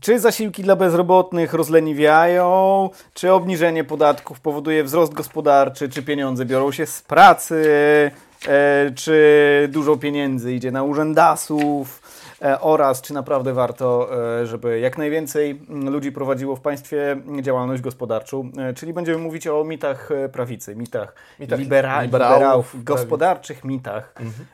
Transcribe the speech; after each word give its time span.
Czy 0.00 0.20
zasiłki 0.20 0.62
dla 0.62 0.76
bezrobotnych 0.76 1.54
rozleniwiają, 1.54 2.90
czy 3.14 3.32
obniżenie 3.32 3.84
podatków 3.84 4.40
powoduje 4.40 4.84
wzrost 4.84 5.14
gospodarczy, 5.14 5.88
czy 5.88 6.02
pieniądze 6.02 6.44
biorą 6.44 6.72
się 6.72 6.86
z 6.86 7.02
pracy, 7.02 7.70
e, 8.48 8.90
czy 8.94 9.68
dużo 9.72 9.96
pieniędzy 9.96 10.54
idzie 10.54 10.70
na 10.70 10.82
urzędasów, 10.82 12.02
oraz 12.60 13.02
czy 13.02 13.14
naprawdę 13.14 13.52
warto, 13.52 14.08
e, 14.40 14.46
żeby 14.46 14.80
jak 14.80 14.98
najwięcej 14.98 15.60
ludzi 15.68 16.12
prowadziło 16.12 16.56
w 16.56 16.60
państwie 16.60 17.16
działalność 17.42 17.82
gospodarczą. 17.82 18.50
E, 18.58 18.74
czyli 18.74 18.92
będziemy 18.92 19.18
mówić 19.18 19.46
o 19.46 19.64
mitach 19.64 20.08
prawicy, 20.32 20.76
mitach, 20.76 21.14
mitach 21.40 21.58
libera 21.58 22.02
liberałów, 22.02 22.34
liberałów 22.34 22.84
gospodarczych 22.84 23.64
mitach 23.64 24.14
mhm. 24.20 24.46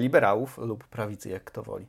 liberałów 0.00 0.58
lub 0.58 0.84
prawicy, 0.84 1.28
jak 1.28 1.44
kto 1.44 1.62
woli. 1.62 1.86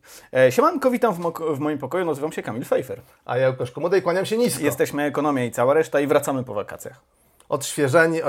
Siemanko, 0.50 0.92
witam 0.92 1.14
w, 1.14 1.34
w, 1.56 1.60
moim 1.60 1.78
pokoju, 1.78 2.06
nazywam 2.06 2.32
się 2.32 2.44
Kamil 2.44 2.66
Fejfer. 2.66 3.02
A 3.26 3.38
ja 3.38 3.50
Łukasz 3.50 3.72
Komoda 3.72 3.98
i 3.98 4.02
kłaniam 4.02 4.26
się 4.26 4.38
nisko. 4.38 4.64
Jesteśmy 4.64 5.04
Ekonomia 5.04 5.46
i 5.46 5.52
cała 5.52 5.74
reszta 5.74 6.00
i 6.00 6.08
wracamy 6.08 6.44
po 6.44 6.54
wakacjach 6.54 7.02
odświeżeni, 7.50 8.20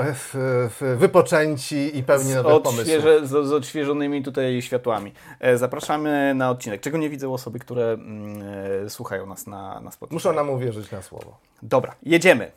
wypoczęci 0.97 1.97
i 1.97 2.03
pełni 2.03 2.33
nowych 2.33 2.61
pomysłów. 2.61 3.03
Z, 3.23 3.47
z 3.47 3.53
odświeżonymi 3.53 4.23
tutaj 4.23 4.61
światłami. 4.61 5.13
E, 5.39 5.57
zapraszamy 5.57 6.33
na 6.35 6.49
odcinek. 6.49 6.81
Czego 6.81 6.97
nie 6.97 7.09
widzą 7.09 7.33
osoby, 7.33 7.59
które 7.59 7.91
mm, 7.91 8.41
e, 8.85 8.89
słuchają 8.89 9.25
nas 9.25 9.47
na, 9.47 9.79
na 9.79 9.91
Spotify. 9.91 10.13
Muszą 10.13 10.33
nam 10.33 10.49
uwierzyć 10.49 10.91
na 10.91 11.01
słowo. 11.01 11.37
Dobra, 11.61 11.95
jedziemy. 12.03 12.51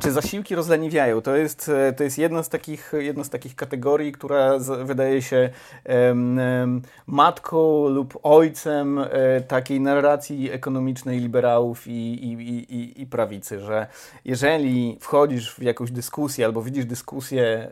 Czy 0.00 0.12
zasiłki 0.12 0.54
rozleniwiają? 0.54 1.22
To 1.22 1.36
jest, 1.36 1.68
e, 1.68 1.92
to 1.92 2.04
jest 2.04 2.18
jedna, 2.18 2.42
z 2.42 2.48
takich, 2.48 2.92
jedna 2.98 3.24
z 3.24 3.30
takich 3.30 3.56
kategorii, 3.56 4.12
która 4.12 4.58
z, 4.58 4.86
wydaje 4.86 5.22
się 5.22 5.50
um, 5.84 6.82
matką 7.06 7.88
lub 7.88 8.18
ojcem 8.22 8.98
um, 8.98 9.08
takiej 9.48 9.80
narracji 9.80 10.50
ekonomicznej 10.50 11.20
liberałów 11.20 11.86
i, 11.86 12.24
i, 12.24 12.32
i, 12.74 13.02
i, 13.02 13.06
prawicy, 13.06 13.60
że 13.60 13.86
jeżeli 14.24 14.98
wchodzisz 15.00 15.54
w 15.54 15.62
jakąś 15.62 15.90
dyskusję 15.90 16.44
albo 16.44 16.62
widzisz 16.62 16.84
dyskusję 16.84 17.42
e, 17.44 17.70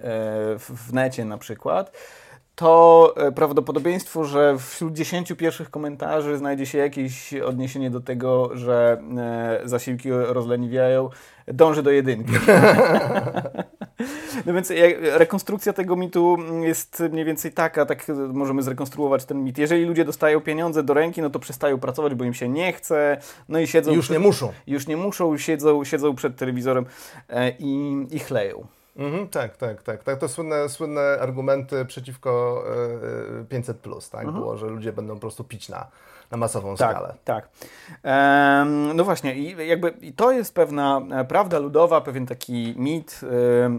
w, 0.59 0.71
w 0.89 0.93
necie 0.93 1.25
na 1.25 1.39
przykład, 1.39 1.93
to 2.59 3.15
prawdopodobieństwo, 3.35 4.25
że 4.25 4.57
wśród 4.59 4.93
dziesięciu 4.93 5.37
pierwszych 5.37 5.71
komentarzy 5.71 6.39
znajdzie 6.39 6.67
się 6.67 6.79
jakieś 6.79 7.35
odniesienie 7.35 7.91
do 7.91 8.01
tego, 8.01 8.51
że 8.57 9.03
zasiłki 9.65 10.11
rozleniwiają, 10.11 11.11
dąży 11.47 11.83
do 11.83 11.91
jedynki. 11.91 12.33
No 14.47 14.55
więc 14.55 14.73
rekonstrukcja 15.03 15.73
tego 15.73 15.97
mitu 15.97 16.37
jest 16.63 17.03
mniej 17.13 17.25
więcej 17.25 17.53
taka, 17.53 17.87
tak 17.87 18.07
możemy 18.33 18.63
zrekonstruować 18.63 19.25
ten 19.25 19.45
mit. 19.45 19.59
Jeżeli 19.59 19.85
ludzie 19.85 20.05
dostają 20.05 20.41
pieniądze 20.41 20.83
do 20.83 20.95
ręki, 20.95 21.23
no 21.23 21.31
to 21.31 21.39
przestają 21.39 21.79
pracować, 21.79 22.15
bo 22.15 22.25
im 22.25 22.35
się 22.35 22.49
nie 22.49 22.73
chce, 22.73 23.19
no 23.49 23.59
i 23.59 23.67
siedzą... 23.67 23.93
Już 23.93 24.11
nie 24.11 24.19
muszą. 24.19 24.53
Już 24.67 24.87
nie 24.87 24.97
muszą, 24.97 25.39
siedzą, 25.39 25.85
siedzą 25.85 26.15
przed 26.15 26.37
telewizorem 26.37 26.87
e, 27.29 27.51
i, 27.59 28.07
i 28.11 28.19
chleją. 28.19 28.67
Mhm, 28.99 29.29
tak, 29.29 29.57
tak, 29.57 29.83
tak, 29.83 30.05
tak. 30.05 30.19
To 30.19 30.29
słynne, 30.29 30.69
słynne 30.69 31.19
argumenty 31.21 31.85
przeciwko 31.85 32.65
500, 33.49 33.77
e, 33.77 33.81
plus, 33.81 34.11
tak? 34.11 34.25
Mhm. 34.25 34.41
Było, 34.41 34.57
że 34.57 34.67
ludzie 34.67 34.93
będą 34.93 35.15
po 35.15 35.21
prostu 35.21 35.45
pić 35.45 35.69
na, 35.69 35.87
na 36.31 36.37
masową 36.37 36.77
tak, 36.77 36.91
skalę. 36.91 37.15
Tak. 37.25 37.49
Ehm, 38.03 38.97
no 38.97 39.05
właśnie, 39.05 39.35
i 39.35 39.69
jakby 39.69 39.89
i 40.01 40.13
to 40.13 40.33
jest 40.33 40.55
pewna 40.55 41.01
e, 41.11 41.25
prawda 41.25 41.59
ludowa, 41.59 42.01
pewien 42.01 42.27
taki 42.27 42.75
mit 42.77 43.21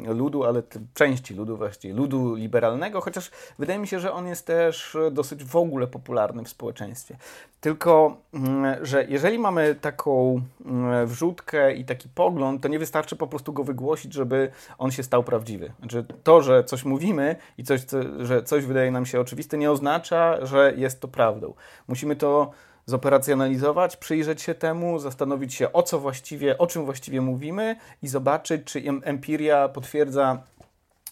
e, 0.08 0.14
ludu, 0.14 0.44
ale 0.44 0.64
części 0.94 1.34
ludu, 1.34 1.58
właściwie 1.58 1.94
ludu 1.94 2.36
liberalnego, 2.36 3.02
chociaż 3.02 3.32
wydaje 3.60 3.80
mi 3.80 3.88
się, 3.88 4.00
że 4.00 4.14
on 4.14 4.28
jest 4.28 4.46
też 4.46 4.98
dosyć 5.12 5.44
w 5.44 5.56
ogóle 5.56 5.88
popularny 5.88 6.44
w 6.44 6.50
społeczeństwie. 6.50 7.18
Tylko, 7.62 8.18
mm, 8.34 8.86
że 8.86 9.06
jeżeli 9.10 9.40
mamy 9.40 9.76
taką 9.76 10.42
mm, 10.66 11.08
wrzutkę 11.08 11.74
i 11.74 11.86
taki 11.86 12.10
pogląd, 12.10 12.62
to 12.62 12.68
nie 12.68 12.80
wystarczy 12.80 13.16
po 13.16 13.28
prostu 13.28 13.54
go 13.54 13.64
wygłosić, 13.64 14.14
żeby 14.14 14.52
on 14.78 14.92
się 14.92 15.04
stał 15.10 15.24
prawdziwy. 15.24 15.72
Znaczy, 15.80 16.06
to, 16.24 16.42
że 16.42 16.64
coś 16.64 16.86
mówimy 16.86 17.36
i 17.58 17.64
coś, 17.64 17.82
że 18.20 18.44
coś 18.44 18.66
wydaje 18.66 18.92
nam 18.92 19.06
się 19.06 19.20
oczywiste, 19.20 19.58
nie 19.58 19.72
oznacza, 19.72 20.46
że 20.46 20.74
jest 20.78 21.02
to 21.02 21.08
prawdą. 21.08 21.54
Musimy 21.88 22.16
to 22.16 22.52
zoperacjonalizować, 22.86 23.98
przyjrzeć 23.98 24.42
się 24.42 24.56
temu, 24.56 25.00
zastanowić 25.00 25.54
się 25.54 25.74
o 25.74 25.84
co 25.84 26.00
właściwie, 26.00 26.58
o 26.58 26.68
czym 26.68 26.86
właściwie 26.86 27.22
mówimy 27.22 27.76
i 28.04 28.08
zobaczyć, 28.08 28.64
czy 28.66 28.84
empiria 29.04 29.70
potwierdza 29.70 30.44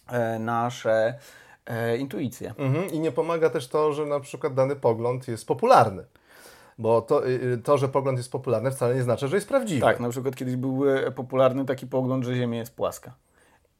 e, 0.07 0.39
nasze 0.39 1.17
e, 1.65 1.97
intuicje. 1.97 2.53
Mhm. 2.57 2.91
I 2.91 2.99
nie 2.99 3.11
pomaga 3.11 3.49
też 3.49 3.67
to, 3.67 3.93
że 3.93 4.05
na 4.05 4.19
przykład 4.19 4.53
dany 4.53 4.75
pogląd 4.75 5.27
jest 5.27 5.47
popularny. 5.47 6.03
Bo 6.77 7.01
to, 7.01 7.27
y, 7.27 7.29
y, 7.29 7.57
to, 7.57 7.77
że 7.77 7.87
pogląd 7.87 8.17
jest 8.17 8.31
popularny, 8.31 8.71
wcale 8.71 8.95
nie 8.95 9.03
znaczy, 9.03 9.27
że 9.27 9.37
jest 9.37 9.47
prawdziwy. 9.47 9.81
Tak, 9.81 9.99
na 9.99 10.09
przykład 10.09 10.35
kiedyś 10.35 10.55
był 10.55 10.89
e, 10.89 11.11
popularny 11.11 11.65
taki 11.65 11.87
pogląd, 11.87 12.25
że 12.25 12.35
Ziemia 12.35 12.59
jest 12.59 12.75
płaska. 12.75 13.11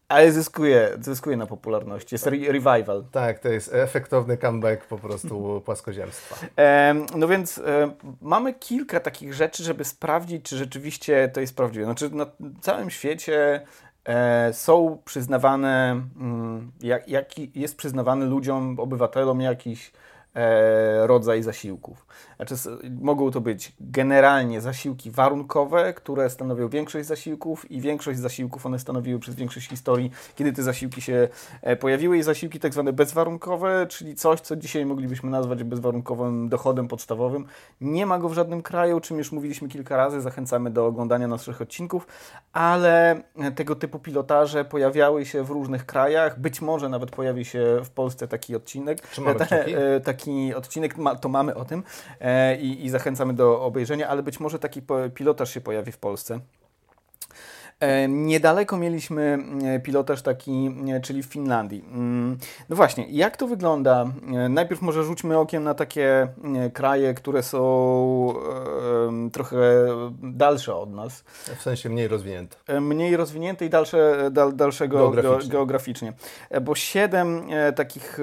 Ale 0.09 0.31
zyskuje, 0.31 0.97
zyskuje 1.01 1.37
na 1.37 1.45
popularności. 1.45 2.15
Jest 2.15 2.27
re 2.27 2.37
revival. 2.37 3.05
Tak, 3.11 3.39
to 3.39 3.49
jest 3.49 3.73
efektowny 3.73 4.37
comeback 4.37 4.85
po 4.85 4.97
prostu 4.97 5.61
płaskoziemstwa. 5.65 6.35
E, 6.57 6.95
no 7.15 7.27
więc 7.27 7.57
e, 7.57 7.91
mamy 8.21 8.53
kilka 8.53 8.99
takich 8.99 9.33
rzeczy, 9.33 9.63
żeby 9.63 9.85
sprawdzić, 9.85 10.45
czy 10.45 10.57
rzeczywiście 10.57 11.29
to 11.33 11.41
jest 11.41 11.55
prawdziwe. 11.55 11.85
Znaczy 11.85 12.09
na 12.09 12.25
całym 12.61 12.89
świecie 12.89 13.61
e, 14.05 14.53
są 14.53 15.01
przyznawane, 15.05 16.01
mm, 16.19 16.71
jak, 16.81 17.07
jak 17.07 17.55
jest 17.55 17.77
przyznawany 17.77 18.25
ludziom, 18.25 18.79
obywatelom 18.79 19.41
jakiś 19.41 19.91
E, 20.37 21.07
rodzaj 21.07 21.43
zasiłków. 21.43 22.05
Znaczy, 22.37 22.55
mogą 23.01 23.31
to 23.31 23.41
być 23.41 23.73
generalnie 23.79 24.61
zasiłki 24.61 25.11
warunkowe, 25.11 25.93
które 25.93 26.29
stanowią 26.29 26.69
większość 26.69 27.07
zasiłków 27.07 27.71
i 27.71 27.81
większość 27.81 28.19
zasiłków 28.19 28.65
one 28.65 28.79
stanowiły 28.79 29.19
przez 29.19 29.35
większość 29.35 29.69
historii, 29.69 30.11
kiedy 30.35 30.53
te 30.53 30.63
zasiłki 30.63 31.01
się 31.01 31.27
e, 31.61 31.75
pojawiły. 31.75 32.17
I 32.17 32.23
zasiłki 32.23 32.59
tak 32.59 32.73
zwane 32.73 32.93
bezwarunkowe, 32.93 33.87
czyli 33.89 34.15
coś, 34.15 34.41
co 34.41 34.55
dzisiaj 34.55 34.85
moglibyśmy 34.85 35.29
nazwać 35.29 35.63
bezwarunkowym 35.63 36.49
dochodem 36.49 36.87
podstawowym. 36.87 37.45
Nie 37.81 38.05
ma 38.05 38.19
go 38.19 38.29
w 38.29 38.33
żadnym 38.33 38.61
kraju, 38.61 38.97
o 38.97 39.01
czym 39.01 39.17
już 39.17 39.31
mówiliśmy 39.31 39.67
kilka 39.67 39.97
razy, 39.97 40.21
zachęcamy 40.21 40.71
do 40.71 40.85
oglądania 40.85 41.27
naszych 41.27 41.61
odcinków, 41.61 42.07
ale 42.53 43.21
tego 43.55 43.75
typu 43.75 43.99
pilotaże 43.99 44.65
pojawiały 44.65 45.25
się 45.25 45.43
w 45.43 45.49
różnych 45.49 45.85
krajach, 45.85 46.39
być 46.39 46.61
może 46.61 46.89
nawet 46.89 47.11
pojawi 47.11 47.45
się 47.45 47.79
w 47.83 47.89
Polsce 47.89 48.27
taki 48.27 48.55
odcinek, 48.55 49.01
e, 49.75 49.99
taki 49.99 50.17
taki 50.27 50.53
odcinek, 50.53 50.95
to 51.21 51.29
mamy 51.29 51.55
o 51.55 51.65
tym. 51.65 51.83
E, 52.19 52.26
i, 52.61 52.85
i 52.85 52.89
zachęcamy 52.89 53.33
do 53.33 53.61
obejrzenia, 53.61 54.07
ale 54.07 54.23
być 54.23 54.39
może 54.39 54.59
taki 54.59 54.81
pilotaż 55.13 55.53
się 55.53 55.61
pojawi 55.61 55.91
w 55.91 55.97
Polsce. 55.97 56.39
E, 57.79 58.07
niedaleko 58.07 58.77
mieliśmy 58.77 59.39
e, 59.63 59.79
pilotaż 59.79 60.21
taki, 60.21 60.75
e, 60.95 61.01
czyli 61.01 61.23
w 61.23 61.25
Finlandii. 61.25 61.83
Mm, 61.91 62.37
no 62.69 62.75
właśnie, 62.75 63.05
jak 63.09 63.37
to 63.37 63.47
wygląda? 63.47 64.05
Najpierw 64.49 64.81
może 64.81 65.03
rzućmy 65.03 65.37
okiem 65.37 65.63
na 65.63 65.73
takie 65.73 66.27
kraje, 66.73 67.13
które 67.13 67.43
są 67.43 68.33
trochę 69.31 69.57
dalsze 70.23 70.75
od 70.75 70.91
nas. 70.91 71.23
W 71.57 71.61
sensie 71.61 71.89
mniej 71.89 72.07
rozwinięte. 72.07 72.81
Mniej 72.81 73.17
rozwinięte 73.17 73.65
i 73.65 73.69
dalsze, 73.69 74.29
dal, 74.31 74.55
dalszego 74.55 74.97
geograficznie. 74.97 75.51
geograficznie. 75.51 76.13
Bo 76.61 76.75
siedem 76.75 77.41
takich 77.75 78.19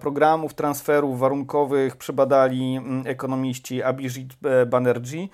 programów, 0.00 0.54
transferów 0.54 1.18
warunkowych 1.18 1.96
przebadali 1.96 2.76
mm, 2.76 3.02
ekonomiści 3.06 3.82
Abhijit 3.82 4.32
Banerjee. 4.66 5.28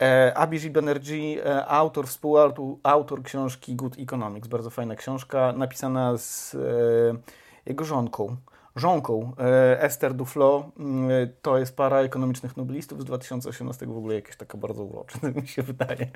E, 0.00 0.32
Abhijit 0.34 0.72
Banerjee, 0.72 1.40
e, 1.44 1.66
autor, 1.66 2.06
współautor 2.06 2.76
autor 2.82 3.22
książki 3.22 3.76
Good 3.76 3.98
Economics, 3.98 4.48
bardzo 4.48 4.70
fajna 4.70 4.96
książka, 4.96 5.52
napisana 5.52 6.16
z 6.18 6.54
e, 6.54 6.58
jego 7.66 7.84
żonką. 7.84 8.36
Żonką 8.76 9.32
Esther 9.78 10.14
Duflo, 10.14 10.70
mm, 10.78 11.10
to 11.42 11.58
jest 11.58 11.76
para 11.76 12.00
ekonomicznych 12.00 12.56
noblistów 12.56 13.00
z 13.00 13.04
2018, 13.04 13.86
w 13.86 13.96
ogóle 13.96 14.14
jakaś 14.14 14.36
taka 14.36 14.58
bardzo 14.58 14.84
urocza, 14.84 15.18
mi 15.42 15.48
się 15.48 15.62
wydaje. 15.62 16.06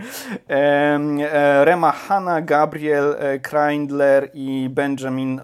Rema 1.64 1.93
Hanna, 1.93 2.41
Gabriel 2.43 3.17
Kreindler 3.43 4.31
i 4.35 4.69
Benjamin 4.70 5.41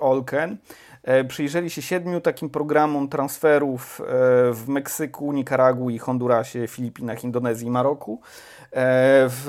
Olken. 0.00 0.56
E, 1.02 1.24
przyjrzeli 1.24 1.70
się 1.70 1.82
siedmiu 1.82 2.20
takim 2.20 2.50
programom 2.50 3.08
transferów 3.08 4.00
e, 4.00 4.04
w 4.52 4.64
Meksyku, 4.68 5.32
Nikaragui, 5.32 5.98
Hondurasie, 5.98 6.66
Filipinach, 6.68 7.24
Indonezji 7.24 7.66
i 7.66 7.70
Maroku. 7.70 8.20
E, 8.22 8.70
w, 9.28 9.46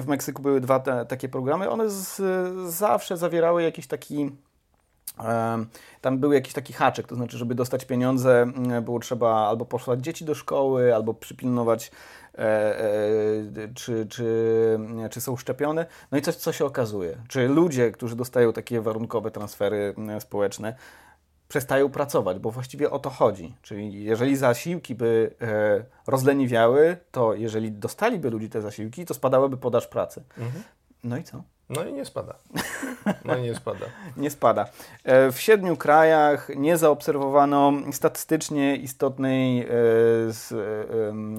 w 0.00 0.06
Meksyku 0.06 0.42
były 0.42 0.60
dwa 0.60 0.80
te, 0.80 1.06
takie 1.06 1.28
programy. 1.28 1.70
One 1.70 1.90
z, 1.90 2.22
zawsze 2.74 3.16
zawierały 3.16 3.62
jakiś 3.62 3.86
taki 3.86 4.30
tam 6.00 6.18
był 6.18 6.32
jakiś 6.32 6.52
taki 6.52 6.72
haczek, 6.72 7.06
to 7.06 7.14
znaczy, 7.14 7.38
żeby 7.38 7.54
dostać 7.54 7.84
pieniądze, 7.84 8.46
było 8.82 8.98
trzeba 8.98 9.48
albo 9.48 9.64
posłać 9.64 10.00
dzieci 10.00 10.24
do 10.24 10.34
szkoły, 10.34 10.94
albo 10.94 11.14
przypilnować, 11.14 11.90
czy, 13.74 14.06
czy, 14.06 14.78
czy 15.10 15.20
są 15.20 15.36
szczepione. 15.36 15.86
No 16.10 16.18
i 16.18 16.22
coś, 16.22 16.36
co 16.36 16.52
się 16.52 16.64
okazuje? 16.64 17.18
Czy 17.28 17.48
ludzie, 17.48 17.90
którzy 17.90 18.16
dostają 18.16 18.52
takie 18.52 18.80
warunkowe 18.80 19.30
transfery 19.30 19.94
społeczne, 20.18 20.74
przestają 21.48 21.88
pracować, 21.88 22.38
bo 22.38 22.50
właściwie 22.50 22.90
o 22.90 22.98
to 22.98 23.10
chodzi. 23.10 23.54
Czyli 23.62 24.04
jeżeli 24.04 24.36
zasiłki 24.36 24.94
by 24.94 25.34
e, 25.40 25.84
rozleniwiały, 26.06 26.96
to 27.10 27.34
jeżeli 27.34 27.72
dostaliby 27.72 28.30
ludzi 28.30 28.48
te 28.48 28.62
zasiłki, 28.62 29.04
to 29.04 29.14
spadałaby 29.14 29.56
podaż 29.56 29.86
pracy. 29.86 30.22
Mhm. 30.38 30.64
No 31.04 31.16
i 31.16 31.24
co? 31.24 31.42
No 31.70 31.84
i 31.84 31.92
nie 31.92 32.04
spada. 32.04 32.34
No 33.24 33.36
i 33.36 33.42
nie 33.42 33.54
spada. 33.54 33.86
nie 34.16 34.30
spada. 34.30 34.66
E, 35.04 35.32
w 35.32 35.40
siedmiu 35.40 35.76
krajach 35.76 36.48
nie 36.56 36.76
zaobserwowano 36.76 37.72
statystycznie 37.92 38.76
istotnej 38.76 39.60
e, 39.60 39.66
z, 40.28 40.52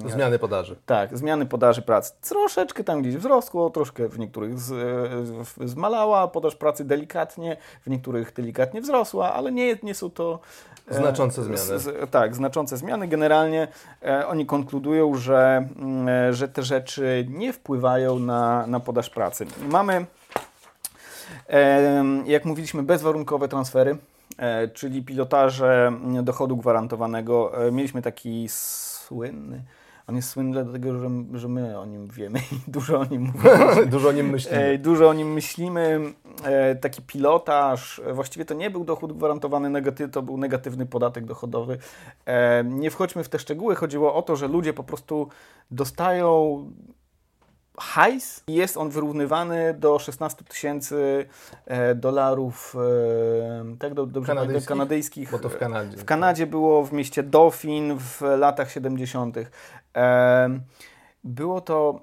e, 0.04 0.10
zmiany 0.10 0.38
podaży. 0.38 0.76
Tak, 0.86 1.18
zmiany 1.18 1.46
podaży 1.46 1.82
pracy. 1.82 2.12
Troszeczkę 2.20 2.84
tam 2.84 3.02
gdzieś 3.02 3.16
wzrosło, 3.16 3.70
troszkę 3.70 4.08
w 4.08 4.18
niektórych 4.18 4.58
z, 4.58 4.74
zmalała 5.64 6.28
podaż 6.28 6.56
pracy 6.56 6.84
delikatnie, 6.84 7.56
w 7.82 7.90
niektórych 7.90 8.32
delikatnie 8.32 8.80
wzrosła, 8.80 9.32
ale 9.32 9.52
nie, 9.52 9.78
nie 9.82 9.94
są 9.94 10.10
to 10.10 10.40
Znaczące 10.90 11.44
zmiany. 11.44 11.78
Z, 11.78 12.10
tak, 12.10 12.36
znaczące 12.36 12.76
zmiany. 12.76 13.08
Generalnie 13.08 13.68
oni 14.26 14.46
konkludują, 14.46 15.14
że, 15.14 15.68
e, 16.08 16.32
że 16.32 16.48
te 16.48 16.62
rzeczy 16.62 17.26
nie 17.30 17.52
wpływają 17.52 18.18
na, 18.18 18.66
na 18.66 18.80
podaż 18.80 19.10
pracy. 19.10 19.46
Mamy 19.68 20.06
jak 22.26 22.44
mówiliśmy, 22.44 22.82
bezwarunkowe 22.82 23.48
transfery, 23.48 23.96
e, 24.38 24.68
czyli 24.68 25.02
pilotaże 25.02 25.92
dochodu 26.22 26.56
gwarantowanego. 26.56 27.66
E, 27.66 27.72
mieliśmy 27.72 28.02
taki 28.02 28.46
słynny. 28.48 29.62
On 30.06 30.16
jest 30.16 30.28
słynny 30.28 30.64
dlatego, 30.64 30.98
że, 30.98 31.10
że 31.34 31.48
my 31.48 31.78
o 31.78 31.86
nim 31.86 32.08
wiemy 32.08 32.38
i 32.38 32.70
dużo 32.70 33.00
o 33.00 33.04
nim 33.04 33.22
mówimy. 33.22 33.86
dużo 33.96 34.08
o 34.08 34.12
nim 34.12 34.30
myślimy. 34.30 34.64
E, 34.64 34.78
dużo 34.78 35.08
o 35.08 35.12
nim 35.12 35.32
myślimy. 35.32 36.00
Taki 36.80 37.02
pilotaż, 37.02 38.00
właściwie 38.12 38.44
to 38.44 38.54
nie 38.54 38.70
był 38.70 38.84
dochód 38.84 39.12
gwarantowany 39.12 39.70
negatyw, 39.70 40.10
to 40.10 40.22
był 40.22 40.36
negatywny 40.36 40.86
podatek 40.86 41.24
dochodowy. 41.24 41.78
Nie 42.64 42.90
wchodźmy 42.90 43.24
w 43.24 43.28
te 43.28 43.38
szczegóły. 43.38 43.74
Chodziło 43.74 44.14
o 44.14 44.22
to, 44.22 44.36
że 44.36 44.48
ludzie 44.48 44.72
po 44.72 44.84
prostu 44.84 45.28
dostają 45.70 46.58
hajs. 47.78 48.44
Jest 48.48 48.76
on 48.76 48.90
wyrównywany 48.90 49.74
do 49.78 49.98
16 49.98 50.44
tysięcy 50.44 51.26
e, 51.66 51.94
dolarów 51.94 52.76
e, 52.76 53.76
tak, 53.78 53.94
do, 53.94 54.06
dobrze 54.06 54.34
kanadyjskich, 54.34 54.68
kanadyjskich. 54.68 55.30
Bo 55.30 55.38
to 55.38 55.48
w 55.48 55.58
Kanadzie. 55.58 55.96
W 55.96 56.04
Kanadzie 56.04 56.46
było 56.46 56.84
w 56.84 56.92
mieście 56.92 57.22
Dauphin 57.22 57.98
w 57.98 58.20
latach 58.38 58.70
70. 58.70 59.36
E, 59.96 60.60
było 61.24 61.60
to 61.60 62.00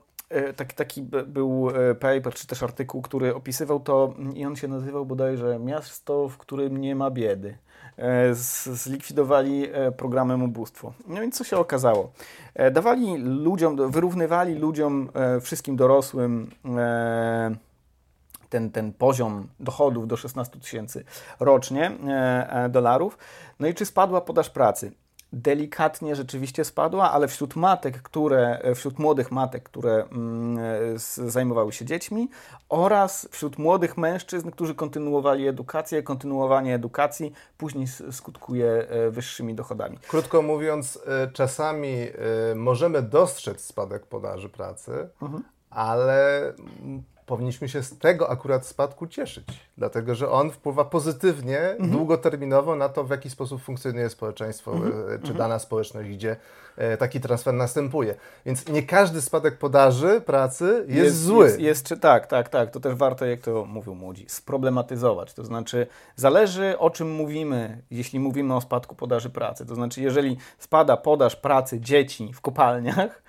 taki, 0.55 0.75
taki 0.75 1.01
był 1.27 1.71
paper, 1.99 2.33
czy 2.33 2.47
też 2.47 2.63
artykuł, 2.63 3.01
który 3.01 3.35
opisywał 3.35 3.79
to 3.79 4.13
i 4.33 4.45
on 4.45 4.55
się 4.55 4.67
nazywał 4.67 5.05
bodajże 5.05 5.59
Miasto, 5.59 6.29
w 6.29 6.37
którym 6.37 6.77
nie 6.77 6.95
ma 6.95 7.11
biedy. 7.11 7.57
E, 8.01 8.35
zlikwidowali 8.75 9.67
e, 9.71 9.91
programem 9.91 10.43
ubóstwo. 10.43 10.93
No 11.07 11.21
więc 11.21 11.37
co 11.37 11.43
się 11.43 11.57
okazało? 11.57 12.11
E, 12.53 12.71
dawali 12.71 13.17
ludziom, 13.17 13.91
wyrównywali 13.91 14.55
ludziom, 14.55 15.09
wszystkim 15.41 15.75
dorosłym 15.75 16.51
ten, 18.49 18.71
ten 18.71 18.93
poziom 18.93 19.47
dochodów 19.59 20.07
do 20.07 20.17
16 20.17 20.59
tysięcy 20.59 21.03
rocznie 21.39 21.91
dolarów. 22.69 23.17
No 23.59 23.67
i 23.67 23.73
czy 23.73 23.85
spadła 23.85 24.21
podaż 24.21 24.49
pracy? 24.49 24.91
Delikatnie 25.33 26.15
rzeczywiście 26.15 26.65
spadła, 26.65 27.11
ale 27.11 27.27
wśród 27.27 27.55
matek, 27.55 28.01
które, 28.01 28.61
wśród 28.75 28.99
młodych 28.99 29.31
matek, 29.31 29.63
które 29.63 30.03
mm, 30.11 30.59
zajmowały 31.27 31.73
się 31.73 31.85
dziećmi 31.85 32.29
oraz 32.69 33.27
wśród 33.31 33.57
młodych 33.57 33.97
mężczyzn, 33.97 34.51
którzy 34.51 34.75
kontynuowali 34.75 35.47
edukację, 35.47 36.03
kontynuowanie 36.03 36.75
edukacji 36.75 37.33
później 37.57 37.87
skutkuje 38.11 38.67
e, 38.67 39.11
wyższymi 39.11 39.55
dochodami. 39.55 39.97
Krótko 40.07 40.41
mówiąc, 40.41 40.99
e, 41.07 41.27
czasami 41.31 41.93
e, 41.93 42.55
możemy 42.55 43.01
dostrzec 43.01 43.65
spadek 43.65 44.05
podaży 44.05 44.49
pracy, 44.49 45.09
mhm. 45.21 45.43
ale 45.69 46.53
powinniśmy 47.31 47.69
się 47.69 47.83
z 47.83 47.97
tego 47.97 48.29
akurat 48.29 48.65
spadku 48.65 49.07
cieszyć, 49.07 49.47
dlatego 49.77 50.15
że 50.15 50.29
on 50.29 50.51
wpływa 50.51 50.85
pozytywnie, 50.85 51.59
mhm. 51.59 51.89
długoterminowo 51.89 52.75
na 52.75 52.89
to, 52.89 53.03
w 53.03 53.09
jaki 53.09 53.29
sposób 53.29 53.61
funkcjonuje 53.61 54.09
społeczeństwo, 54.09 54.71
mhm. 54.73 54.91
E, 54.91 55.05
czy 55.07 55.13
mhm. 55.13 55.37
dana 55.37 55.59
społeczność, 55.59 56.09
gdzie 56.09 56.35
e, 56.77 56.97
taki 56.97 57.21
transfer 57.21 57.53
następuje. 57.53 58.15
Więc 58.45 58.67
nie 58.67 58.83
każdy 58.83 59.21
spadek 59.21 59.57
podaży 59.57 60.21
pracy 60.25 60.85
jest, 60.87 61.03
jest 61.03 61.23
zły. 61.23 61.45
Jest, 61.45 61.59
jest, 61.59 61.85
czy 61.85 61.97
tak, 61.97 62.27
tak, 62.27 62.49
tak. 62.49 62.71
To 62.71 62.79
też 62.79 62.95
warto, 62.95 63.25
jak 63.25 63.41
to 63.41 63.65
mówią 63.65 63.95
młodzi, 63.95 64.25
sproblematyzować. 64.29 65.33
To 65.33 65.43
znaczy, 65.43 65.87
zależy 66.15 66.79
o 66.79 66.89
czym 66.89 67.11
mówimy, 67.11 67.81
jeśli 67.91 68.19
mówimy 68.19 68.55
o 68.55 68.61
spadku 68.61 68.95
podaży 68.95 69.29
pracy. 69.29 69.65
To 69.65 69.75
znaczy, 69.75 70.01
jeżeli 70.01 70.37
spada 70.59 70.97
podaż 70.97 71.35
pracy 71.35 71.79
dzieci 71.79 72.31
w 72.33 72.41
kopalniach, 72.41 73.21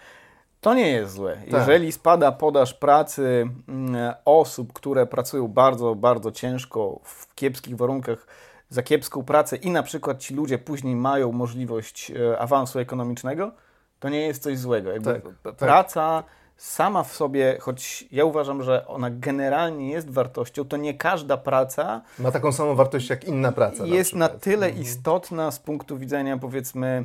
to 0.62 0.74
nie 0.74 0.90
jest 0.90 1.14
złe. 1.14 1.36
Tak. 1.36 1.52
Jeżeli 1.52 1.92
spada 1.92 2.32
podaż 2.32 2.74
pracy 2.74 3.48
mm, 3.68 4.14
osób, 4.24 4.72
które 4.72 5.06
pracują 5.06 5.48
bardzo, 5.48 5.94
bardzo 5.94 6.32
ciężko 6.32 7.00
w 7.04 7.34
kiepskich 7.34 7.76
warunkach, 7.76 8.26
za 8.68 8.82
kiepską 8.82 9.24
pracę 9.24 9.56
i 9.56 9.70
na 9.70 9.82
przykład 9.82 10.18
ci 10.18 10.34
ludzie 10.34 10.58
później 10.58 10.96
mają 10.96 11.32
możliwość 11.32 12.10
e, 12.10 12.38
awansu 12.38 12.78
ekonomicznego, 12.78 13.52
to 14.00 14.08
nie 14.08 14.20
jest 14.20 14.42
coś 14.42 14.58
złego. 14.58 14.90
Tak, 15.04 15.22
tak, 15.42 15.54
praca 15.54 16.24
sama 16.56 17.02
w 17.02 17.12
sobie, 17.12 17.56
choć 17.60 18.04
ja 18.12 18.24
uważam, 18.24 18.62
że 18.62 18.86
ona 18.86 19.10
generalnie 19.10 19.90
jest 19.90 20.10
wartością, 20.10 20.64
to 20.64 20.76
nie 20.76 20.94
każda 20.94 21.36
praca 21.36 22.02
ma 22.18 22.32
taką 22.32 22.52
samą 22.52 22.74
wartość 22.74 23.10
jak 23.10 23.24
inna 23.24 23.52
praca. 23.52 23.86
Jest 23.86 24.14
na, 24.14 24.18
na 24.18 24.28
tyle 24.28 24.66
mhm. 24.66 24.82
istotna 24.82 25.50
z 25.50 25.58
punktu 25.58 25.98
widzenia 25.98 26.38
powiedzmy 26.38 27.04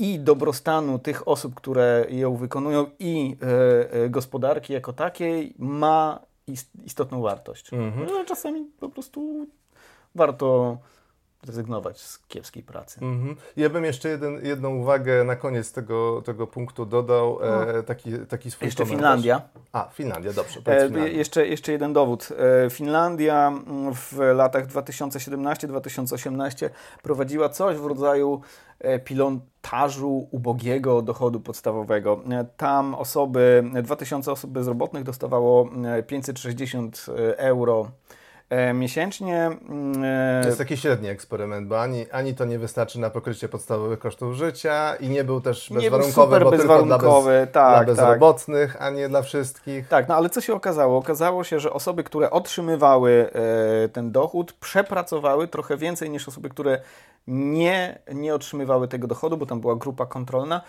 i 0.00 0.18
dobrostanu 0.18 0.98
tych 0.98 1.28
osób, 1.28 1.54
które 1.54 2.06
ją 2.10 2.36
wykonują, 2.36 2.86
i 2.98 3.36
e, 3.42 3.92
e, 3.92 4.10
gospodarki 4.10 4.72
jako 4.72 4.92
takiej 4.92 5.54
ma 5.58 6.20
istotną 6.84 7.22
wartość. 7.22 7.72
Mhm. 7.72 8.06
No, 8.06 8.24
czasami 8.24 8.64
po 8.80 8.88
prostu 8.88 9.46
warto 10.14 10.78
zrezygnować 11.42 12.00
z 12.00 12.18
kiepskiej 12.18 12.62
pracy. 12.62 13.00
Mhm. 13.02 13.36
Ja 13.56 13.70
bym 13.70 13.84
jeszcze 13.84 14.08
jeden, 14.08 14.46
jedną 14.46 14.76
uwagę 14.76 15.24
na 15.24 15.36
koniec 15.36 15.72
tego, 15.72 16.22
tego 16.22 16.46
punktu 16.46 16.86
dodał, 16.86 17.38
e, 17.42 17.72
no. 17.76 17.82
taki, 17.82 18.12
taki 18.28 18.50
swój 18.50 18.66
Jeszcze 18.66 18.82
komentarz. 18.82 19.00
Finlandia. 19.00 19.42
A, 19.72 19.88
Finlandia, 19.92 20.32
dobrze. 20.32 20.60
E, 20.60 20.86
Finlandia. 20.86 21.12
Jeszcze, 21.12 21.46
jeszcze 21.46 21.72
jeden 21.72 21.92
dowód. 21.92 22.28
E, 22.66 22.70
Finlandia 22.70 23.48
mm, 23.48 23.94
w 23.94 24.18
latach 24.34 24.66
2017-2018 24.66 26.70
prowadziła 27.02 27.48
coś 27.48 27.76
w 27.76 27.86
rodzaju 27.86 28.40
e, 28.78 28.98
pilotażu 28.98 30.28
ubogiego 30.30 31.02
dochodu 31.02 31.40
podstawowego. 31.40 32.20
E, 32.30 32.44
tam 32.56 32.94
osoby, 32.94 33.70
2000 33.82 34.32
osób 34.32 34.50
bezrobotnych 34.50 35.04
dostawało 35.04 35.70
560 36.06 37.06
e, 37.08 37.38
euro 37.38 37.86
E, 37.90 38.19
miesięcznie. 38.74 39.50
Mm, 39.68 40.04
e, 40.04 40.40
to 40.42 40.48
jest 40.48 40.58
taki 40.58 40.76
średni 40.76 41.08
eksperyment, 41.08 41.68
bo 41.68 41.82
ani, 41.82 42.10
ani 42.10 42.34
to 42.34 42.44
nie 42.44 42.58
wystarczy 42.58 43.00
na 43.00 43.10
pokrycie 43.10 43.48
podstawowych 43.48 43.98
kosztów 43.98 44.34
życia 44.34 44.94
i 44.94 45.08
nie 45.08 45.24
był 45.24 45.40
też 45.40 45.72
bezwarunkowy, 45.72 46.34
nie 46.34 46.40
był 46.40 46.50
bo 46.50 46.56
bezwarunkowy, 46.56 47.30
tylko 47.30 47.30
dla, 47.30 47.44
bez, 47.44 47.52
tak, 47.52 47.86
dla 47.86 47.94
tak. 47.94 48.06
bezrobotnych, 48.06 48.72
tak. 48.72 48.82
a 48.82 48.90
nie 48.90 49.08
dla 49.08 49.22
wszystkich. 49.22 49.88
Tak, 49.88 50.08
no 50.08 50.14
ale 50.14 50.30
co 50.30 50.40
się 50.40 50.54
okazało? 50.54 50.98
Okazało 50.98 51.44
się, 51.44 51.60
że 51.60 51.72
osoby, 51.72 52.04
które 52.04 52.30
otrzymywały 52.30 53.30
e, 53.84 53.88
ten 53.88 54.12
dochód, 54.12 54.52
przepracowały 54.52 55.48
trochę 55.48 55.76
więcej 55.76 56.10
niż 56.10 56.28
osoby, 56.28 56.48
które 56.48 56.80
nie, 57.26 57.98
nie 58.14 58.34
otrzymywały 58.34 58.88
tego 58.88 59.06
dochodu, 59.06 59.36
bo 59.36 59.46
tam 59.46 59.60
była 59.60 59.76
grupa 59.76 60.06
kontrolna. 60.06 60.60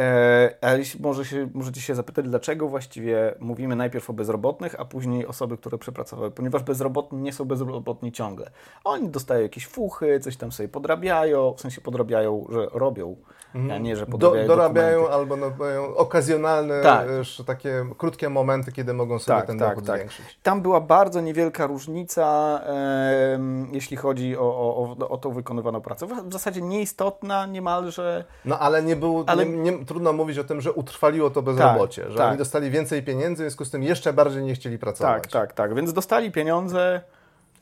E, 0.00 0.54
ale 0.60 0.78
może 1.00 1.24
się, 1.24 1.48
możecie 1.54 1.80
się 1.80 1.94
zapytać, 1.94 2.28
dlaczego 2.28 2.68
właściwie 2.68 3.34
mówimy 3.40 3.76
najpierw 3.76 4.10
o 4.10 4.12
bezrobotnych, 4.12 4.80
a 4.80 4.84
później 4.84 5.26
osoby, 5.26 5.56
które 5.56 5.78
przepracowały, 5.78 6.30
ponieważ 6.30 6.62
bezrobotni 6.62 7.18
nie 7.18 7.32
są 7.32 7.44
bezrobotni 7.44 8.12
ciągle. 8.12 8.50
Oni 8.84 9.08
dostają 9.08 9.42
jakieś 9.42 9.66
fuchy, 9.66 10.20
coś 10.20 10.36
tam 10.36 10.52
sobie 10.52 10.68
podrabiają, 10.68 11.54
w 11.56 11.60
sensie 11.60 11.80
podrabiają, 11.80 12.46
że 12.50 12.66
robią, 12.72 13.16
mhm. 13.54 13.72
a 13.72 13.78
nie, 13.78 13.96
że 13.96 14.06
podrabiają 14.06 14.48
Do, 14.48 14.56
Dorabiają 14.56 15.02
dokumenty. 15.02 15.14
albo 15.14 15.36
no, 15.36 15.50
mają 15.58 15.96
okazjonalne, 15.96 16.82
tak. 16.82 17.06
takie 17.46 17.84
krótkie 17.98 18.28
momenty, 18.28 18.72
kiedy 18.72 18.94
mogą 18.94 19.18
sobie 19.18 19.38
tak, 19.38 19.46
ten 19.46 19.58
tak, 19.58 19.68
dochód 19.68 19.86
tak. 19.86 19.96
zwiększyć. 19.96 20.38
Tam 20.42 20.62
była 20.62 20.80
bardzo 20.80 21.20
niewielka 21.20 21.66
różnica, 21.66 22.60
e, 22.66 23.38
jeśli 23.72 23.96
chodzi 23.96 24.36
o, 24.36 24.40
o, 24.40 24.96
o, 25.00 25.08
o 25.08 25.16
tą 25.16 25.32
wykonywaną 25.32 25.80
pracę. 25.80 26.06
W 26.06 26.32
zasadzie 26.32 26.62
nieistotna 26.62 27.46
niemalże. 27.46 28.24
No 28.44 28.58
ale 28.58 28.82
nie 28.82 28.96
był, 28.96 29.24
ale... 29.26 29.46
nie, 29.46 29.72
nie 29.72 29.83
trudno 29.84 30.12
mówić 30.12 30.38
o 30.38 30.44
tym, 30.44 30.60
że 30.60 30.72
utrwaliło 30.72 31.30
to 31.30 31.42
bezrobocie, 31.42 32.02
tak, 32.02 32.10
że 32.10 32.18
tak. 32.18 32.28
oni 32.28 32.38
dostali 32.38 32.70
więcej 32.70 33.02
pieniędzy, 33.02 33.42
w 33.42 33.46
związku 33.46 33.64
z 33.64 33.70
tym 33.70 33.82
jeszcze 33.82 34.12
bardziej 34.12 34.42
nie 34.42 34.54
chcieli 34.54 34.78
pracować. 34.78 35.22
Tak, 35.22 35.32
tak, 35.32 35.52
tak. 35.52 35.74
Więc 35.74 35.92
dostali 35.92 36.32
pieniądze. 36.32 37.00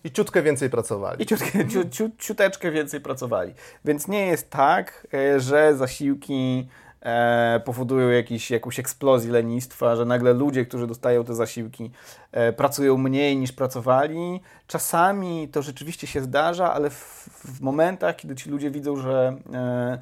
I 0.05 0.11
ciutkę 0.11 0.43
więcej 0.43 0.71
pracowali. 0.71 1.23
I 1.23 1.27
ciutkę, 1.27 1.69
ciu, 1.91 2.11
ciuteczkę 2.19 2.71
więcej 2.71 3.01
pracowali. 3.01 3.55
Więc 3.85 4.09
nie 4.09 4.27
jest 4.27 4.51
tak, 4.51 5.07
e, 5.15 5.41
że 5.41 5.77
zasiłki 5.77 6.69
e, 7.01 7.61
powodują 7.65 8.09
jakiś, 8.09 8.51
jakąś 8.51 8.79
eksplozję 8.79 9.33
lenistwa, 9.33 9.97
że 9.97 10.05
nagle 10.05 10.33
ludzie, 10.33 10.67
którzy 10.67 10.87
dostają 10.87 11.25
te 11.25 11.35
zasiłki, 11.35 11.91
e, 12.33 12.53
pracują 12.53 12.99
mniej 12.99 13.37
niż 13.37 13.53
pracowali. 13.53 14.41
Czasami 14.67 15.49
to 15.49 15.63
rzeczywiście 15.63 16.07
się 16.07 16.21
zdarza, 16.21 16.75
ale 16.75 16.91
w, 16.91 17.29
w 17.45 17.61
momentach, 17.61 18.17
kiedy 18.17 18.35
ci 18.35 18.51
ludzie 18.51 18.71
widzą, 18.71 18.97
że 18.97 19.37
e, 19.53 19.99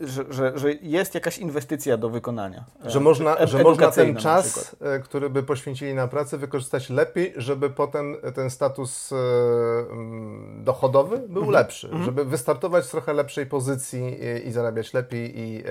że, 0.00 0.24
że, 0.30 0.58
że, 0.58 0.72
jest 0.72 1.14
jakaś 1.14 1.38
inwestycja 1.38 1.96
do 1.96 2.10
wykonania. 2.10 2.64
Że 2.84 3.00
można, 3.00 3.38
e, 3.38 3.46
że 3.46 3.62
można 3.62 3.90
ten 3.90 4.16
czas, 4.16 4.76
e, 4.80 4.98
który 4.98 5.30
by 5.30 5.42
poświęcili 5.42 5.94
na 5.94 6.08
pracę, 6.08 6.38
wykorzystać 6.38 6.90
lepiej, 6.90 7.32
żeby 7.36 7.70
potem 7.70 8.16
ten 8.34 8.50
status 8.50 9.12
e, 9.12 9.16
mm, 9.90 10.64
dochodowy 10.64 11.18
był 11.18 11.42
mhm. 11.42 11.50
lepszy, 11.50 11.86
mhm. 11.86 12.04
żeby 12.04 12.24
wystartować 12.24 12.84
z 12.84 12.90
trochę 12.90 13.12
lepszej 13.12 13.46
pozycji 13.46 14.18
i, 14.44 14.48
i 14.48 14.52
zarabiać 14.52 14.94
lepiej 14.94 15.40
i 15.40 15.64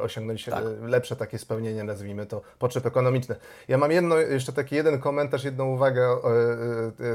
osiągnąć 0.00 0.44
tak. 0.44 0.64
lepsze 0.82 1.16
takie 1.16 1.38
spełnienie, 1.38 1.84
nazwijmy 1.84 2.26
to, 2.26 2.40
potrzeb 2.58 2.86
ekonomicznych. 2.86 3.64
Ja 3.68 3.78
mam 3.78 3.92
jedno, 3.92 4.16
jeszcze 4.16 4.52
taki 4.52 4.74
jeden 4.74 5.00
komentarz, 5.00 5.44
jedną 5.44 5.66
uwagę 5.66 6.16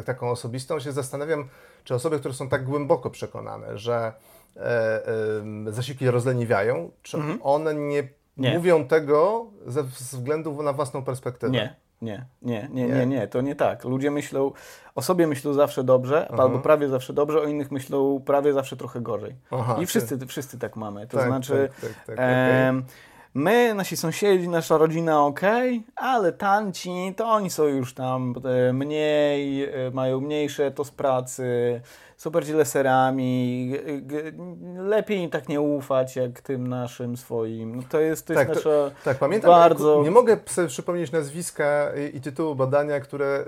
taką 0.06 0.32
osobistą. 0.32 0.80
Się 0.80 0.92
zastanawiam, 0.92 1.50
czy 1.88 1.96
osoby, 1.96 2.20
które 2.20 2.34
są 2.34 2.50
tak 2.50 2.64
głęboko 2.64 3.10
przekonane, 3.10 3.78
że 3.78 3.96
e, 3.96 4.08
e, 4.08 4.14
zasiłki 5.68 6.12
rozleniwiają, 6.12 6.92
czy 7.02 7.18
mhm. 7.18 7.40
one 7.44 7.76
nie, 7.76 8.04
nie, 8.38 8.54
mówią 8.54 8.88
tego 8.88 9.46
ze 9.66 9.84
względu 9.84 10.64
na 10.64 10.74
własną 10.74 11.04
perspektywę? 11.04 11.52
Nie. 11.52 11.76
Nie, 12.02 12.26
nie, 12.42 12.70
nie, 12.72 12.88
nie, 12.88 13.06
nie, 13.06 13.28
to 13.28 13.42
nie 13.42 13.56
tak. 13.56 13.84
Ludzie 13.84 14.12
myślą, 14.12 14.52
o 14.96 15.02
sobie 15.02 15.28
myślą 15.28 15.54
zawsze 15.54 15.84
dobrze, 15.84 16.28
Aha. 16.34 16.44
albo 16.44 16.60
prawie 16.60 16.90
zawsze 16.90 17.14
dobrze, 17.14 17.42
o 17.42 17.44
innych 17.44 17.72
myślą 17.72 18.22
prawie 18.26 18.54
zawsze 18.54 18.78
trochę 18.78 19.02
gorzej. 19.02 19.36
Aha, 19.52 19.78
I 19.82 19.86
wszyscy, 19.86 20.18
ty... 20.18 20.26
wszyscy 20.26 20.60
tak 20.60 20.76
mamy. 20.76 21.08
To 21.08 21.18
tak, 21.18 21.28
znaczy, 21.28 21.70
tak, 21.82 21.90
tak, 21.90 22.06
tak, 22.06 22.20
e, 22.20 22.70
okay. 22.70 22.84
my, 23.34 23.74
nasi 23.74 23.98
sąsiedzi, 23.98 24.50
nasza 24.50 24.78
rodzina 24.78 25.26
ok, 25.26 25.42
ale 25.96 26.34
tanci, 26.34 27.14
to 27.18 27.26
oni 27.26 27.50
są 27.50 27.64
już 27.64 27.94
tam 27.94 28.34
e, 28.70 28.74
mniej, 28.74 29.64
e, 29.64 29.92
mają 29.92 30.22
mniejsze 30.22 30.72
to 30.72 30.84
z 30.84 30.92
pracy, 30.92 31.82
super 32.18 32.44
źle 32.46 32.66
serami, 32.66 33.74
lepiej 34.78 35.20
im 35.20 35.30
tak 35.30 35.50
nie 35.50 35.62
ufać 35.62 36.16
jak 36.16 36.42
tym 36.42 36.68
naszym 36.68 37.18
swoim. 37.18 37.76
No 37.76 37.84
to 37.90 38.00
jest, 38.00 38.28
to 38.28 38.34
tak, 38.34 38.50
jest 38.50 38.66
nasza 38.66 38.92
Tak, 39.04 39.18
pamiętam, 39.18 39.52
bardzo... 39.52 40.02
nie 40.04 40.12
mogę 40.12 40.38
sobie 40.46 40.68
przypomnieć 40.68 41.12
nazwiska 41.12 41.92
i, 42.14 42.18
i 42.18 42.22
tytułu 42.22 42.56
badania, 42.56 43.00
które 43.00 43.46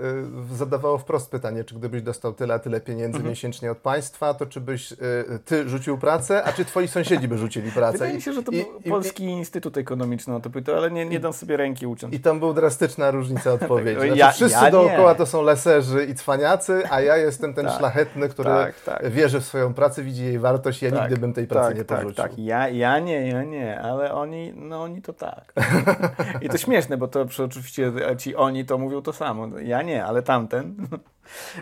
y, 0.52 0.56
zadawało 0.56 0.98
wprost 0.98 1.30
pytanie, 1.30 1.64
czy 1.64 1.74
gdybyś 1.74 2.02
dostał 2.02 2.32
tyle, 2.32 2.54
a 2.54 2.58
tyle 2.58 2.80
pieniędzy 2.80 3.16
mhm. 3.16 3.30
miesięcznie 3.30 3.70
od 3.70 3.78
państwa, 3.78 4.34
to 4.34 4.46
czy 4.46 4.60
byś 4.60 4.92
y, 4.92 4.96
ty 5.44 5.68
rzucił 5.68 5.98
pracę, 5.98 6.44
a 6.44 6.52
czy 6.52 6.64
twoi 6.64 6.88
sąsiedzi 6.88 7.28
by 7.28 7.38
rzucili 7.38 7.72
pracę? 7.72 7.92
Wydaje 7.92 8.14
mi 8.14 8.22
się, 8.22 8.32
że 8.32 8.42
to 8.42 8.52
I, 8.52 8.64
był 8.64 8.92
Polski 8.92 9.24
i, 9.24 9.28
Instytut 9.28 9.76
Ekonomiczny 9.76 10.32
na 10.32 10.40
to 10.40 10.50
pytał, 10.50 10.76
ale 10.76 10.90
nie, 10.90 11.06
nie 11.06 11.20
dam 11.20 11.32
sobie 11.32 11.56
ręki 11.56 11.86
ucząc. 11.86 12.14
I 12.14 12.20
tam 12.20 12.38
była 12.38 12.54
drastyczna 12.54 13.10
różnica 13.10 13.52
odpowiedzi. 13.60 14.00
Znaczy, 14.00 14.18
ja, 14.18 14.32
wszyscy 14.32 14.64
ja 14.64 14.70
dookoła 14.70 15.14
to 15.14 15.26
są 15.26 15.42
leserzy 15.42 16.04
i 16.04 16.14
cwaniacy, 16.14 16.82
a 16.90 17.00
ja 17.00 17.16
jestem 17.16 17.54
ten 17.54 17.66
tak, 17.66 17.78
szlachetny, 17.78 18.28
który 18.28 18.59
tak, 18.64 18.80
tak. 18.80 19.10
wierzy 19.10 19.40
w 19.40 19.44
swoją 19.44 19.74
pracę, 19.74 20.02
widzi 20.02 20.24
jej 20.24 20.38
wartość, 20.38 20.82
ja 20.82 20.90
tak, 20.90 21.00
nigdy 21.00 21.16
bym 21.16 21.32
tej 21.32 21.46
pracy 21.46 21.68
tak, 21.68 21.78
nie 21.78 21.84
tak, 21.84 21.98
porzucił. 21.98 22.22
Tak, 22.22 22.30
tak, 22.30 22.38
ja, 22.38 22.68
ja 22.68 22.98
nie, 22.98 23.28
ja 23.28 23.44
nie, 23.44 23.80
ale 23.80 24.14
oni, 24.14 24.52
no 24.56 24.82
oni 24.82 25.02
to 25.02 25.12
tak. 25.12 25.52
I 26.44 26.48
to 26.48 26.58
śmieszne, 26.58 26.96
bo 26.96 27.08
to 27.08 27.26
oczywiście 27.44 27.92
ci 28.18 28.36
oni 28.36 28.64
to 28.64 28.78
mówią 28.78 29.02
to 29.02 29.12
samo. 29.12 29.58
Ja 29.58 29.82
nie, 29.82 30.04
ale 30.04 30.22
tamten. 30.22 30.74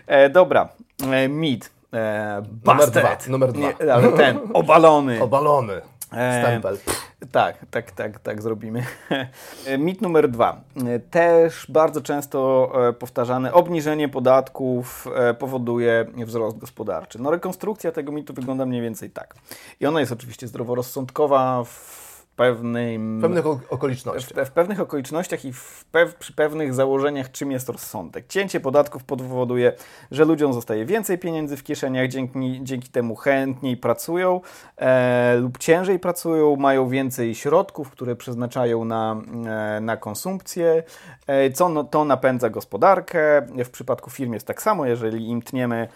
E, 0.07 0.31
dobra, 0.31 0.69
e, 1.13 1.29
mit. 1.29 1.71
E, 1.93 2.43
numer 2.65 2.91
dwa. 2.91 3.17
Numer 3.29 3.53
dwa. 3.53 3.61
Nie, 3.61 3.93
ale 3.93 4.13
ten, 4.13 4.39
obalony. 4.55 5.23
Obalony. 5.23 5.81
Stempel. 6.09 6.75
E, 6.75 7.27
tak, 7.27 7.57
tak, 7.71 7.91
tak, 7.91 8.19
tak 8.19 8.43
zrobimy. 8.43 8.83
E, 9.67 9.79
mit 9.89 10.03
numer 10.03 10.29
dwa. 10.29 10.61
E, 10.87 10.99
też 10.99 11.67
bardzo 11.69 12.01
często 12.01 12.73
powtarzane 12.99 13.53
obniżenie 13.53 14.09
podatków 14.09 15.07
powoduje 15.39 16.07
wzrost 16.27 16.59
gospodarczy. 16.59 17.23
No 17.23 17.31
rekonstrukcja 17.31 17.93
tego 17.93 18.13
mitu 18.13 18.35
wygląda 18.35 18.67
mniej 18.67 18.83
więcej 18.83 19.11
tak. 19.11 19.35
I 19.81 19.87
ona 19.87 20.01
jest 20.01 20.13
oczywiście 20.13 20.49
zdroworozsądkowa 20.49 21.65
w 21.65 22.08
pewnym, 22.39 23.19
pewnych 23.23 23.47
okolicznościach. 23.47 24.47
W, 24.47 24.49
w, 24.49 24.53
pewnych 24.53 24.81
okolicznościach 24.81 25.45
i 25.45 25.53
pew, 25.93 26.15
przy 26.15 26.33
pewnych 26.33 26.75
założeniach, 26.75 27.31
czym 27.31 27.53
jest 27.53 27.69
rozsądek. 27.69 28.27
Cięcie 28.27 28.61
podatków 28.61 29.05
powoduje, 29.05 29.73
że 30.11 30.25
ludziom 30.25 30.53
zostaje 30.53 30.85
więcej 30.85 31.19
pieniędzy 31.19 31.57
w 31.57 31.63
kieszeniach, 31.63 32.09
dzięki, 32.09 32.61
dzięki 32.63 32.89
temu 32.89 33.17
chętniej 33.17 33.77
pracują 33.77 34.41
e, 34.77 35.37
lub 35.37 35.59
ciężej 35.59 35.99
pracują, 35.99 36.57
mają 36.57 36.89
więcej 36.89 37.35
środków, 37.35 37.91
które 37.91 38.17
przeznaczają 38.17 38.85
na, 38.85 39.23
e, 39.77 39.81
na 39.81 39.97
konsumpcję, 39.97 40.83
e, 41.27 41.51
co 41.51 41.69
no, 41.69 41.85
to 41.85 42.05
napędza 42.05 42.51
gospodarkę. 42.51 43.47
W 43.65 43.71
przypadku 43.71 44.11
firm 44.11 44.33
jest 44.33 44.47
tak 44.47 44.63
samo, 44.63 44.87
jeżeli 44.87 45.29
im 45.29 45.43
tniemy 45.43 45.89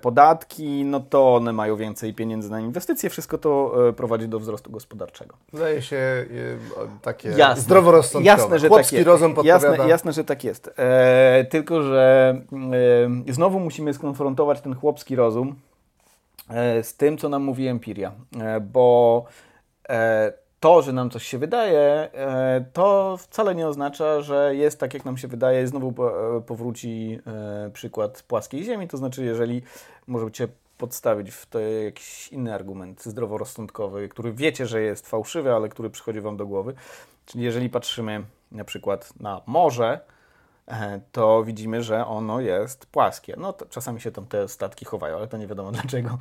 podatki, 0.00 0.84
no 0.84 1.00
to 1.00 1.34
one 1.34 1.52
mają 1.52 1.76
więcej 1.76 2.14
pieniędzy 2.14 2.50
na 2.50 2.60
inwestycje, 2.60 3.10
wszystko 3.10 3.38
to 3.38 3.74
e, 3.88 3.92
prowadzi 3.92 4.28
do 4.28 4.38
wzrostu 4.40 4.70
gospodarczego. 4.70 5.36
Wydaje 5.52 5.82
się 5.82 5.96
e, 5.96 6.26
takie 7.02 7.28
jasne, 7.28 7.62
zdroworozsądkowe. 7.62 8.24
Jasne, 8.24 8.58
że 8.58 8.70
tak 8.70 8.92
jest. 8.92 9.06
rozum 9.06 9.34
jasne, 9.44 9.88
jasne, 9.88 10.12
że 10.12 10.24
tak 10.24 10.44
jest. 10.44 10.70
E, 10.76 11.44
tylko, 11.50 11.82
że 11.82 12.34
e, 13.28 13.32
znowu 13.32 13.60
musimy 13.60 13.94
skonfrontować 13.94 14.60
ten 14.60 14.74
chłopski 14.74 15.16
rozum 15.16 15.54
e, 16.50 16.82
z 16.82 16.96
tym, 16.96 17.18
co 17.18 17.28
nam 17.28 17.42
mówi 17.42 17.66
empiria, 17.66 18.12
bo 18.60 19.24
to, 20.60 20.82
że 20.82 20.92
nam 20.92 21.10
coś 21.10 21.26
się 21.26 21.38
wydaje, 21.38 21.80
e, 21.80 22.64
to 22.72 23.16
wcale 23.16 23.54
nie 23.54 23.66
oznacza, 23.66 24.20
że 24.20 24.56
jest 24.56 24.80
tak, 24.80 24.94
jak 24.94 25.04
nam 25.04 25.18
się 25.18 25.28
wydaje. 25.28 25.66
Znowu 25.66 25.88
e, 25.88 26.40
powróci 26.40 27.18
e, 27.26 27.70
przykład 27.70 28.22
płaskiej 28.22 28.64
Ziemi, 28.64 28.88
to 28.88 28.96
znaczy, 28.96 29.24
jeżeli 29.24 29.62
możecie 30.06 30.48
podstawić 30.78 31.30
w 31.30 31.46
to 31.46 31.58
jakiś 31.60 32.28
inny 32.28 32.54
argument 32.54 33.04
zdroworozsądkowy, 33.04 34.08
który 34.08 34.32
wiecie, 34.32 34.66
że 34.66 34.82
jest 34.82 35.08
fałszywy, 35.08 35.52
ale 35.52 35.68
który 35.68 35.90
przychodzi 35.90 36.20
Wam 36.20 36.36
do 36.36 36.46
głowy. 36.46 36.74
Czyli 37.26 37.44
jeżeli 37.44 37.70
patrzymy 37.70 38.24
na 38.52 38.64
przykład 38.64 39.12
na 39.20 39.40
morze, 39.46 40.00
to 41.12 41.44
widzimy, 41.44 41.82
że 41.82 42.06
ono 42.06 42.40
jest 42.40 42.86
płaskie. 42.86 43.34
No 43.38 43.54
czasami 43.70 44.00
się 44.00 44.10
tam 44.10 44.26
te 44.26 44.48
statki 44.48 44.84
chowają, 44.84 45.16
ale 45.16 45.28
to 45.28 45.36
nie 45.36 45.46
wiadomo 45.46 45.72
dlaczego. 45.82 46.18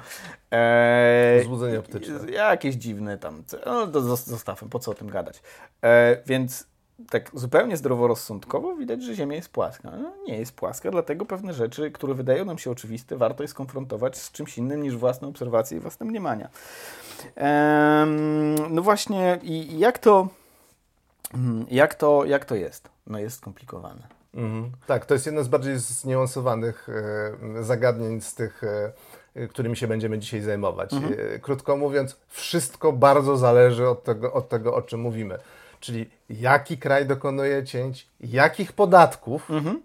E, 0.52 1.42
Złudzenie 1.44 1.80
optyczne. 1.80 2.32
Jakieś 2.32 2.76
dziwne 2.76 3.18
tam, 3.18 3.44
no 3.66 3.88
to 3.88 4.02
zostawmy, 4.16 4.70
po 4.70 4.80
co 4.80 4.92
o 4.92 4.94
tym 4.94 5.10
gadać. 5.10 5.42
E, 5.84 6.18
więc 6.26 6.68
tak 7.10 7.32
zupełnie 7.34 7.78
zdroworozsądkowo 7.78 8.76
widać, 8.76 9.04
że 9.04 9.16
Ziemia 9.16 9.36
jest 9.36 9.50
płaska. 9.50 9.92
No, 9.92 10.12
nie 10.28 10.38
jest 10.38 10.56
płaska, 10.56 10.92
dlatego 10.92 11.26
pewne 11.26 11.54
rzeczy, 11.54 11.92
które 11.92 12.14
wydają 12.14 12.46
nam 12.46 12.58
się 12.58 12.72
oczywiste, 12.72 13.18
warto 13.18 13.44
je 13.44 13.48
skonfrontować 13.48 14.18
z 14.18 14.32
czymś 14.32 14.58
innym 14.58 14.84
niż 14.84 14.98
własne 14.98 15.28
obserwacje 15.28 15.78
i 15.78 15.82
własne 15.82 16.06
mniemania. 16.06 16.50
E, 17.38 18.06
no 18.70 18.82
właśnie, 18.82 19.40
i 19.44 19.80
jak 19.80 20.00
to, 20.00 20.28
mm, 21.34 21.66
jak 21.72 21.96
to, 21.96 22.26
jak 22.26 22.46
to 22.46 22.56
jest? 22.56 22.90
No 23.08 23.20
jest 23.20 23.38
skomplikowane. 23.38 24.19
Mhm. 24.34 24.72
Tak, 24.88 25.06
to 25.06 25.14
jest 25.14 25.26
jedno 25.26 25.44
z 25.44 25.48
bardziej 25.48 25.80
zniuansowanych 25.80 26.90
e, 27.60 27.64
zagadnień 27.64 28.22
z 28.22 28.36
tych, 28.36 28.62
e, 29.36 29.48
którymi 29.48 29.78
się 29.78 29.88
będziemy 29.88 30.20
dzisiaj 30.20 30.42
zajmować. 30.42 30.94
Mhm. 30.94 31.14
E, 31.14 31.40
krótko 31.40 31.78
mówiąc, 31.78 32.18
wszystko 32.28 32.92
bardzo 32.94 33.38
zależy 33.38 33.88
od 33.88 34.04
tego, 34.04 34.34
od 34.34 34.50
tego, 34.50 34.76
o 34.76 34.82
czym 34.82 35.00
mówimy. 35.00 35.40
Czyli 35.80 36.10
jaki 36.30 36.78
kraj 36.78 37.06
dokonuje 37.06 37.64
cięć, 37.64 38.08
jakich 38.22 38.74
podatków, 38.74 39.52
mhm. 39.52 39.82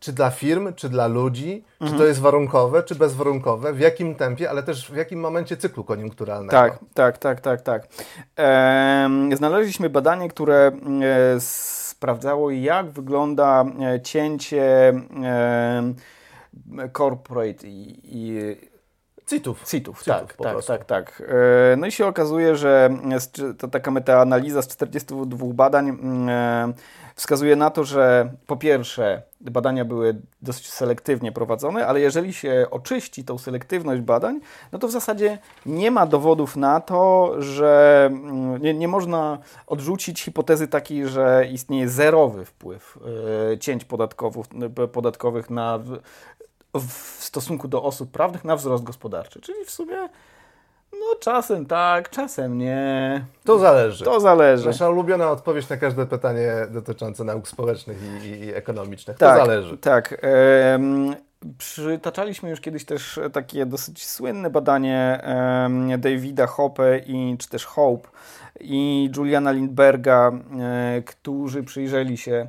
czy 0.00 0.12
dla 0.12 0.30
firm, 0.30 0.74
czy 0.74 0.88
dla 0.88 1.06
ludzi, 1.06 1.64
mhm. 1.80 1.90
czy 1.90 1.98
to 1.98 2.06
jest 2.06 2.20
warunkowe, 2.20 2.82
czy 2.82 2.94
bezwarunkowe, 2.94 3.72
w 3.72 3.80
jakim 3.80 4.14
tempie, 4.14 4.50
ale 4.50 4.62
też 4.62 4.90
w 4.90 4.96
jakim 4.96 5.20
momencie 5.20 5.56
cyklu 5.56 5.84
koniunkturalnego. 5.84 6.50
Tak, 6.50 6.78
tak, 6.94 7.18
tak, 7.18 7.40
tak, 7.40 7.62
tak. 7.62 7.88
Znaleźliśmy 9.36 9.90
badanie, 9.90 10.28
które 10.28 10.72
z 11.38 11.87
sprawdzało, 11.98 12.50
jak 12.50 12.90
wygląda 12.90 13.64
e, 13.64 14.00
cięcie 14.00 14.62
e, 14.62 15.94
corporate 16.92 17.68
i, 17.68 18.00
i 18.04 18.38
CIT-ów. 19.28 19.64
CIT-ów, 19.64 20.04
tak, 20.04 20.36
tak, 20.36 20.64
tak, 20.64 20.84
tak. 20.84 21.22
E, 21.72 21.76
no 21.76 21.86
i 21.86 21.92
się 21.92 22.06
okazuje, 22.06 22.56
że 22.56 22.90
to 23.58 23.68
taka 23.68 23.90
metaanaliza 23.90 24.62
z 24.62 24.68
42 24.68 25.46
badań 25.46 25.88
mm, 25.88 26.74
wskazuje 27.14 27.56
na 27.56 27.70
to, 27.70 27.84
że 27.84 28.32
po 28.46 28.56
pierwsze 28.56 29.22
badania 29.40 29.84
były 29.84 30.20
dosyć 30.42 30.70
selektywnie 30.72 31.32
prowadzone, 31.32 31.86
ale 31.86 32.00
jeżeli 32.00 32.32
się 32.32 32.66
oczyści 32.70 33.24
tą 33.24 33.38
selektywność 33.38 34.02
badań, 34.02 34.40
no 34.72 34.78
to 34.78 34.88
w 34.88 34.90
zasadzie 34.90 35.38
nie 35.66 35.90
ma 35.90 36.06
dowodów 36.06 36.56
na 36.56 36.80
to, 36.80 37.34
że 37.38 38.04
mm, 38.12 38.62
nie, 38.62 38.74
nie 38.74 38.88
można 38.88 39.38
odrzucić 39.66 40.22
hipotezy 40.22 40.68
takiej, 40.68 41.08
że 41.08 41.46
istnieje 41.52 41.88
zerowy 41.88 42.44
wpływ 42.44 42.98
e, 43.52 43.58
cięć 43.58 43.86
podatkowych 44.92 45.50
na, 45.50 45.78
w 46.74 46.92
stosunku 47.24 47.68
do 47.68 47.82
osób 47.82 48.10
prawnych 48.10 48.44
na 48.44 48.56
wzrost 48.56 48.84
gospodarczy. 48.84 49.40
Czyli 49.40 49.64
w 49.64 49.70
sumie 49.70 50.08
No 50.92 51.18
czasem 51.20 51.66
tak, 51.66 52.10
czasem 52.10 52.58
nie. 52.58 53.24
To 53.44 53.58
zależy. 53.58 54.04
To 54.04 54.20
zależy. 54.20 54.66
Nasza 54.66 54.88
ulubiona 54.88 55.30
odpowiedź 55.30 55.68
na 55.68 55.76
każde 55.76 56.06
pytanie 56.06 56.52
dotyczące 56.70 57.24
nauk 57.24 57.48
społecznych 57.48 57.98
i, 58.24 58.28
i, 58.28 58.54
ekonomicznych. 58.54 59.18
Tak, 59.18 59.38
to 59.38 59.46
zależy. 59.46 59.78
Tak. 59.78 60.16
Em, 60.22 61.14
przytaczaliśmy 61.58 62.50
już 62.50 62.60
kiedyś 62.60 62.84
też 62.84 63.20
takie 63.32 63.66
dosyć 63.66 64.06
słynne 64.06 64.50
badanie 64.50 65.24
Davida 65.98 66.46
Hope 66.46 66.98
i 66.98 67.36
czy 67.38 67.48
też 67.48 67.66
Hope 67.66 68.08
i 68.60 69.10
Juliana 69.16 69.52
Lindberga, 69.52 70.32
e, 70.60 71.02
którzy 71.02 71.62
przyjrzeli 71.62 72.16
się 72.16 72.46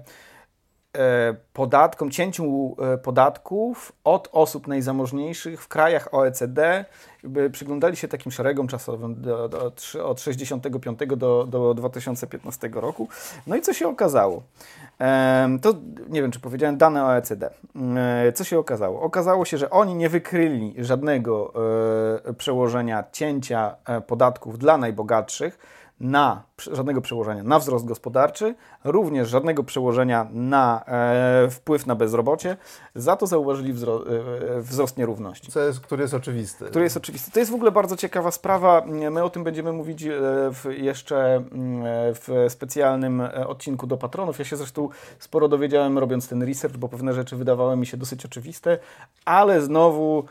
podatkom, 1.53 2.11
cięciu 2.11 2.75
e, 2.81 2.97
podatków 2.97 3.91
od 4.03 4.29
osób 4.31 4.67
najzamożniejszych 4.67 5.63
w 5.63 5.67
krajach 5.67 6.13
OECD. 6.13 6.85
Przyglądali 7.51 7.97
się 7.97 8.07
takim 8.07 8.31
szeregom 8.31 8.67
czasowym 8.67 9.21
do, 9.21 9.49
do, 9.49 9.71
od 10.03 10.21
65 10.21 10.99
do, 11.17 11.45
do 11.45 11.73
2015 11.73 12.69
roku. 12.73 13.07
No 13.47 13.55
i 13.55 13.61
co 13.61 13.73
się 13.73 13.87
okazało? 13.87 14.43
To 15.61 15.73
nie 16.09 16.21
wiem, 16.21 16.31
czy 16.31 16.39
powiedziałem 16.39 16.77
dane 16.77 17.05
OECD. 17.05 17.49
E, 17.95 18.31
Co 18.31 18.43
się 18.43 18.59
okazało? 18.59 19.01
Okazało 19.01 19.45
się, 19.45 19.57
że 19.57 19.69
oni 19.69 19.95
nie 19.95 20.09
wykryli 20.09 20.75
żadnego 20.77 21.53
e, 22.25 22.33
przełożenia 22.33 23.03
cięcia 23.11 23.75
e, 23.85 24.01
podatków 24.01 24.59
dla 24.59 24.77
najbogatszych 24.77 25.78
na 25.99 26.43
żadnego 26.71 27.01
przełożenia 27.01 27.43
na 27.43 27.59
wzrost 27.59 27.85
gospodarczy, 27.85 28.55
również 28.83 29.29
żadnego 29.29 29.63
przełożenia 29.63 30.27
na 30.31 30.83
e, 30.87 31.49
wpływ 31.49 31.87
na 31.87 31.95
bezrobocie. 31.95 32.57
Za 32.95 33.15
to 33.15 33.27
zauważyli 33.27 33.73
wzro, 33.73 34.03
e, 34.57 34.61
wzrost 34.61 34.97
nierówności. 34.97 35.51
Co 35.51 35.59
jest, 35.59 35.79
który 35.79 36.01
jest 36.01 36.13
oczywisty. 36.13 36.65
Który 36.65 36.83
jest 36.83 36.97
oczywisty. 36.97 37.31
To 37.31 37.39
jest 37.39 37.51
w 37.51 37.55
ogóle 37.55 37.71
bardzo 37.71 37.95
ciekawa 37.95 38.31
sprawa. 38.31 38.85
My 39.11 39.23
o 39.23 39.29
tym 39.29 39.43
będziemy 39.43 39.73
mówić 39.73 40.03
e, 40.03 40.09
w, 40.51 40.65
jeszcze 40.77 41.35
mm, 41.35 41.85
e, 41.85 42.13
w 42.13 42.45
specjalnym 42.49 43.21
e, 43.21 43.47
odcinku 43.47 43.87
do 43.87 43.97
patronów. 43.97 44.39
Ja 44.39 44.45
się 44.45 44.57
zresztą 44.57 44.89
sporo 45.19 45.47
dowiedziałem 45.47 45.97
robiąc 45.97 46.27
ten 46.27 46.43
research, 46.43 46.77
bo 46.77 46.89
pewne 46.89 47.13
rzeczy 47.13 47.35
wydawały 47.35 47.77
mi 47.77 47.85
się 47.85 47.97
dosyć 47.97 48.25
oczywiste, 48.25 48.77
ale 49.25 49.61
znowu 49.61 50.25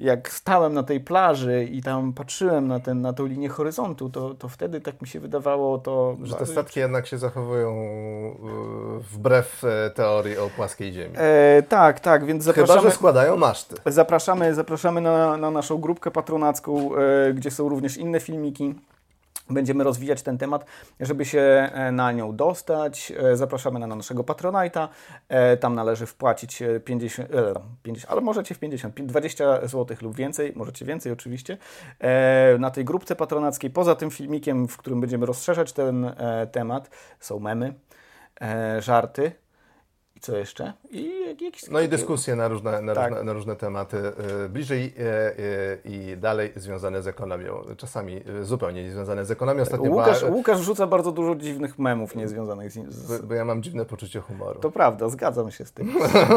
jak 0.00 0.30
stałem 0.32 0.74
na 0.74 0.82
tej 0.82 1.00
plaży 1.00 1.64
i 1.64 1.82
tam 1.82 2.12
patrzyłem 2.12 2.68
na, 2.68 2.80
ten, 2.80 3.00
na 3.00 3.12
tą 3.12 3.26
linię 3.26 3.48
horyzontu, 3.48 4.10
to, 4.10 4.34
to 4.34 4.48
wtedy 4.48 4.80
tak 4.80 5.02
mi 5.02 5.08
się 5.08 5.20
wydawało 5.20 5.78
to... 5.78 6.16
Że 6.22 6.34
te 6.34 6.46
statki 6.46 6.80
jednak 6.80 7.06
się 7.06 7.18
zachowują 7.18 7.70
e, 7.70 9.00
wbrew 9.00 9.64
e, 9.64 9.90
teorii 9.90 10.38
o 10.38 10.50
płaskiej 10.56 10.92
ziemi. 10.92 11.14
E, 11.16 11.62
tak, 11.62 12.00
tak, 12.00 12.24
więc 12.24 12.44
Chyba, 12.44 12.56
zapraszamy... 12.56 12.90
że 12.90 12.96
składają 12.96 13.36
maszty. 13.36 13.76
Zapraszamy, 13.86 14.54
zapraszamy 14.54 15.00
na, 15.00 15.36
na 15.36 15.50
naszą 15.50 15.78
grupkę 15.78 16.10
patronacką, 16.10 16.96
e, 16.96 17.34
gdzie 17.34 17.50
są 17.50 17.68
również 17.68 17.96
inne 17.96 18.20
filmiki. 18.20 18.74
Będziemy 19.50 19.84
rozwijać 19.84 20.22
ten 20.22 20.38
temat, 20.38 20.64
żeby 21.00 21.24
się 21.24 21.40
e, 21.40 21.92
na 21.92 22.12
nią 22.12 22.36
dostać. 22.36 23.12
E, 23.16 23.36
Zapraszamy 23.36 23.78
na 23.78 23.86
naszego 23.86 24.22
Patronite'a. 24.22 24.88
E, 25.28 25.56
Tam 25.56 25.74
należy 25.74 26.06
wpłacić 26.06 26.62
e, 26.62 26.80
50, 26.80 27.30
e, 27.34 27.54
50 27.82 28.12
ale 28.12 28.20
możecie 28.20 28.54
w 28.54 28.58
50, 28.58 29.00
20 29.02 29.66
zł 29.66 29.96
lub 30.02 30.16
więcej, 30.16 30.52
możecie 30.56 30.84
więcej 30.84 31.12
oczywiście, 31.12 31.58
na 32.58 32.70
tej 32.70 32.84
grupce 32.84 33.16
patronackiej. 33.16 33.70
Poza 33.70 33.94
tym 33.94 34.10
filmikiem, 34.10 34.68
w 34.68 34.76
którym 34.76 35.00
będziemy 35.00 35.26
rozszerzać 35.26 35.72
ten 35.72 36.14
temat, 36.52 36.90
są 37.20 37.40
memy, 37.40 37.74
żarty 38.78 39.32
i 40.20 40.22
co 40.22 40.36
jeszcze? 40.36 40.72
I 40.90 41.26
jakieś 41.26 41.68
No 41.70 41.80
i 41.80 41.88
dyskusje 41.88 42.36
na 42.36 42.48
różne, 42.48 42.82
na 42.82 42.94
Tak. 42.94 43.08
różne, 43.10 43.24
na 43.24 43.32
różne 43.32 43.56
tematy, 43.56 43.96
e, 44.44 44.48
bliżej 44.48 44.94
e, 44.98 45.02
e, 45.04 45.32
i 45.84 46.16
dalej 46.16 46.52
związane 46.56 47.02
z 47.02 47.06
ekonomią. 47.06 47.62
Czasami 47.76 48.20
e, 48.40 48.44
zupełnie 48.44 48.84
nie 48.84 48.90
związane 48.90 49.24
z 49.24 49.30
ekonomią. 49.30 49.62
Ostatnio 49.62 49.90
Łukasz, 49.90 50.20
była, 50.20 50.32
Łukasz 50.32 50.60
rzuca 50.60 50.86
bardzo 50.86 51.12
dużo 51.12 51.34
dziwnych 51.34 51.78
memów 51.78 52.16
niezwiązanych 52.16 52.72
z, 52.72 52.88
z, 52.94 53.20
bo- 53.20 53.26
bo 53.26 53.34
ja 53.34 53.44
mam 53.44 53.62
dziwne 53.62 53.84
poczucie 53.84 54.20
humoru. 54.20 54.60
To 54.60 54.70
prawda, 54.70 55.08
zgadzam 55.08 55.50
się 55.50 55.64
z 55.64 55.72
tym. 55.72 55.90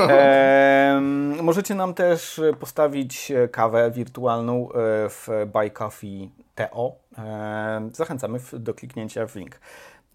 Em, 0.10 1.44
możecie 1.44 1.76
nam 1.76 1.94
też 1.94 2.42
postawić 2.60 3.32
kawę 3.52 3.92
wirtualną 3.92 4.70
e, 4.70 5.10
w 5.10 5.28
Buy 5.54 5.70
Coffee 5.72 6.30
TO. 6.56 6.96
Em, 7.18 7.90
Zachęcamy 7.96 8.40
do 8.54 8.74
kliknięcia 8.74 9.28
w 9.28 9.36
link. 9.36 9.60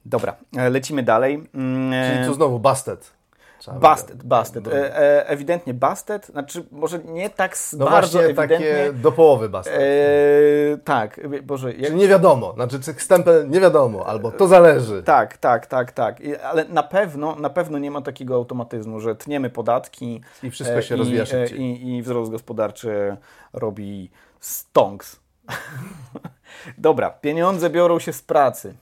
Dobra, 0.04 0.36
e, 0.56 0.70
lecimy 0.70 1.02
dalej. 1.02 1.44
Mm, 1.54 2.14
Czyli 2.14 2.26
tu 2.26 2.34
znowu 2.34 2.58
busted. 2.58 3.17
By- 3.66 3.78
busted. 4.28 4.62
bo- 4.62 4.72
E, 4.76 4.96
e, 4.98 5.28
ewidentnie 5.28 5.74
busted, 5.74 6.26
znaczy 6.26 6.64
może 6.70 6.98
nie 6.98 7.30
tak 7.30 7.56
No 7.78 7.84
bardzo 7.84 8.24
ewidentnie. 8.24 8.56
takie 8.58 8.92
do 8.92 9.12
połowy 9.12 9.48
busted. 9.48 9.74
E, 9.74 10.78
tak, 10.84 11.20
Boże, 11.42 11.72
jak, 11.72 11.86
Czyli 11.86 11.96
nie 11.96 12.08
wiadomo, 12.08 12.52
znaczy 12.52 12.80
czy 12.80 12.92
stempel 12.92 13.50
nie 13.50 13.60
wiadomo, 13.60 14.06
albo 14.06 14.32
to 14.32 14.46
zależy. 14.46 15.02
Tak, 15.02 15.36
tak, 15.36 15.66
tak, 15.66 15.92
tak. 15.92 16.20
I- 16.20 16.36
Ale 16.36 16.64
na 16.64 16.82
pewno, 16.82 17.34
na 17.34 17.50
pewno 17.50 17.78
nie 17.78 17.90
ma 17.90 18.02
takiego 18.02 18.34
automatyzmu, 18.34 19.00
że 19.00 19.16
tniemy 19.16 19.50
podatki 19.50 20.20
I 20.42 20.50
wszystko 20.50 20.76
e, 20.78 20.82
się 20.82 20.96
rozwija 20.96 21.22
e, 21.22 21.26
szybciej. 21.26 21.60
I, 21.60 21.96
I 21.96 22.02
wzrost 22.02 22.30
gospodarczy 22.30 23.16
robi 23.52 24.10
stonks. 24.40 25.20
Dobra, 26.78 27.10
pieniądze 27.10 27.70
biorą 27.70 27.98
się 27.98 28.12
z 28.12 28.22
pracy. 28.22 28.74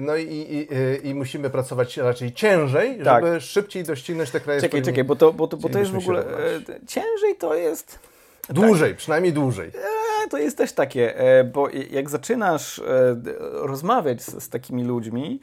no 0.00 0.16
i, 0.16 0.24
i, 0.24 0.58
i, 0.58 0.66
i 1.08 1.14
musimy 1.14 1.50
pracować 1.50 1.96
raczej 1.96 2.32
ciężej, 2.32 2.98
Tak. 3.04 3.24
żeby 3.24 3.40
szybciej 3.40 3.84
doścignąć 3.84 4.30
te 4.30 4.40
kraje, 4.40 4.60
Czekaj, 4.60 4.82
czekaj, 4.82 5.04
bo 5.04 5.16
to, 5.16 5.32
bo 5.32 5.48
to, 5.48 5.56
bo 5.56 5.68
to 5.68 5.78
jest 5.78 5.90
w 5.90 5.98
ogóle... 5.98 6.20
E, 6.20 6.26
ciężej 6.86 7.36
to 7.38 7.54
jest... 7.54 7.98
Dłużej, 8.48 8.94
przynajmniej 8.94 9.32
dłużej. 9.32 9.68
E, 9.68 10.28
to 10.28 10.38
jest 10.38 10.58
też 10.58 10.72
takie, 10.72 11.18
e, 11.18 11.44
bo 11.44 11.68
jak 11.90 12.10
zaczynasz 12.10 12.78
e, 12.78 12.82
rozmawiać 13.52 14.22
z, 14.22 14.42
z 14.42 14.48
takimi 14.48 14.84
ludźmi, 14.84 15.40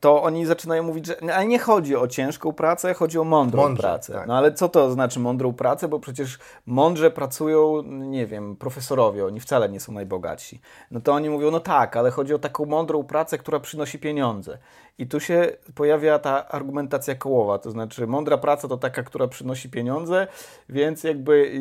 to 0.00 0.22
oni 0.22 0.46
zaczynają 0.46 0.82
mówić, 0.82 1.06
że 1.06 1.16
no, 1.22 1.32
ale 1.32 1.46
nie 1.46 1.58
chodzi 1.58 1.96
o 1.96 2.08
ciężką 2.08 2.52
pracę, 2.52 2.94
chodzi 2.94 3.18
o 3.18 3.24
mądrą 3.24 3.62
Mądrze, 3.62 3.82
pracę. 3.82 4.12
tak. 4.12 4.26
No 4.26 4.36
ale 4.36 4.52
co 4.52 4.68
to 4.68 4.90
znaczy 4.90 5.20
mądrą 5.20 5.52
pracę? 5.52 5.88
Bo 5.88 5.98
przecież 5.98 6.38
mądrze 6.66 7.10
pracują, 7.10 7.82
nie 7.82 8.26
wiem, 8.26 8.56
profesorowie, 8.56 9.26
oni 9.26 9.40
wcale 9.40 9.68
nie 9.68 9.80
są 9.80 9.92
najbogatsi. 9.92 10.60
No 10.90 11.00
to 11.00 11.12
oni 11.12 11.30
mówią, 11.30 11.50
no 11.50 11.60
tak, 11.60 11.96
ale 11.96 12.10
chodzi 12.10 12.34
o 12.34 12.38
taką 12.38 12.64
mądrą 12.64 13.04
pracę, 13.04 13.38
która 13.38 13.60
przynosi 13.60 13.98
pieniądze. 13.98 14.58
I 14.98 15.06
tu 15.06 15.20
się 15.20 15.52
pojawia 15.74 16.18
ta 16.18 16.48
argumentacja 16.48 17.14
kołowa, 17.14 17.58
to 17.58 17.70
znaczy 17.70 18.06
mądra 18.06 18.38
praca 18.38 18.68
to 18.68 18.76
taka, 18.76 19.02
która 19.02 19.28
przynosi 19.28 19.70
pieniądze, 19.70 20.26
więc 20.68 21.04
jakby 21.04 21.52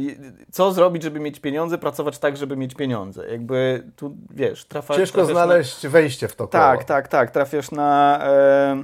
co 0.51 0.71
zrobić, 0.71 1.03
żeby 1.03 1.19
mieć 1.19 1.39
pieniądze, 1.39 1.77
pracować 1.77 2.19
tak, 2.19 2.37
żeby 2.37 2.57
mieć 2.57 2.75
pieniądze. 2.75 3.29
Jakby 3.31 3.83
tu, 3.95 4.15
wiesz, 4.29 4.65
trafa, 4.65 4.95
Ciężko 4.95 5.17
trafiasz 5.17 5.35
na- 5.35 5.45
znaleźć 5.45 5.87
wejście 5.87 6.27
w 6.27 6.35
to 6.35 6.47
koło. 6.47 6.51
tak, 6.63 6.83
tak, 6.83 7.07
tak. 7.07 7.31
Trafiasz 7.31 7.71
na, 7.71 8.19
e, 8.27 8.83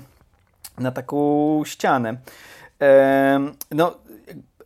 na 0.79 0.91
taką 0.91 1.61
ścianę. 1.65 2.17
E, 2.81 3.39
no, 3.71 3.97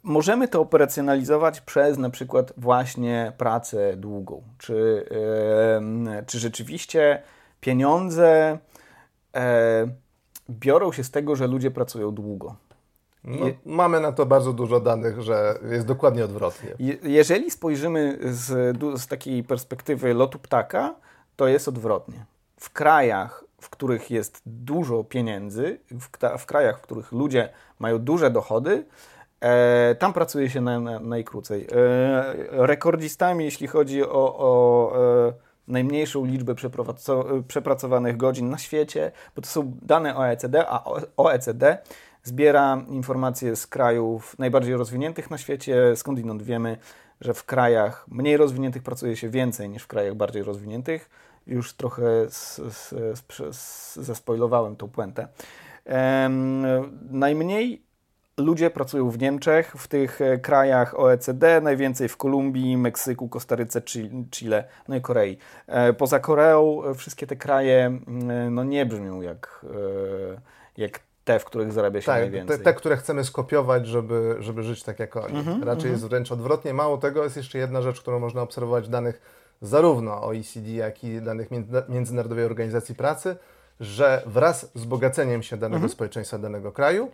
możemy 0.03 0.47
to 0.47 0.61
operacjonalizować 0.61 1.61
przez 1.61 1.97
na 1.97 2.09
przykład 2.09 2.53
właśnie 2.57 3.31
pracę 3.37 3.97
długą. 3.97 4.41
Czy, 4.57 5.05
e, 6.17 6.23
czy 6.25 6.39
rzeczywiście 6.39 7.21
pieniądze 7.61 8.57
e, 9.35 9.87
biorą 10.49 10.91
się 10.91 11.03
z 11.03 11.11
tego, 11.11 11.35
że 11.35 11.47
ludzie 11.47 11.71
pracują 11.71 12.11
długo? 12.11 12.55
No, 13.23 13.45
mamy 13.65 13.99
na 13.99 14.11
to 14.11 14.25
bardzo 14.25 14.53
dużo 14.53 14.79
danych, 14.79 15.21
że 15.21 15.59
jest 15.71 15.85
dokładnie 15.85 16.25
odwrotnie. 16.25 16.69
Je- 16.79 16.97
Jeżeli 17.03 17.51
spojrzymy 17.51 18.19
z, 18.21 18.77
z 19.01 19.07
takiej 19.07 19.43
perspektywy 19.43 20.13
lotu 20.13 20.39
ptaka, 20.39 20.95
to 21.35 21.47
jest 21.47 21.67
odwrotnie. 21.67 22.25
W 22.59 22.69
krajach, 22.69 23.43
w 23.61 23.69
których 23.69 24.11
jest 24.11 24.41
dużo 24.45 25.03
pieniędzy, 25.03 25.79
w, 25.91 26.37
w 26.41 26.45
krajach, 26.45 26.79
w 26.79 26.81
których 26.81 27.11
ludzie 27.11 27.49
mają 27.79 27.99
duże 27.99 28.29
dochody, 28.31 28.85
e, 29.41 29.95
tam 29.99 30.13
pracuje 30.13 30.49
się 30.49 30.61
na, 30.61 30.79
na, 30.79 30.99
najkrócej. 30.99 31.67
E, 31.71 32.33
rekordzistami, 32.65 33.45
jeśli 33.45 33.67
chodzi 33.67 34.03
o, 34.03 34.35
o 34.37 34.93
e, 35.27 35.33
najmniejszą 35.67 36.25
liczbę 36.25 36.55
przepracowanych 37.47 38.17
godzin 38.17 38.49
na 38.49 38.57
świecie, 38.57 39.11
bo 39.35 39.41
to 39.41 39.47
są 39.47 39.71
dane 39.81 40.15
OECD, 40.15 40.65
a 40.69 40.83
OECD 41.17 41.77
zbiera 42.23 42.85
informacje 42.89 43.55
z 43.55 43.67
krajów 43.67 44.39
najbardziej 44.39 44.75
rozwiniętych 44.75 45.31
na 45.31 45.37
świecie. 45.37 45.95
Skądinąd 45.95 46.43
wiemy, 46.43 46.77
że 47.21 47.33
w 47.33 47.43
krajach 47.43 48.05
mniej 48.07 48.37
rozwiniętych 48.37 48.83
pracuje 48.83 49.15
się 49.15 49.29
więcej 49.29 49.69
niż 49.69 49.83
w 49.83 49.87
krajach 49.87 50.15
bardziej 50.15 50.43
rozwiniętych. 50.43 51.09
Już 51.47 51.73
trochę 51.73 52.03
zespoilowałem 53.95 54.75
tą 54.75 54.89
puentę. 54.89 55.27
Ehm, 55.85 56.65
najmniej 57.11 57.84
ludzie 58.37 58.69
pracują 58.69 59.09
w 59.09 59.19
Niemczech, 59.19 59.73
w 59.77 59.87
tych 59.87 60.21
e, 60.21 60.37
krajach 60.37 60.99
OECD, 60.99 61.61
najwięcej 61.61 62.09
w 62.09 62.17
Kolumbii, 62.17 62.77
Meksyku, 62.77 63.29
Kostaryce, 63.29 63.81
Chile, 64.31 64.63
no 64.87 64.95
i 64.95 65.01
Korei. 65.01 65.37
E, 65.67 65.93
poza 65.93 66.19
Koreą 66.19 66.83
e, 66.83 66.93
wszystkie 66.93 67.27
te 67.27 67.35
kraje 67.35 67.99
no 68.51 68.63
nie 68.63 68.85
brzmią 68.85 69.21
jak, 69.21 69.65
jak 70.77 70.99
te, 71.23 71.39
w 71.39 71.45
których 71.45 71.71
zarabia 71.71 72.01
się 72.01 72.05
tak, 72.05 72.21
najwięcej. 72.21 72.57
Te, 72.57 72.63
te, 72.63 72.73
które 72.73 72.97
chcemy 72.97 73.23
skopiować, 73.23 73.87
żeby, 73.87 74.35
żeby 74.39 74.63
żyć 74.63 74.83
tak 74.83 74.99
jak 74.99 75.15
oni. 75.15 75.33
-hmm, 75.33 75.63
Raczej 75.63 75.89
-hmm. 75.89 75.93
jest 75.93 76.07
wręcz 76.07 76.31
odwrotnie. 76.31 76.73
Mało 76.73 76.97
tego, 76.97 77.23
jest 77.23 77.37
jeszcze 77.37 77.57
jedna 77.57 77.81
rzecz, 77.81 78.01
którą 78.01 78.19
można 78.19 78.41
obserwować 78.41 78.85
w 78.85 78.89
danych 78.89 79.21
zarówno 79.61 80.23
OECD, 80.23 80.69
jak 80.69 81.03
i 81.03 81.21
danych 81.21 81.47
Międzynarodowej 81.89 82.45
Organizacji 82.45 82.95
Pracy, 82.95 83.35
że 83.79 84.23
wraz 84.25 84.71
z 84.73 84.85
bogaceniem 84.85 85.43
się 85.43 85.57
danego 85.57 85.87
-hmm. 85.87 85.91
społeczeństwa, 85.91 86.37
danego 86.37 86.71
kraju, 86.71 87.11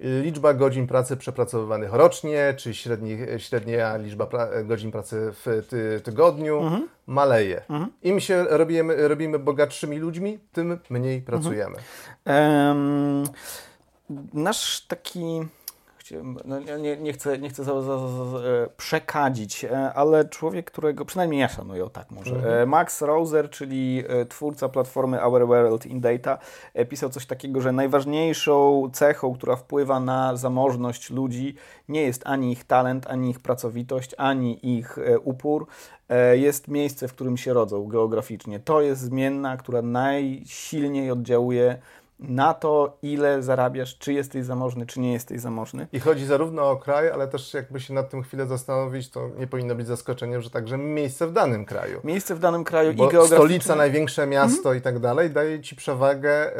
liczba 0.00 0.54
godzin 0.54 0.86
pracy 0.86 1.16
przepracowywanych 1.16 1.92
rocznie, 1.92 2.54
czy 2.56 2.74
średni, 2.74 3.18
średnia 3.38 3.96
liczba 3.96 4.26
pra 4.26 4.62
godzin 4.62 4.90
pracy 4.90 5.32
w 5.32 5.66
ty 5.68 6.00
tygodniu 6.04 6.60
mhm. 6.60 6.88
maleje. 7.06 7.62
Mhm. 7.68 7.92
Im 8.02 8.20
się 8.20 8.44
robimy, 8.44 9.08
robimy 9.08 9.38
bogatszymi 9.38 9.98
ludźmi, 9.98 10.38
tym 10.52 10.78
mniej 10.90 11.22
pracujemy. 11.22 11.76
Um, 12.26 13.24
nasz 14.32 14.80
taki 14.80 15.20
no 16.44 16.60
nie, 16.78 16.96
nie, 16.96 17.12
chcę, 17.12 17.38
nie 17.38 17.48
chcę 17.48 17.64
za, 17.64 17.82
za, 17.82 17.98
za, 17.98 18.38
e, 18.38 18.68
przekadzić, 18.76 19.64
e, 19.64 19.92
ale 19.94 20.24
człowiek, 20.24 20.70
którego 20.70 21.04
przynajmniej 21.04 21.40
ja 21.40 21.48
szanuję, 21.48 21.84
o 21.84 21.90
tak 21.90 22.10
może. 22.10 22.34
Mhm. 22.34 22.62
E, 22.62 22.66
Max 22.66 23.02
Roser, 23.02 23.50
czyli 23.50 24.04
twórca 24.28 24.68
platformy 24.68 25.22
Our 25.22 25.46
World 25.46 25.86
in 25.86 26.00
Data, 26.00 26.38
pisał 26.88 27.10
coś 27.10 27.26
takiego, 27.26 27.60
że 27.60 27.72
najważniejszą 27.72 28.90
cechą, 28.92 29.34
która 29.34 29.56
wpływa 29.56 30.00
na 30.00 30.36
zamożność 30.36 31.10
ludzi, 31.10 31.54
nie 31.88 32.02
jest 32.02 32.22
ani 32.26 32.52
ich 32.52 32.64
talent, 32.64 33.06
ani 33.06 33.30
ich 33.30 33.40
pracowitość, 33.40 34.14
ani 34.18 34.76
ich 34.76 34.98
upór, 35.24 35.66
jest 36.32 36.68
miejsce, 36.68 37.08
w 37.08 37.12
którym 37.12 37.36
się 37.36 37.52
rodzą 37.52 37.86
geograficznie. 37.86 38.60
To 38.60 38.80
jest 38.80 39.00
zmienna, 39.00 39.56
która 39.56 39.82
najsilniej 39.82 41.10
oddziałuje 41.10 41.78
na 42.22 42.54
to, 42.54 42.98
ile 43.02 43.42
zarabiasz, 43.42 43.98
czy 43.98 44.12
jesteś 44.12 44.44
zamożny, 44.44 44.86
czy 44.86 45.00
nie 45.00 45.12
jesteś 45.12 45.40
zamożny. 45.40 45.86
I 45.92 46.00
chodzi 46.00 46.26
zarówno 46.26 46.70
o 46.70 46.76
kraj, 46.76 47.10
ale 47.10 47.28
też 47.28 47.54
jakby 47.54 47.80
się 47.80 47.94
nad 47.94 48.10
tym 48.10 48.22
chwilę 48.22 48.46
zastanowić, 48.46 49.10
to 49.10 49.28
nie 49.38 49.46
powinno 49.46 49.74
być 49.74 49.86
zaskoczeniem, 49.86 50.40
że 50.40 50.50
także 50.50 50.78
miejsce 50.78 51.26
w 51.26 51.32
danym 51.32 51.64
kraju. 51.64 52.00
Miejsce 52.04 52.34
w 52.34 52.38
danym 52.38 52.64
kraju 52.64 52.94
Bo 52.94 52.94
i 52.94 53.12
geograficznie. 53.12 53.36
stolica, 53.36 53.76
największe 53.76 54.26
miasto 54.26 54.68
mm 54.68 54.74
-hmm. 54.74 54.80
i 54.80 54.82
tak 54.82 54.98
dalej 54.98 55.30
daje 55.30 55.60
Ci 55.60 55.76
przewagę, 55.76 56.30
e, 56.30 56.52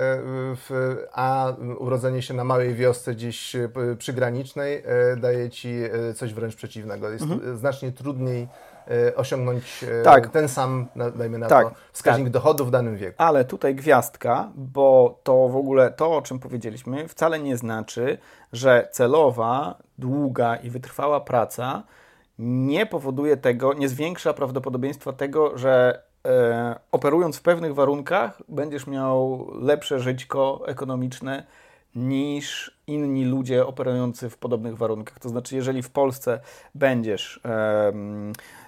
w, 0.57 0.97
a 1.13 1.53
urodzenie 1.79 2.23
się 2.23 2.35
na 2.35 2.45
małej 2.45 2.75
wiosce 2.75 3.15
gdzieś 3.15 3.57
e, 3.57 3.69
przygranicznej 3.99 4.83
e, 4.85 5.17
daje 5.17 5.51
Ci 5.51 5.75
coś 6.15 6.35
wręcz 6.35 6.57
przeciwnego. 6.57 7.11
Jest 7.11 7.25
mm 7.25 7.39
-hmm. 7.39 7.57
znacznie 7.57 7.93
trudniej 7.93 8.49
osiągnąć 9.17 9.85
e, 9.85 10.03
tak. 10.03 10.31
ten 10.31 10.49
sam, 10.49 10.87
dajmy 11.17 11.39
na 11.39 11.47
tak, 11.47 11.69
to, 11.69 11.75
wskaźnik 11.93 12.27
tak. 12.27 12.33
dochodu 12.33 12.65
w 12.65 12.71
danym 12.71 12.97
wieku. 12.97 13.15
Ale 13.19 13.45
tutaj 13.45 13.75
gwiazdka, 13.75 14.51
bo 14.55 15.19
to 15.23 15.49
w 15.49 15.57
ogóle 15.57 15.91
to, 15.91 16.17
o 16.17 16.23
czym 16.23 16.39
powiedzieliśmy, 16.39 17.09
wcale 17.09 17.39
nie 17.39 17.57
znaczy, 17.57 18.19
że 18.53 18.89
celowa, 18.93 19.75
długa 19.99 20.57
i 20.57 20.71
wytrwała 20.71 21.21
praca 21.21 21.83
nie 22.39 22.87
powoduje 22.87 23.37
tego, 23.37 23.73
nie 23.73 23.89
zwiększa 23.89 24.33
prawdopodobieństwa 24.33 25.13
tego, 25.13 25.59
że 25.59 26.03
e, 26.27 26.81
operując 26.93 27.37
w 27.37 27.43
pewnych 27.43 27.75
warunkach 27.75 28.43
będziesz 28.49 28.87
miał 28.87 29.51
lepsze 29.61 30.01
żyćko 30.01 30.63
ekonomiczne 30.67 31.45
niż 31.95 32.79
inni 32.87 33.25
ludzie 33.25 33.67
operujący 33.67 34.31
w 34.31 34.39
podobnych 34.39 34.77
warunkach. 34.77 35.19
To 35.19 35.29
znaczy, 35.29 35.57
jeżeli 35.57 35.83
w 35.83 35.91
Polsce 35.91 36.41
będziesz 36.75 37.41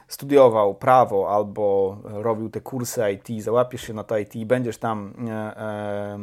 studiował 0.08 0.74
prawo 0.74 1.30
albo 1.30 1.96
robił 2.04 2.50
te 2.50 2.60
kursy 2.60 3.00
IT, 3.12 3.42
załapiesz 3.42 3.80
się 3.80 3.92
na 3.92 4.04
to 4.04 4.18
IT 4.18 4.36
i 4.36 4.46
będziesz 4.46 4.78
tam 4.78 5.14
e, 5.28 5.32
e, 5.32 6.18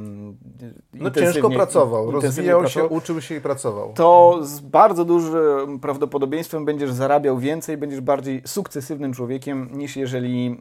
no 0.94 1.12
ciężko 1.12 1.50
pracował, 1.50 2.12
rozwijał 2.12 2.60
pracował, 2.60 2.90
się, 2.90 2.96
uczył 2.96 3.22
się 3.22 3.36
i 3.36 3.42
pracował. 3.42 3.94
To 3.94 4.40
z 4.42 4.60
bardzo 4.60 5.06
dużym 5.06 5.80
prawdopodobieństwem 5.80 6.66
będziesz 6.66 6.92
zarabiał 6.92 7.38
więcej, 7.38 7.78
będziesz 7.78 8.02
bardziej 8.02 8.42
sukcesywnym 8.46 9.14
człowiekiem 9.14 9.70
niż 9.72 9.98
jeżeli... 9.98 10.60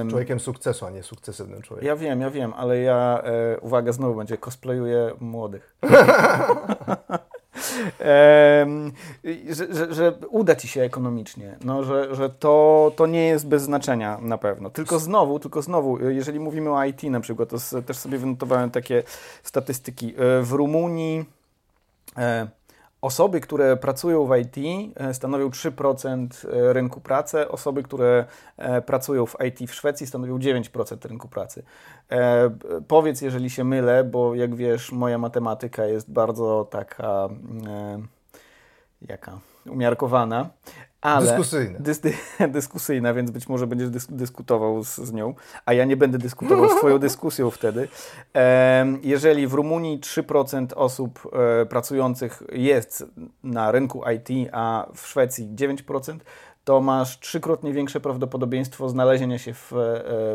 E, 0.00 0.06
człowiekiem 0.10 0.40
sukcesu, 0.40 0.86
a 0.86 0.90
nie 0.90 1.02
sukcesywnym 1.02 1.62
człowiekiem. 1.62 1.88
Ja 1.88 1.96
wiem, 1.96 2.20
ja 2.20 2.30
wiem, 2.30 2.52
ale 2.56 2.78
ja, 2.78 3.22
e, 3.24 3.60
uwaga, 3.60 3.92
znowu 3.92 4.14
będzie 4.14 4.38
cosplayuję 4.38 5.12
młodych. 5.20 5.76
że, 9.50 9.74
że, 9.74 9.94
że, 9.94 10.12
uda 10.30 10.56
ci 10.56 10.68
się 10.68 10.82
ekonomicznie, 10.82 11.56
no, 11.64 11.84
że, 11.84 12.14
że 12.14 12.30
to, 12.30 12.92
to 12.96 13.06
nie 13.06 13.26
jest 13.26 13.48
bez 13.48 13.62
znaczenia 13.62 14.18
na 14.20 14.38
pewno. 14.38 14.70
Tylko 14.70 14.98
znowu, 14.98 15.38
tylko 15.38 15.62
znowu, 15.62 16.10
jeżeli 16.10 16.40
mówimy 16.40 16.70
o 16.70 16.84
IT 16.84 17.02
na 17.02 17.20
przykład, 17.20 17.48
to 17.48 17.82
też 17.82 17.96
sobie 17.96 18.18
wynotowałem 18.18 18.70
takie 18.70 19.02
statystyki. 19.42 20.14
E, 20.16 20.42
w 20.42 20.52
Rumunii 20.52 21.24
e, 22.16 22.48
Osoby, 23.00 23.40
które 23.40 23.76
pracują 23.76 24.26
w 24.26 24.36
IT, 24.36 24.56
e, 24.96 25.14
stanowią 25.14 25.48
3% 25.50 26.26
e, 26.44 26.72
rynku 26.72 27.00
pracy. 27.00 27.48
Osoby, 27.48 27.82
które 27.82 28.24
e, 28.56 28.82
pracują 28.82 29.26
w 29.26 29.36
IT 29.46 29.70
w 29.70 29.74
Szwecji, 29.74 30.06
stanowią 30.06 30.38
9% 30.38 31.08
rynku 31.08 31.28
pracy. 31.28 31.62
Powiedz, 32.88 33.20
jeżeli 33.20 33.50
się 33.50 33.64
mylę, 33.64 34.04
bo 34.04 34.34
jak 34.34 34.54
wiesz, 34.54 34.92
moja 34.92 35.18
matematyka 35.18 35.84
jest 35.84 36.12
bardzo 36.12 36.68
taka. 36.70 37.28
jaka? 39.02 39.38
Umiarkowana. 39.66 40.50
Ale 41.00 41.26
dyskusyjna. 41.26 41.78
Dys, 41.78 42.00
dyskusyjna, 42.48 43.14
więc 43.14 43.30
być 43.30 43.48
może 43.48 43.66
będziesz 43.66 43.90
dys, 43.90 44.06
dyskutował 44.06 44.84
z, 44.84 44.96
z, 44.96 45.12
nią, 45.12 45.34
a 45.66 45.72
ja 45.72 45.84
nie 45.84 45.96
będę 45.96 46.18
dyskutował 46.18 46.70
z 46.70 46.76
Twoją 46.76 46.98
dyskusją 47.08 47.50
wtedy. 47.50 47.88
Jeżeli 49.02 49.46
w 49.46 49.54
Rumunii 49.54 50.00
3% 50.00 50.66
osób 50.74 51.30
e, 51.32 51.66
pracujących 51.66 52.42
jest 52.52 53.04
na 53.42 53.72
rynku 53.72 54.02
IT, 54.16 54.50
a 54.52 54.86
w 54.94 55.06
Szwecji 55.06 55.48
9%, 55.54 56.18
to 56.68 56.80
masz 56.80 57.18
trzykrotnie 57.20 57.72
większe 57.72 58.00
prawdopodobieństwo 58.00 58.88
znalezienia 58.88 59.38
się 59.38 59.54
w, 59.54 59.72
e, 59.72 59.76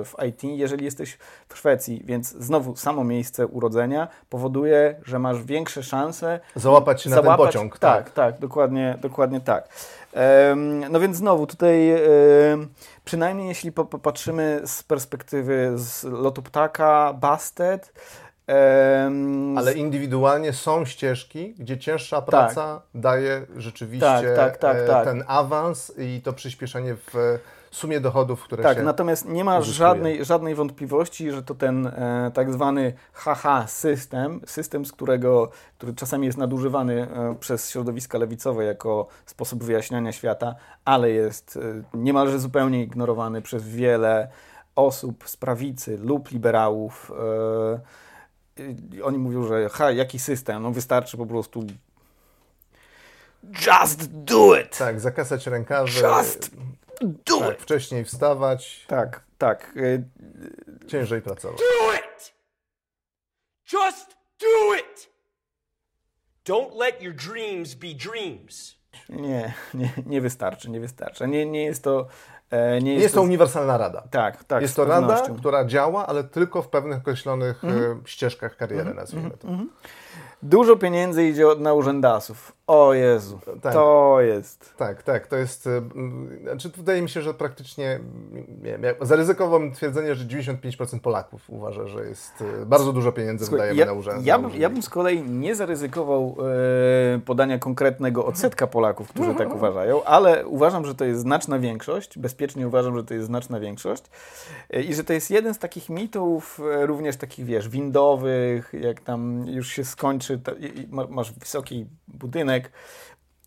w 0.04 0.16
IT, 0.28 0.44
jeżeli 0.44 0.86
jesteś 0.86 1.18
w 1.50 1.58
Szwecji. 1.58 2.02
Więc 2.06 2.30
znowu 2.30 2.76
samo 2.76 3.04
miejsce 3.04 3.48
urodzenia 3.48 4.08
powoduje, 4.30 4.96
że 5.06 5.20
masz 5.20 5.44
większe 5.44 5.84
szanse 5.84 6.40
załapać 6.56 7.02
się 7.02 7.10
załapać, 7.10 7.30
na 7.30 7.38
ten 7.38 7.46
pociąg. 7.46 7.80
Tak, 7.80 8.04
tak, 8.04 8.14
tak 8.14 8.40
dokładnie, 8.40 8.98
dokładnie 9.02 9.42
tak. 9.42 9.70
No 10.90 11.00
więc 11.00 11.18
znowu 11.18 11.48
tutaj, 11.48 11.96
przynajmniej 13.06 13.48
jeśli 13.48 13.72
popatrzymy 13.72 14.62
z 14.66 14.84
perspektywy 14.84 15.72
z 15.76 16.04
lotu 16.04 16.42
ptaka, 16.42 17.14
Bastet, 17.14 17.94
ale 19.58 19.74
indywidualnie 19.74 20.54
są 20.54 20.86
ścieżki, 20.86 21.56
gdzie 21.60 21.78
cięższa 21.78 22.16
tak. 22.16 22.26
praca 22.26 22.56
tak. 22.76 23.02
daje 23.02 23.46
rzeczywiście 23.58 24.36
tak, 24.36 24.58
tak, 24.58 24.88
tak, 24.88 25.06
ten 25.06 25.24
awans 25.28 25.94
i 25.98 26.22
to 26.22 26.34
przyspieszenie 26.34 26.96
w 26.96 27.40
sumie 27.76 28.00
dochodów, 28.00 28.44
które 28.44 28.64
tak, 28.64 28.78
się 28.78 28.84
natomiast 28.84 29.30
nie 29.30 29.44
ma 29.44 29.62
żadnej, 29.62 30.26
żadnej 30.26 30.56
wątpliwości, 30.56 31.32
że 31.32 31.44
to 31.44 31.56
ten 31.56 31.88
e, 31.88 32.32
tak 32.34 32.54
zwany 32.54 32.94
haha 33.14 33.68
system, 33.68 34.42
system, 34.46 34.86
z 34.86 34.92
którego, 34.92 35.50
który 35.78 35.94
czasami 35.94 36.26
jest 36.26 36.38
nadużywany 36.38 37.08
e, 37.12 37.36
przez 37.40 37.70
środowiska 37.70 38.18
lewicowe 38.18 38.66
jako 38.66 39.08
sposób 39.26 39.64
wyjaśniania 39.64 40.12
świata, 40.12 40.56
ale 40.86 41.10
jest 41.10 41.60
e, 41.94 41.98
niemalże 41.98 42.40
zupełnie 42.40 42.84
ignorowany 42.84 43.42
przez 43.42 43.68
wiele 43.68 44.28
osób 44.76 45.30
z 45.30 45.38
prawicy 45.38 45.98
lub 45.98 46.32
liberałów. 46.32 47.12
E, 47.12 48.03
oni 49.04 49.18
mówią, 49.18 49.48
że 49.48 49.70
ha, 49.70 49.92
jaki 49.92 50.20
system? 50.20 50.64
No 50.64 50.72
wystarczy 50.72 51.18
po 51.18 51.26
prostu 51.26 51.64
Just 53.68 54.12
do 54.12 54.60
it! 54.60 54.78
Tak, 54.78 55.00
zakasać 55.00 55.48
rękawy. 55.48 55.92
Just 55.92 56.52
do 57.02 57.40
tak, 57.40 57.54
it! 57.54 57.62
Wcześniej 57.62 58.06
wstawać. 58.06 58.86
Tak, 58.88 59.22
tak. 59.38 59.74
Y, 59.78 60.04
Ciężej 60.88 61.22
pracować. 61.22 61.58
Do 61.58 61.94
it! 61.94 62.34
Just 63.74 64.18
do 64.40 64.76
it! 64.76 65.10
Don't 66.46 66.76
let 66.76 67.02
your 67.02 67.16
dreams 67.16 67.74
be 67.74 67.94
dreams. 67.94 68.76
Nie, 69.10 69.54
nie, 69.74 69.94
nie 70.06 70.22
wystarczy, 70.22 70.70
nie 70.70 70.80
wystarczy. 70.80 71.28
Nie, 71.28 71.46
nie 71.46 71.64
jest 71.64 71.84
to 71.84 72.08
E, 72.54 72.82
Nie 72.82 72.94
jest 72.96 73.16
to 73.16 73.22
uniwersalna 73.22 73.78
rada. 73.78 74.04
Tak, 74.12 74.44
tak. 74.44 74.62
Jest 74.62 74.76
to 74.76 74.86
rada, 74.86 75.22
która 75.38 75.66
działa, 75.66 76.08
ale 76.08 76.24
tylko 76.24 76.62
w 76.62 76.68
pewnych 76.70 76.98
określonych 76.98 77.64
Mhm. 77.64 77.92
e, 77.92 77.96
ścieżkach 78.06 78.58
kariery, 78.58 78.94
nazwijmy 78.94 79.30
to. 79.32 79.48
Dużo 80.44 80.76
pieniędzy 80.76 81.26
idzie 81.28 81.46
na 81.60 81.74
urzędasów. 81.74 82.52
O 82.68 82.94
Jezu, 82.94 83.40
Tak. 83.62 83.74
to 83.74 84.18
jest. 84.22 84.74
Tak, 84.78 85.04
tak, 85.04 85.28
to 85.28 85.36
jest. 85.36 85.70
Znaczy, 86.44 86.70
wydaje 86.78 87.02
mi 87.02 87.10
się, 87.10 87.22
że 87.22 87.34
praktycznie. 87.34 88.00
Nie 88.64 88.72
wiem, 88.72 88.84
ja 88.84 88.94
twierdzenie, 89.76 90.16
że 90.16 90.26
95% 90.26 91.00
Polaków 91.00 91.50
uważa, 91.50 91.88
że 91.88 92.06
jest 92.06 92.44
e, 92.62 92.66
bardzo 92.66 92.94
dużo 92.94 93.12
pieniędzy 93.12 93.46
Słuchaj, 93.46 93.60
wydajemy 93.60 93.80
ja, 93.80 93.86
na 93.86 93.94
urzędy. 93.94 94.22
ja, 94.26 94.40
ja 94.58 94.70
bym 94.70 94.84
z 94.84 94.90
kolei 94.90 95.22
nie 95.24 95.56
zaryzykował 95.56 96.36
e, 97.16 97.20
podania 97.20 97.60
konkretnego 97.60 98.26
odsetka 98.26 98.68
Polaków, 98.68 99.10
którzy 99.10 99.36
tak 99.36 99.56
uważają, 99.56 100.04
ale 100.04 100.48
uważam, 100.48 100.86
że 100.86 100.96
to 100.96 101.06
jest 101.06 101.22
znaczna 101.22 101.60
większość. 101.60 102.20
Bezpiecznie 102.20 102.68
uważam, 102.68 102.98
że 102.98 103.04
to 103.04 103.14
jest 103.14 103.26
znaczna 103.28 103.60
większość. 103.60 104.04
E, 104.70 104.82
I 104.82 104.94
że 104.94 105.04
to 105.04 105.14
jest 105.14 105.32
jeden 105.32 105.54
z 105.54 105.60
takich 105.60 105.90
mitów, 105.90 106.60
e, 106.74 106.86
również 106.86 107.18
takich, 107.18 107.46
wiesz, 107.46 107.70
windowych, 107.70 108.74
jak 108.82 109.02
tam 109.02 109.48
już 109.48 109.68
się 109.68 109.84
skończy, 109.86 110.03
i 110.60 110.88
ma- 110.90 111.08
masz 111.08 111.32
wysoki 111.32 111.86
budynek 112.08 112.72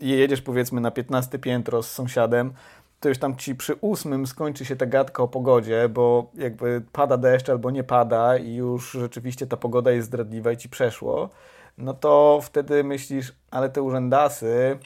i 0.00 0.08
jedziesz 0.08 0.42
powiedzmy 0.42 0.80
na 0.80 0.90
15 0.90 1.38
piętro 1.38 1.82
z 1.82 1.92
sąsiadem, 1.92 2.52
to 3.00 3.08
już 3.08 3.18
tam 3.18 3.36
ci 3.36 3.54
przy 3.54 3.74
ósmym 3.74 4.26
skończy 4.26 4.64
się 4.64 4.76
ta 4.76 4.86
gadka 4.86 5.22
o 5.22 5.28
pogodzie, 5.28 5.88
bo 5.88 6.30
jakby 6.34 6.82
pada 6.92 7.16
deszcz 7.16 7.48
albo 7.48 7.70
nie 7.70 7.84
pada 7.84 8.36
i 8.36 8.54
już 8.54 8.90
rzeczywiście 8.90 9.46
ta 9.46 9.56
pogoda 9.56 9.90
jest 9.90 10.08
zdradliwa 10.08 10.52
i 10.52 10.56
ci 10.56 10.68
przeszło, 10.68 11.30
no 11.78 11.94
to 11.94 12.40
wtedy 12.42 12.84
myślisz, 12.84 13.32
ale 13.50 13.68
te 13.68 13.82
urzędasy, 13.82 14.78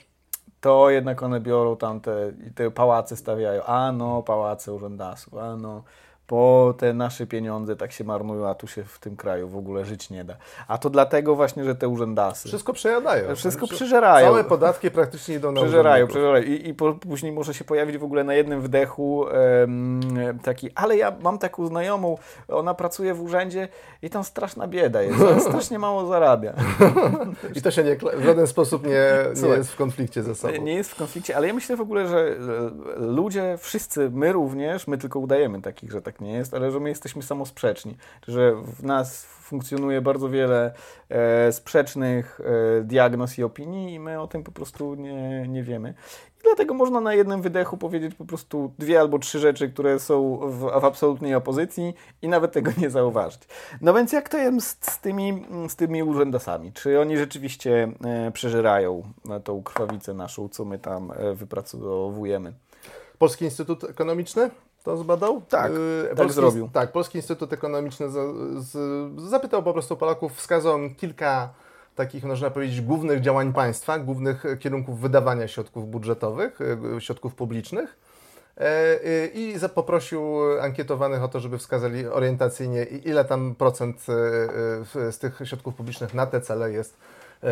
to 0.61 0.90
jednak 0.90 1.22
one 1.22 1.40
biorą 1.40 1.76
tam 1.76 2.00
te, 2.00 2.33
te 2.54 2.70
pałace 2.70 3.16
stawiają. 3.16 3.62
A 3.62 3.92
no, 3.92 4.22
pałace 4.22 4.72
urzędasów, 4.72 5.35
a 5.35 5.56
no, 5.56 5.83
bo 6.30 6.74
te 6.78 6.94
nasze 6.94 7.26
pieniądze 7.26 7.76
tak 7.76 7.92
się 7.92 8.04
marnują, 8.04 8.48
a 8.48 8.54
tu 8.54 8.66
się 8.66 8.84
w 8.84 8.98
tym 8.98 9.16
kraju 9.16 9.48
w 9.48 9.56
ogóle 9.56 9.84
żyć 9.84 10.10
nie 10.10 10.24
da. 10.24 10.36
A 10.68 10.78
to 10.78 10.90
dlatego 10.90 11.34
właśnie, 11.36 11.64
że 11.64 11.74
te 11.74 11.88
urzędasy 11.88 12.48
Wszystko 12.48 12.72
przejadają. 12.72 13.34
Wszystko 13.36 13.66
Znaczy, 13.66 13.74
przeżerają. 13.74 14.26
Całe 14.26 14.44
podatki 14.44 14.90
praktycznie 14.90 15.34
idą 15.34 15.52
na 15.52 15.60
Przeżerają, 15.60 16.06
urzędników. 16.06 16.42
przeżerają. 16.42 16.44
I, 16.44 16.68
i 16.68 16.74
po, 16.74 16.92
później 16.92 17.32
może 17.32 17.54
się 17.54 17.64
pojawić 17.64 17.98
w 17.98 18.04
ogóle 18.04 18.24
na 18.24 18.34
jednym 18.34 18.60
wdechu 18.60 19.28
em, 19.28 20.00
taki, 20.42 20.70
ale 20.74 20.96
ja 20.96 21.16
mam 21.20 21.38
taką 21.38 21.66
znajomą, 21.66 22.18
ona 22.48 22.74
pracuje 22.74 23.14
w 23.14 23.22
urzędzie 23.22 23.68
i 24.02 24.10
tam 24.10 24.24
straszna 24.24 24.66
bieda 24.66 25.02
jest, 25.02 25.18
strasznie 25.48 25.78
mało 25.78 26.06
zarabia. 26.06 26.54
I 27.56 27.62
to 27.62 27.70
się 27.70 27.84
nie, 27.84 27.96
w 27.96 28.24
żaden 28.24 28.46
sposób 28.46 28.86
nie, 28.86 29.06
nie 29.42 29.48
jest 29.48 29.72
w 29.72 29.76
konflikcie 29.76 30.22
ze 30.22 30.34
sobą. 30.34 30.62
Nie 30.62 30.74
jest 30.74 30.90
w 30.90 30.96
konflikcie, 30.96 31.36
ale 31.36 31.46
ja 31.46 31.54
myślę 31.54 31.76
w 31.76 31.80
ogóle, 31.80 32.08
że 32.08 32.18
e, 32.18 32.36
ludzie, 32.96 33.56
wszyscy, 33.58 34.10
my 34.10 34.32
również, 34.32 34.86
my 34.86 34.98
tylko 34.98 35.18
udajemy 35.18 35.62
takich, 35.62 35.92
że 35.92 36.02
tak 36.02 36.19
nie 36.20 36.33
jest, 36.33 36.54
ale 36.54 36.70
że 36.70 36.80
my 36.80 36.88
jesteśmy 36.88 37.22
samosprzeczni, 37.22 37.96
że 38.28 38.54
w 38.54 38.83
nas 38.83 39.24
funkcjonuje 39.24 40.00
bardzo 40.00 40.28
wiele 40.28 40.72
e, 41.09 41.52
sprzecznych 41.52 42.40
e, 42.40 42.83
diagnoz 42.85 43.38
i 43.38 43.42
opinii 43.42 43.94
i 43.94 44.00
my 44.00 44.20
o 44.20 44.26
tym 44.26 44.44
po 44.44 44.52
prostu 44.52 44.94
nie, 44.94 45.48
nie 45.48 45.62
wiemy. 45.62 45.94
I 46.40 46.42
dlatego 46.42 46.74
można 46.74 47.00
na 47.00 47.14
jednym 47.14 47.42
wydechu 47.42 47.76
powiedzieć 47.76 48.14
po 48.14 48.24
prostu 48.24 48.72
dwie 48.78 49.00
albo 49.00 49.18
trzy 49.18 49.38
rzeczy, 49.38 49.68
które 49.68 49.98
są 49.98 50.37
w, 50.37 50.59
w 50.80 50.85
absolutnej 50.85 51.35
opozycji 51.35 51.94
i 52.22 52.28
nawet 52.28 52.52
tego 52.52 52.70
nie 52.78 52.90
zauważyć. 52.90 53.42
No 53.80 53.94
więc 53.94 54.12
jak 54.12 54.28
to 54.28 54.38
jest 54.38 54.90
z 54.90 55.00
tymi, 55.00 55.46
z 55.68 55.76
tymi 55.76 56.02
urzędasami? 56.02 56.72
Czy 56.72 57.00
oni 57.00 57.16
rzeczywiście 57.16 57.92
e, 58.04 58.30
przeżerają 58.30 59.02
e, 59.30 59.40
tą 59.40 59.62
krwawicę 59.62 60.14
naszą, 60.14 60.48
co 60.48 60.64
my 60.64 60.78
tam 60.78 61.12
e, 61.12 61.35
wypracowujemy? 61.35 62.52
Polski 63.18 63.44
Instytut 63.44 63.85
Ekonomiczny 63.85 64.50
to 64.84 64.96
zbadał? 64.96 65.42
Tak, 65.48 65.72
Yy, 65.72 66.04
tak 66.08 66.16
Polski, 66.16 66.34
zrobił. 66.34 66.68
Tak, 66.72 66.92
Polski 66.92 67.18
Instytut 67.18 67.52
Ekonomiczny 67.52 68.10
za, 68.10 68.20
z, 68.58 68.72
zapytał 69.30 69.62
po 69.62 69.72
prostu 69.72 69.96
Polaków, 69.96 70.34
wskazał 70.36 70.78
im 70.78 70.94
kilka 70.94 71.48
takich, 71.94 72.24
można 72.24 72.50
powiedzieć, 72.50 72.80
głównych 72.80 73.20
działań 73.20 73.52
państwa, 73.52 73.98
głównych 73.98 74.44
kierunków 74.60 75.00
wydawania 75.00 75.48
środków 75.48 75.90
budżetowych, 75.90 76.58
e, 76.96 77.00
środków 77.00 77.34
publicznych. 77.34 77.96
E, 78.60 78.64
e, 79.04 79.26
I 79.26 79.54
poprosił 79.74 80.22
ankietowanych 80.60 81.22
o 81.22 81.28
to, 81.28 81.40
żeby 81.40 81.58
wskazali 81.58 82.06
orientacyjnie, 82.06 82.84
ile 82.84 83.24
tam 83.24 83.54
procent 83.54 84.06
e, 84.08 84.12
e, 85.00 85.12
z 85.12 85.18
tych 85.18 85.40
środków 85.44 85.74
publicznych 85.74 86.14
na 86.14 86.26
te 86.26 86.40
cele 86.40 86.72
jest 86.72 86.96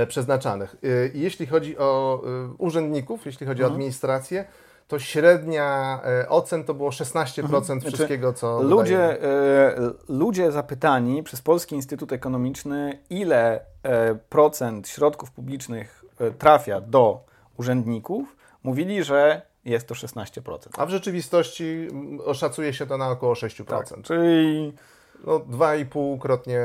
przeznaczanych. 0.08 0.76
Jeśli 1.14 1.46
chodzi 1.46 1.78
o 1.78 2.22
urzędników, 2.58 3.26
jeśli 3.26 3.46
chodzi 3.46 3.62
Mhm. 3.62 3.72
o 3.72 3.74
administrację, 3.74 4.44
to 4.88 4.98
średnia 4.98 6.00
e, 6.04 6.28
ocen 6.28 6.64
to 6.64 6.74
było 6.74 6.90
16% 6.90 7.64
Znaczy, 7.64 7.86
wszystkiego, 7.86 8.32
co 8.32 8.62
Ludzie, 8.62 9.22
e, 9.22 9.74
ludzie 10.08 10.52
zapytani 10.52 11.22
przez 11.22 11.42
Polski 11.42 11.74
Instytut 11.74 12.12
Ekonomiczny, 12.12 12.98
ile 13.10 13.60
e, 13.82 14.14
procent 14.14 14.88
środków 14.88 15.30
publicznych 15.30 16.04
trafia 16.38 16.80
do 16.80 17.24
urzędników, 17.56 18.36
mówili, 18.62 19.04
że 19.04 19.42
jest 19.64 19.88
to 19.88 19.94
16%. 19.94 20.58
A 20.78 20.86
w 20.86 20.90
rzeczywistości 20.90 21.88
oszacuje 22.24 22.74
się 22.74 22.86
to 22.86 22.98
na 22.98 23.10
około 23.10 23.34
6%. 23.34 23.64
Tak, 23.64 23.86
czyli 24.02 24.72
No, 25.26 25.38
2,5-krotnie 25.38 26.60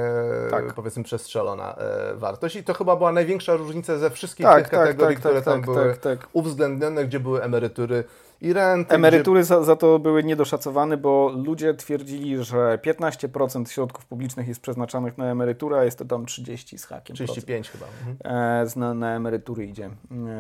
Tak. 0.52 0.74
powiedzmy 0.74 1.04
przestrzelona 1.04 1.76
e, 1.76 2.16
wartość. 2.16 2.56
I 2.56 2.64
to 2.64 2.74
chyba 2.74 2.96
była 2.96 3.12
największa 3.12 3.56
różnica 3.56 3.98
ze 3.98 4.10
wszystkich 4.10 4.46
Tak, 4.46 4.64
tych 4.64 4.72
tak, 4.72 4.80
kategorii, 4.80 5.16
tak, 5.16 5.20
które 5.20 5.42
tak, 5.42 5.46
tam 5.46 5.64
tak, 5.64 5.66
były 5.74 6.18
uwzględnione, 6.34 7.06
gdzie 7.06 7.20
były 7.20 7.44
emerytury 7.44 8.04
i 8.44 8.54
renty. 8.54 8.96
Emerytury 8.96 9.44
za, 9.44 9.64
za 9.64 9.76
to 9.76 10.00
były 10.00 10.24
niedoszacowane, 10.24 10.98
bo 10.98 11.32
ludzie 11.46 11.74
twierdzili, 11.74 12.44
że 12.44 12.80
15% 12.86 13.70
środków 13.70 14.06
publicznych 14.06 14.48
jest 14.48 14.62
przeznaczanych 14.62 15.18
na 15.18 15.26
emeryturę, 15.26 15.78
a 15.80 15.84
jest 15.84 15.98
to 16.00 16.06
tam 16.06 16.26
30 16.26 16.78
z 16.78 16.86
hakiem. 16.86 17.14
Gdzie 17.14 17.26
procent. 17.26 17.46
35 17.46 17.70
chyba. 17.70 17.86
Mhm. 17.86 18.36
E, 18.36 18.80
na, 18.80 18.94
na 18.94 19.16
emerytury 19.16 19.66
idzie. 19.66 19.90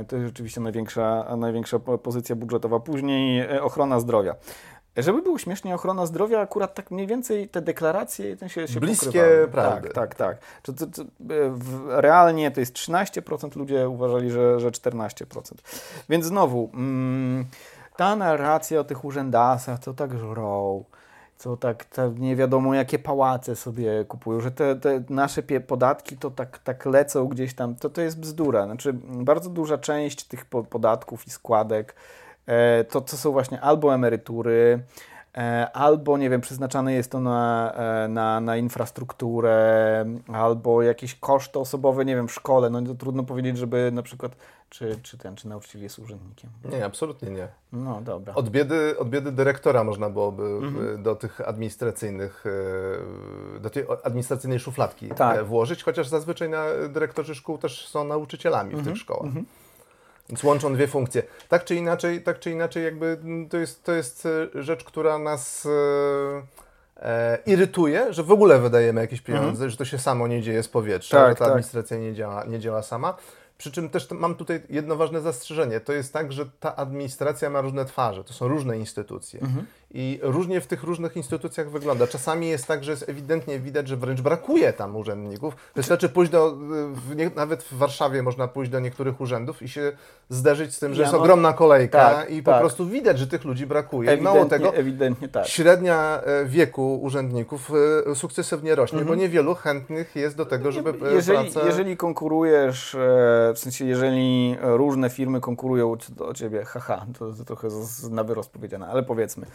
E, 0.02 0.06
To 0.06 0.16
jest 0.16 0.28
rzeczywiście 0.28 0.62
największa, 0.62 1.36
największa 1.38 1.80
po- 1.80 1.98
pozycja 1.98 2.36
budżetowa. 2.36 2.80
Później 2.80 3.40
e, 3.40 3.64
ochrona 3.64 4.00
zdrowia. 4.00 4.36
Żeby 4.98 5.22
było 5.22 5.38
śmiesznie, 5.38 5.76
ochrona 5.76 6.06
zdrowia 6.06 6.40
akurat 6.40 6.74
tak 6.76 6.92
mniej 6.92 7.08
więcej 7.08 7.50
te 7.50 7.62
deklaracje 7.62 8.38
ten 8.38 8.50
się, 8.50 8.68
się 8.68 8.80
Bliskie 8.80 9.06
pokrywały. 9.06 9.48
prawdy. 9.48 9.90
Tak, 9.90 10.16
tak, 10.16 10.16
tak. 10.16 10.38
Czy, 10.64 10.74
czy, 10.74 10.92
czy, 10.92 11.02
e, 11.02 11.06
realnie 12.02 12.52
to 12.52 12.60
jest 12.60 12.74
13%, 12.74 13.56
ludzie 13.56 13.90
uważali, 13.90 14.32
że, 14.32 14.60
że 14.60 14.72
14%. 14.72 15.54
Więc 16.10 16.26
znowu, 16.26 16.70
mm, 16.74 17.46
ta 17.98 18.16
narracja 18.16 18.80
o 18.80 18.84
tych 18.84 19.06
urzędasach, 19.06 19.80
co 19.80 19.94
tak 19.94 20.18
żrą, 20.20 20.84
co 21.38 21.58
tak, 21.58 21.86
tak 21.86 22.20
nie 22.20 22.36
wiadomo 22.36 22.74
jakie 22.74 23.00
pałace 23.00 23.56
sobie 23.56 24.06
kupują, 24.06 24.42
że 24.42 24.52
te, 24.52 24.76
te 24.76 25.04
nasze 25.10 25.44
podatki 25.44 26.18
to 26.18 26.32
tak, 26.32 26.58
tak 26.60 26.86
lecą 26.86 27.28
gdzieś 27.28 27.54
tam, 27.54 27.76
to 27.76 27.90
to 27.90 28.02
jest 28.02 28.20
bzdura. 28.20 28.66
Znaczy 28.66 28.94
bardzo 29.04 29.50
duża 29.50 29.78
część 29.78 30.24
tych 30.24 30.46
po- 30.46 30.64
podatków 30.64 31.28
i 31.28 31.30
składek 31.30 31.96
to, 32.90 33.02
to 33.02 33.18
są 33.18 33.32
właśnie 33.32 33.62
albo 33.62 33.94
emerytury, 33.96 34.80
e, 35.38 35.72
albo 35.74 36.18
nie 36.18 36.30
wiem, 36.30 36.42
przeznaczane 36.42 36.94
jest 36.94 37.12
to 37.12 37.20
na, 37.20 37.74
e, 37.76 38.08
na, 38.08 38.40
na 38.42 38.58
infrastrukturę, 38.58 40.06
albo 40.34 40.82
jakieś 40.82 41.16
koszty 41.16 41.60
osobowe, 41.60 42.06
nie 42.06 42.16
wiem, 42.16 42.28
w 42.28 42.34
szkole. 42.34 42.70
No 42.70 42.82
to 42.82 42.96
trudno 42.96 43.24
powiedzieć, 43.24 43.58
żeby 43.58 43.92
na 43.94 44.02
przykład, 44.04 44.36
czy, 44.70 45.00
czy 45.04 45.18
ten, 45.18 45.36
czy 45.36 45.48
nauczyciel 45.48 45.82
jest 45.82 46.00
urzędnikiem. 46.00 46.50
Nie, 46.72 46.86
absolutnie 46.86 47.30
nie. 47.30 47.48
No 47.74 48.02
dobra. 48.02 48.34
Od 48.36 48.50
biedy, 48.50 48.96
od 49.00 49.10
biedy 49.10 49.32
dyrektora 49.32 49.84
można 49.84 50.10
byłoby 50.10 50.44
Mhm. 50.44 51.04
do 51.04 51.16
tych 51.16 51.42
administracyjnych, 51.48 52.44
do 53.60 53.70
tej 53.70 53.86
administracyjnej 54.04 54.60
szufladki 54.60 55.10
Tak. 55.10 55.38
e, 55.38 55.44
włożyć, 55.44 55.84
chociaż 55.84 56.08
zazwyczaj 56.08 56.50
na, 56.50 56.66
dyrektorzy 56.90 57.36
szkół 57.36 57.58
też 57.58 57.88
są 57.88 58.04
nauczycielami 58.04 58.70
w 58.70 58.78
Mhm. 58.80 58.94
tych 58.96 59.02
szkołach. 59.02 59.32
Więc 60.30 60.44
łączą 60.44 60.74
dwie 60.74 60.88
funkcje. 60.88 61.24
Tak 61.50 61.64
czy 61.66 61.76
inaczej, 61.76 62.22
tak 62.22 62.40
czy 62.40 62.52
inaczej 62.52 62.84
jakby 62.84 63.06
mm, 63.06 63.50
to 63.50 63.58
jest, 63.58 63.84
to 63.84 63.92
jest 63.92 64.26
e, 64.26 64.64
rzecz, 64.64 64.84
która 64.84 65.18
nas 65.18 65.66
e, 65.66 67.08
e, 67.08 67.38
irytuje, 67.46 68.14
że 68.14 68.24
w 68.24 68.32
ogóle 68.32 68.60
wydajemy 68.60 69.02
jakieś 69.02 69.22
pieniądze, 69.22 69.70
że 69.70 69.78
to 69.78 69.86
się 69.86 69.98
samo 69.98 70.28
nie 70.28 70.42
dzieje 70.42 70.64
z 70.64 70.68
powietrza, 70.68 71.18
Mhm. 71.18 71.32
Tak, 71.32 71.38
że 71.38 71.40
ta 71.40 71.46
tak. 71.46 71.52
administracja 71.52 71.98
nie 71.98 72.14
działa, 72.14 72.44
nie 72.44 72.60
działa 72.60 72.84
sama. 72.84 73.18
Przy 73.58 73.72
czym 73.72 73.90
też 73.90 74.12
mam 74.12 74.36
tutaj 74.36 74.62
jedno 74.70 74.96
ważne 74.96 75.22
zastrzeżenie. 75.22 75.80
To 75.80 75.94
jest 75.94 76.14
tak, 76.14 76.32
że 76.32 76.46
ta 76.60 76.76
administracja 76.76 77.50
ma 77.50 77.62
różne 77.62 77.86
twarze, 77.86 78.24
to 78.24 78.34
są 78.34 78.48
różne 78.48 78.78
instytucje. 78.78 79.42
Mhm. 79.42 79.66
I 79.96 80.20
różnie 80.22 80.62
w 80.62 80.68
tych 80.68 80.84
różnych 80.84 81.18
instytucjach 81.18 81.70
wygląda. 81.70 82.08
Czasami 82.08 82.48
jest 82.50 82.68
tak, 82.68 82.84
że 82.84 82.92
jest 82.92 83.10
ewidentnie 83.10 83.60
widać, 83.60 83.88
że 83.88 83.98
wręcz 83.98 84.22
brakuje 84.22 84.74
tam 84.74 84.96
urzędników. 84.96 85.56
Wystarczy 85.76 86.10
pójść 86.10 86.32
do, 86.32 86.58
nie, 87.16 87.32
nawet 87.36 87.64
w 87.64 87.74
Warszawie 87.78 88.24
można 88.24 88.48
pójść 88.48 88.72
do 88.72 88.80
niektórych 88.80 89.22
urzędów 89.22 89.62
i 89.62 89.68
się 89.70 89.92
zderzyć 90.30 90.76
z 90.76 90.80
tym, 90.80 90.94
że 90.94 91.02
Ja 91.02 91.08
jest 91.08 91.14
no- 91.14 91.20
ogromna 91.20 91.54
kolejka 91.54 92.10
tak, 92.10 92.30
i 92.30 92.44
po 92.44 92.52
tak. 92.52 92.60
prostu 92.60 92.86
widać, 92.86 93.20
że 93.20 93.28
tych 93.28 93.44
ludzi 93.44 93.66
brakuje. 93.66 94.16
I 94.16 94.22
mało 94.22 94.38
Ewidentnie, 94.40 94.68
tego, 94.68 94.78
ewidentnie 94.80 95.28
tak. 95.30 95.48
średnia 95.48 96.22
e, 96.24 96.46
wieku 96.46 97.00
urzędników 97.02 97.72
e, 98.12 98.16
sukcesywnie 98.16 98.76
rośnie, 98.76 99.06
bo 99.06 99.16
niewielu 99.16 99.56
chętnych 99.56 100.16
jest 100.16 100.38
do 100.38 100.46
tego, 100.46 100.72
żeby 100.72 100.90
e, 101.10 101.14
Jeżeli, 101.14 101.52
pracę... 101.52 101.68
jeżeli 101.68 101.98
konkurujesz, 101.98 102.96
w 103.54 103.60
sensie 103.60 103.86
jeżeli 103.86 104.58
różne 104.62 105.10
firmy 105.10 105.42
konkurują 105.42 105.96
o- 106.20 106.34
ciebie, 106.34 106.66
haha, 106.66 107.06
to, 107.20 107.34
to 107.34 107.46
trochę 107.46 107.70
z, 107.70 108.10
na 108.10 108.24
wyrost 108.24 108.50
powiedziane, 108.52 108.88
ale 108.88 109.04
powiedzmy, 109.04 109.46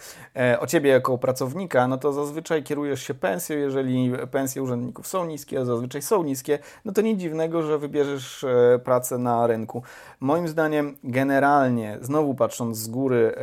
o 0.61 0.67
ciebie 0.67 0.91
jako 0.91 1.19
pracownika, 1.19 1.89
no 1.89 1.99
to 1.99 2.13
zazwyczaj 2.13 2.63
kierujesz 2.63 3.03
się 3.03 3.15
pensją, 3.15 3.57
jeżeli 3.57 4.13
pensje 4.31 4.63
urzędników 4.63 5.07
są 5.07 5.27
niskie, 5.27 5.61
a 5.61 5.65
zazwyczaj 5.65 6.03
są 6.03 6.23
niskie, 6.23 6.59
no 6.85 6.93
to 6.93 7.01
nic 7.01 7.21
dziwnego, 7.21 7.63
że 7.63 7.79
wybierzesz 7.79 8.45
e, 8.45 8.79
pracę 8.85 9.19
na 9.19 9.47
rynku. 9.47 9.83
Moim 10.21 10.49
zdaniem 10.49 10.97
generalnie, 11.05 11.99
znowu 12.01 12.35
patrząc 12.35 12.79
z 12.79 12.89
góry, 12.89 13.35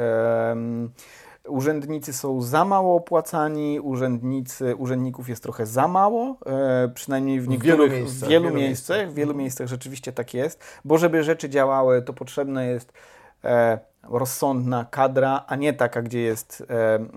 Urzędnicy 1.47 2.13
są 2.13 2.41
za 2.41 2.65
mało 2.65 2.95
opłacani, 2.95 3.79
urzędnicy, 3.79 4.75
urzędników 4.75 5.29
jest 5.29 5.43
trochę 5.43 5.65
za 5.65 5.87
mało, 5.87 6.37
e, 6.45 6.89
przynajmniej 6.93 7.41
w 7.41 7.47
niektórych, 7.47 7.77
wielu 7.77 7.89
miejscach, 7.89 8.27
w 8.27 8.31
wielu, 8.31 8.45
wielu 8.45 8.55
miejscach, 8.55 9.11
w 9.11 9.13
wielu 9.13 9.33
miejscach 9.33 9.67
rzeczywiście 9.67 10.11
tak 10.11 10.33
jest, 10.33 10.63
bo 10.85 10.97
żeby 10.97 11.23
rzeczy 11.23 11.49
działały, 11.49 12.01
to 12.01 12.13
potrzebna 12.13 12.63
jest 12.63 12.93
e, 13.43 13.79
rozsądna 14.09 14.85
kadra, 14.91 15.43
a 15.47 15.55
nie 15.55 15.73
taka, 15.73 16.01
gdzie 16.01 16.19
jest 16.19 16.63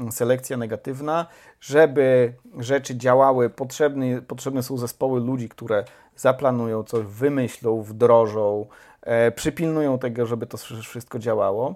e, 0.07 0.13
selekcja 0.13 0.57
negatywna. 0.57 1.27
Żeby 1.61 2.33
rzeczy 2.59 2.97
działały, 2.97 3.51
potrzebne, 3.51 4.23
potrzebne 4.23 4.63
są 4.63 4.77
zespoły 4.77 5.21
ludzi, 5.21 5.49
które 5.49 5.85
zaplanują 6.17 6.85
coś, 6.85 7.07
wymyślą, 7.07 7.83
wdrożą, 7.83 8.67
e, 9.03 9.33
przypilnują 9.33 9.99
tego, 9.99 10.27
żeby 10.27 10.47
to 10.47 10.59
wszystko 10.83 11.19
działało. 11.19 11.75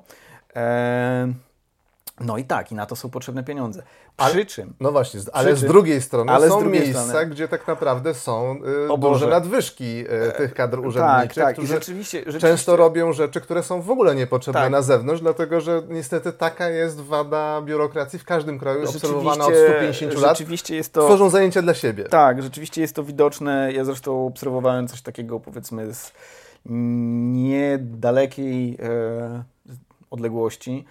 E, 2.22 2.26
no 2.26 2.38
i 2.38 2.44
tak, 2.44 2.72
i 2.72 2.74
na 2.74 2.86
to 2.86 2.96
są 2.96 3.10
potrzebne 3.10 3.44
pieniądze. 3.44 3.82
Przy 4.16 4.46
czym 4.46 4.74
No 4.80 4.92
właśnie, 4.92 5.20
ale 5.32 5.56
z 5.56 5.60
drugiej 5.64 6.02
strony 6.02 6.32
ale 6.32 6.48
są 6.48 6.60
drugiej 6.60 6.80
miejsca, 6.80 7.04
strony- 7.04 7.26
gdzie 7.26 7.48
tak 7.48 7.68
naprawdę 7.68 8.14
są 8.14 8.56
y, 8.94 8.98
duże 8.98 9.26
nadwyżki 9.26 10.04
y, 10.28 10.32
tych 10.36 10.54
kadr 10.54 10.76
tak, 10.76 10.86
urzędniczych, 10.86 11.44
tak, 11.44 11.50
i 11.50 11.58
którzy 11.58 11.74
rzeczywiście, 11.74 12.18
rzeczywiście 12.18 12.48
często 12.48 12.76
robią 12.76 13.12
rzeczy, 13.12 13.40
które 13.40 13.62
są 13.62 13.82
w 13.82 13.90
ogóle 13.90 14.14
niepotrzebne 14.14 14.60
Tak. 14.60 14.72
na 14.72 14.82
zewnątrz, 14.82 15.22
dlatego 15.22 15.60
że 15.60 15.82
niestety 15.88 16.32
taka 16.32 16.68
jest 16.68 17.00
wada 17.00 17.62
biurokracji 17.62 18.18
w 18.18 18.24
każdym 18.24 18.58
kraju, 18.58 18.88
obserwowana 18.88 19.44
od 19.46 19.54
rzeczywiście- 19.54 19.74
150 19.78 20.14
lat. 20.22 20.38
Rzeczywiście 20.38 20.76
jest 20.76 20.92
to. 20.92 21.04
Tworzą 21.06 21.30
zajęcia 21.30 21.62
dla 21.62 21.74
siebie. 21.74 22.04
Tak, 22.04 22.42
rzeczywiście 22.42 22.80
jest 22.80 22.96
to 22.96 23.04
widoczne. 23.04 23.72
Ja 23.72 23.84
zresztą 23.84 24.26
obserwowałem 24.26 24.88
coś 24.88 25.02
takiego, 25.02 25.40
powiedzmy, 25.40 25.94
z 25.94 26.12
niedalekiej 27.32 28.78
e, 28.82 29.42
odległości, 30.10 30.84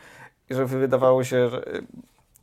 że 0.52 0.66
wydawało 0.66 1.24
się, 1.24 1.50
że 1.50 1.68
e, 1.68 1.82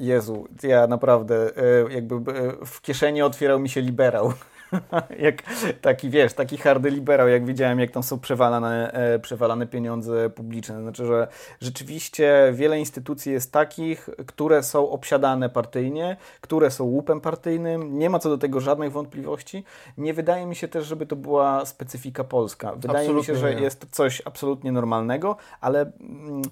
Jezu, 0.01 0.49
ja 0.63 0.87
naprawdę 0.87 1.51
e, 1.57 1.93
jakby 1.95 2.15
e, 2.15 2.67
w 2.67 2.81
kieszeni 2.81 3.23
otwierał 3.23 3.61
mi 3.61 3.69
się 3.69 3.81
liberał. 3.81 4.33
jak 5.29 5.43
taki, 5.81 6.11
wiesz, 6.11 6.33
taki 6.33 6.57
hardy 6.59 6.91
liberał, 6.91 7.29
jak 7.29 7.47
widziałem, 7.47 7.81
jak 7.81 7.91
tam 7.91 8.03
są 8.03 8.21
przewalane, 8.21 8.93
e, 8.93 9.19
przewalane 9.19 9.67
pieniądze 9.67 10.31
publiczne. 10.31 10.83
Znaczy, 10.83 11.07
że 11.07 11.29
rzeczywiście 11.61 12.53
wiele 12.55 12.79
instytucji 12.79 13.33
jest 13.33 13.53
takich, 13.53 14.09
które 14.27 14.63
są 14.63 14.91
obsiadane 14.91 15.49
partyjnie, 15.49 16.17
które 16.41 16.71
są 16.71 16.85
łupem 16.85 17.21
partyjnym. 17.21 17.99
Nie 17.99 18.11
ma 18.11 18.19
co 18.19 18.29
do 18.29 18.39
tego 18.39 18.61
żadnych 18.61 18.93
wątpliwości. 18.93 19.65
Nie 19.99 20.15
wydaje 20.15 20.47
mi 20.47 20.57
się 20.57 20.69
też, 20.69 20.87
żeby 20.87 21.07
to 21.07 21.17
była 21.17 21.67
specyfika 21.67 22.25
polska. 22.25 22.73
Wydaje 22.77 23.09
mi 23.09 23.25
się, 23.25 23.33
Absolutnie 23.33 23.51
że 23.51 23.55
nie. 23.55 23.63
jest 23.63 23.81
to 23.81 23.87
coś 23.91 24.23
absolutnie 24.25 24.73
normalnego, 24.73 25.37
ale 25.61 25.81
mm, 25.81 26.43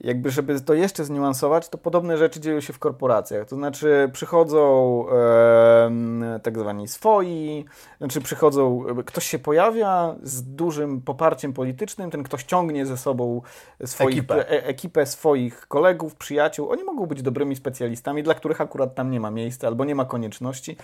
jakby, 0.00 0.30
żeby 0.30 0.60
to 0.60 0.74
jeszcze 0.74 1.04
zniuansować, 1.04 1.68
to 1.68 1.78
podobne 1.78 2.18
rzeczy 2.18 2.40
dzieją 2.40 2.60
się 2.60 2.72
w 2.72 2.78
korporacjach. 2.78 3.48
To 3.48 3.56
znaczy 3.56 4.10
przychodzą 4.12 5.04
em, 5.08 6.24
tak 6.42 6.58
zwani 6.58 6.88
swoi, 6.88 7.64
znaczy 7.98 8.20
przychodzą, 8.20 8.84
ktoś 9.06 9.26
się 9.26 9.38
pojawia 9.38 10.14
z 10.22 10.42
dużym 10.42 11.00
poparciem 11.00 11.52
politycznym, 11.52 12.10
ten 12.10 12.22
ktoś 12.22 12.44
ciągnie 12.44 12.86
ze 12.86 12.96
sobą 12.96 13.42
swoich, 13.84 14.18
Ekipę. 14.18 14.50
e, 14.50 14.66
ekipę 14.66 15.06
swoich 15.06 15.68
kolegów, 15.68 16.16
przyjaciół. 16.16 16.70
Oni 16.70 16.84
mogą 16.84 17.06
być 17.06 17.22
dobrymi 17.22 17.56
specjalistami, 17.56 18.22
dla 18.22 18.34
których 18.34 18.60
akurat 18.60 18.94
tam 18.94 19.10
nie 19.10 19.20
ma 19.20 19.30
miejsca 19.30 19.66
albo 19.66 19.84
nie 19.84 19.94
ma 19.94 20.04
konieczności, 20.04 20.76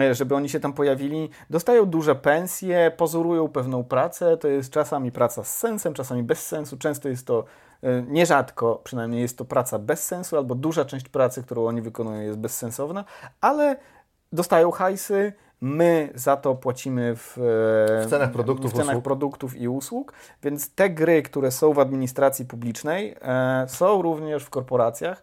e, 0.00 0.14
żeby 0.14 0.34
oni 0.34 0.48
się 0.48 0.60
tam 0.60 0.72
pojawili. 0.72 1.30
Dostają 1.50 1.86
duże 1.86 2.14
pensje, 2.14 2.92
pozorują 2.96 3.48
pewną 3.48 3.84
pracę. 3.84 4.36
To 4.36 4.48
jest 4.48 4.70
czasami 4.70 5.12
praca 5.12 5.44
z 5.44 5.58
sensem, 5.58 5.94
czasami 5.94 6.22
bez 6.22 6.46
sensu. 6.46 6.76
Często 6.76 7.08
jest 7.08 7.26
to, 7.26 7.38
e, 7.40 7.63
nierzadko 8.08 8.80
przynajmniej 8.84 9.22
jest 9.22 9.38
to 9.38 9.44
praca 9.44 9.78
bez 9.78 10.04
sensu, 10.04 10.36
albo 10.36 10.54
duża 10.54 10.84
część 10.84 11.08
pracy, 11.08 11.42
którą 11.42 11.66
oni 11.66 11.82
wykonują 11.82 12.20
jest 12.20 12.38
bezsensowna, 12.38 13.04
ale 13.40 13.76
dostają 14.32 14.70
hajsy. 14.70 15.32
My 15.60 16.12
za 16.14 16.36
to 16.36 16.54
płacimy 16.54 17.16
w, 17.16 17.38
e, 17.38 18.06
W 18.06 18.10
cenach 18.10 18.32
produktów, 18.32 18.72
w 18.72 18.76
cenach 18.76 19.02
produktów 19.02 19.56
i 19.56 19.68
usług, 19.68 20.12
więc 20.42 20.70
te 20.74 20.90
gry, 20.90 21.22
które 21.22 21.50
są 21.50 21.72
w 21.72 21.78
administracji 21.78 22.44
publicznej, 22.44 23.16
e, 23.22 23.64
są 23.68 24.02
również 24.02 24.44
w 24.44 24.50
korporacjach, 24.50 25.22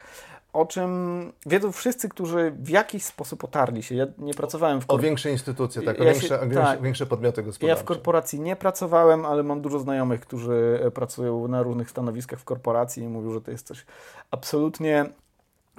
o 0.53 0.65
czym 0.65 1.33
wiedzą 1.45 1.71
wszyscy, 1.71 2.09
którzy 2.09 2.51
w 2.59 2.69
jakiś 2.69 3.03
sposób 3.03 3.43
otarli 3.43 3.83
się. 3.83 3.95
Ja 3.95 4.05
nie 4.17 4.33
pracowałem 4.33 4.81
w 4.81 4.83
O 4.83 4.87
korporacji. 4.87 5.05
większe 5.05 5.31
instytucje, 5.31 5.81
tak, 5.81 6.01
o 6.01 6.03
Ja 6.03 6.13
się- 6.13 6.19
większe, 6.19 6.35
o 6.37 6.41
większe, 6.41 6.61
tak. 6.61 6.81
większe 6.81 7.05
podmioty 7.05 7.41
Ja 7.41 7.45
gospodarcze. 7.45 7.83
w 7.83 7.85
korporacji 7.85 8.39
nie 8.39 8.55
pracowałem, 8.55 9.25
ale 9.25 9.43
mam 9.43 9.61
dużo 9.61 9.79
znajomych, 9.79 10.21
którzy 10.21 10.79
e, 10.85 10.91
pracują 10.91 11.47
na 11.47 11.63
różnych 11.63 11.89
stanowiskach 11.89 12.39
w 12.39 12.43
korporacji 12.43 13.03
i 13.03 13.07
mówią, 13.07 13.31
że 13.33 13.41
to 13.41 13.51
jest 13.51 13.67
coś 13.67 13.85
absolutnie 14.31 15.05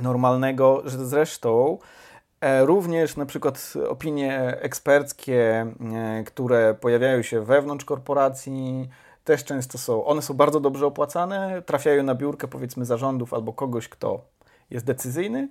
normalnego, 0.01 0.83
że 0.85 1.07
zresztą 1.07 1.79
e, 2.41 2.65
również 2.67 3.17
na 3.17 3.27
przykład 3.27 3.73
opinie 3.89 4.59
eksperckie, 4.61 5.67
e, 5.95 6.25
które 6.27 6.75
pojawiają 6.75 7.23
się 7.23 7.41
wewnątrz 7.45 7.85
korporacji, 7.85 8.89
też 9.25 9.45
często 9.45 9.79
są, 9.79 10.05
one 10.05 10.23
są 10.23 10.35
bardzo 10.35 10.61
dobrze 10.61 10.87
opłacane, 10.87 11.63
trafiają 11.67 12.03
na 12.03 12.15
biurkę 12.15 12.49
powiedzmy 12.49 12.85
zarządów 12.85 13.35
albo 13.35 13.53
kogoś, 13.53 13.89
kto 13.89 14.21
jest 14.73 14.87
decyzyjny 14.87 15.49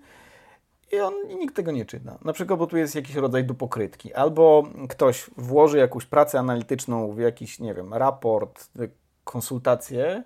i, 0.91 0.99
on, 0.99 1.13
i 1.29 1.35
nikt 1.35 1.55
tego 1.55 1.71
nie 1.71 1.85
czyta. 1.85 2.17
Na 2.25 2.33
przykład, 2.33 2.59
bo 2.59 2.67
tu 2.67 2.77
jest 2.77 2.95
jakiś 2.95 3.15
rodzaj 3.15 3.43
dupokrytki. 3.43 4.13
Albo 4.13 4.63
ktoś 4.89 5.29
włoży 5.37 5.77
jakąś 5.77 6.05
pracę 6.05 6.39
analityczną 6.39 7.13
w 7.13 7.19
jakiś, 7.19 7.59
nie 7.59 7.73
wiem, 7.73 7.93
raport, 7.93 8.69
konsultację 9.23 10.23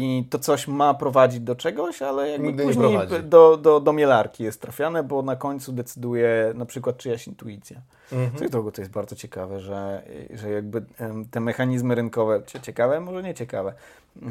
i 0.00 0.24
to 0.30 0.38
coś 0.38 0.68
ma 0.68 0.94
prowadzić 0.94 1.40
do 1.40 1.54
czegoś, 1.54 2.02
ale 2.02 2.28
jakby 2.30 2.46
Nigdy 2.46 2.66
nie 2.66 2.72
później 2.72 2.98
do, 3.22 3.56
do, 3.56 3.80
do 3.80 3.92
mielarki 3.92 4.44
jest 4.44 4.60
trafiane, 4.60 5.02
bo 5.02 5.22
na 5.22 5.36
końcu 5.36 5.72
decyduje 5.72 6.52
na 6.54 6.66
przykład 6.66 6.96
czyjaś 6.96 7.26
intuicja. 7.26 7.80
Mhm. 8.12 8.30
Swoją 8.34 8.50
drogą 8.50 8.70
to 8.70 8.80
jest 8.80 8.90
bardzo 8.92 9.16
ciekawe, 9.16 9.60
że, 9.60 10.02
że 10.34 10.50
jakby 10.50 10.82
te 11.30 11.40
mechanizmy 11.40 11.94
rynkowe, 11.94 12.42
cie- 12.46 12.60
ciekawe, 12.60 13.00
może 13.00 13.22
nie 13.22 13.34
ciekawe, 13.34 13.72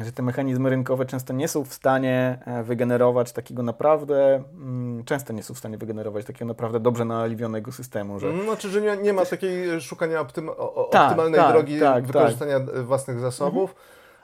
że 0.04 0.12
te 0.12 0.22
mechanizmy 0.22 0.70
rynkowe 0.70 1.06
często 1.06 1.32
nie 1.32 1.48
są 1.48 1.64
w 1.64 1.74
stanie 1.74 2.38
e, 2.46 2.62
wygenerować 2.62 3.32
takiego 3.32 3.62
naprawdę, 3.62 4.42
mm, 4.54 5.04
często 5.04 5.32
nie 5.32 5.42
są 5.42 5.54
w 5.54 5.58
stanie 5.58 5.78
wygenerować 5.78 6.24
takiego 6.24 6.44
naprawdę 6.44 6.80
dobrze 6.80 7.04
naoliwionego 7.04 7.72
systemu, 7.72 8.20
że 8.20 8.42
Znaczy, 8.44 8.68
że 8.70 8.80
nie, 8.80 8.96
nie 8.96 9.12
ma 9.12 9.24
takiej 9.24 9.80
szukania 9.80 10.20
optyma, 10.20 10.52
Tak, 10.90 11.04
optymalnej 11.10 11.40
tak, 11.40 11.52
drogi 11.52 11.80
tak, 11.80 12.06
wykorzystania 12.06 12.56
e, 12.56 12.82
własnych 12.82 13.20
zasobów. 13.20 13.74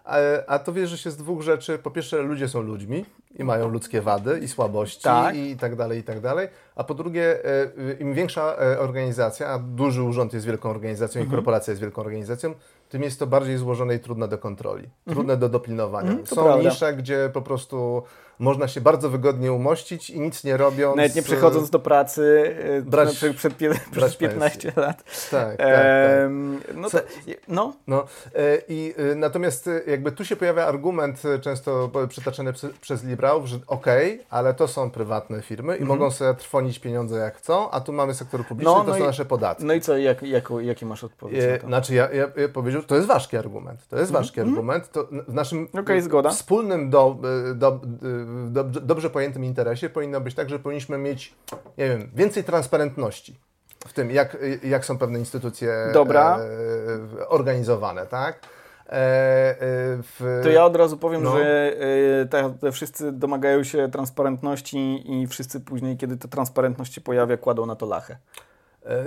A, 0.05 0.17
a 0.47 0.59
to 0.59 0.73
wiesz, 0.73 0.90
że 0.90 0.99
się 0.99 1.11
z 1.11 1.17
dwóch 1.17 1.43
rzeczy. 1.43 1.79
Po 1.79 1.90
pierwsze, 1.90 2.23
ludzie 2.23 2.49
są 2.49 2.62
ludźmi 2.62 3.05
i 3.38 3.45
mają 3.45 3.69
ludzkie 3.69 4.01
wady 4.03 4.38
i 4.43 4.49
słabości 4.49 5.03
Tak. 5.03 5.37
i 5.37 5.57
tak 5.57 5.77
dalej, 5.77 5.99
i 5.99 6.03
tak 6.03 6.21
dalej. 6.21 6.49
A 6.77 6.85
po 6.85 6.95
drugie, 6.95 7.45
e, 7.45 7.93
im 8.01 8.14
większa 8.14 8.57
e, 8.57 8.79
organizacja, 8.81 9.49
a 9.49 9.59
duży 9.59 10.03
urząd 10.03 10.33
jest 10.33 10.47
wielką 10.47 10.71
organizacją 10.71 11.21
Mhm. 11.21 11.33
i 11.33 11.37
korporacja 11.37 11.71
jest 11.71 11.81
wielką 11.81 12.01
organizacją, 12.03 12.55
tym 12.88 13.03
jest 13.03 13.19
to 13.19 13.27
bardziej 13.27 13.57
złożone 13.59 13.95
i 13.95 13.99
trudne 13.99 14.29
do 14.29 14.38
kontroli, 14.38 14.88
trudne 15.09 15.37
do 15.37 15.49
dopilnowania. 15.49 16.09
Mhm, 16.11 16.27
są 16.27 16.35
prawda. 16.45 16.69
nisze, 16.69 16.95
gdzie 16.95 17.31
po 17.33 17.43
prostu 17.43 18.03
można 18.38 18.68
się 18.68 18.81
bardzo 18.81 19.11
wygodnie 19.11 19.53
umościć 19.53 20.11
i 20.11 20.20
nic 20.20 20.44
nie 20.44 20.57
robiąc. 20.57 20.97
nawet 20.97 21.14
nie 21.16 21.23
przychodząc 21.23 21.70
do 21.70 21.79
pracy 21.79 22.55
e, 22.79 22.83
brać- 22.83 23.07
na 23.07 23.12
przykład 23.12 23.37
przed, 23.37 23.55
brać 23.55 23.81
przez 23.92 24.16
15 24.16 24.73
lat. 24.77 25.05
Tak, 25.31 25.57
tak, 25.57 25.57
tak. 25.59 25.66
No, 26.75 26.90
Co- 26.90 26.99
no, 27.49 27.73
No 27.87 28.05
e, 28.35 28.59
i 28.68 28.94
e, 29.12 29.14
natomiast 29.14 29.68
e, 29.68 29.81
jakby 29.87 30.12
tu 30.12 30.25
się 30.25 30.37
pojawia 30.37 30.64
argument 30.66 31.23
e, 31.25 31.38
często 31.38 31.90
przytaczany 32.09 32.53
przy- 32.53 32.75
przez 32.81 33.05
ubrał, 33.12 33.47
że 33.47 33.57
okej, 33.66 34.20
ale 34.31 34.55
to 34.55 34.68
są 34.68 34.90
prywatne 34.90 35.42
firmy 35.42 35.77
i 35.77 35.81
Mhm. 35.81 35.99
mogą 35.99 36.11
sobie 36.11 36.35
trwonić 36.35 36.79
pieniądze 36.79 37.18
jak 37.18 37.37
chcą, 37.37 37.70
a 37.70 37.81
tu 37.81 37.92
mamy 37.92 38.14
sektor 38.14 38.47
publiczny, 38.47 38.75
No, 38.75 38.81
to 38.81 38.90
no 38.90 38.94
są 38.97 39.05
i- 39.05 39.07
nasze 39.07 39.25
podatki. 39.25 39.64
No 39.64 39.75
i 39.75 39.81
co, 39.81 39.97
jak, 39.97 40.23
jak, 40.23 40.49
jaki 40.61 40.87
masz 40.87 41.05
odpowiedź 41.05 41.38
na 41.44 41.49
E, 41.51 41.59
to? 41.59 41.66
Znaczy, 41.66 41.94
ja, 41.94 42.11
ja, 42.12 42.29
ja 42.37 42.49
powiedział, 42.49 42.81
że 42.81 42.87
to 42.87 42.94
jest 42.97 43.09
ważki 43.09 43.37
argument. 43.37 43.88
To 43.88 43.99
jest 43.99 44.12
ważki 44.12 44.40
argument. 44.40 44.90
To 44.92 45.09
w 45.29 45.35
naszym 45.35 45.59
Mhm. 45.59 45.85
Okej, 45.85 46.03
zgoda. 46.03 46.31
wspólnym, 46.31 46.90
do, 46.90 47.16
do, 47.55 47.55
do, 47.70 47.81
dobrze 48.64 49.10
pojętym 49.10 49.44
interesie 49.44 49.90
powinno 49.90 50.20
być 50.20 50.35
tak, 50.35 50.50
że 50.50 50.58
powinniśmy 50.58 50.98
mieć, 50.98 51.35
nie 51.79 51.88
wiem, 51.88 52.10
więcej 52.14 52.44
transparentności 52.44 53.38
w 53.87 53.92
tym, 53.92 54.10
jak, 54.10 54.37
jak 54.62 54.85
są 54.85 54.98
pewne 54.98 55.18
instytucje 55.18 55.72
Dobra. 55.92 56.38
e, 57.20 57.29
organizowane, 57.29 58.06
tak? 58.06 58.40
E, 58.87 58.90
e, 58.92 59.56
w, 60.02 60.40
To 60.42 60.48
ja 60.50 60.64
od 60.64 60.77
razu 60.77 60.96
powiem, 60.96 61.22
No. 61.22 61.38
że 61.38 61.72
te, 62.31 62.72
wszyscy 62.72 63.12
domagają 63.12 63.64
się 63.64 63.88
transparentności 63.88 65.12
i 65.12 65.27
wszyscy 65.27 65.60
później, 65.60 65.96
kiedy 65.96 66.16
ta 66.16 66.29
transparentność 66.29 66.94
się 66.94 67.00
pojawia, 67.00 67.37
kładą 67.37 67.66
na 67.66 67.77
to 67.77 67.87
lachę. 67.87 68.16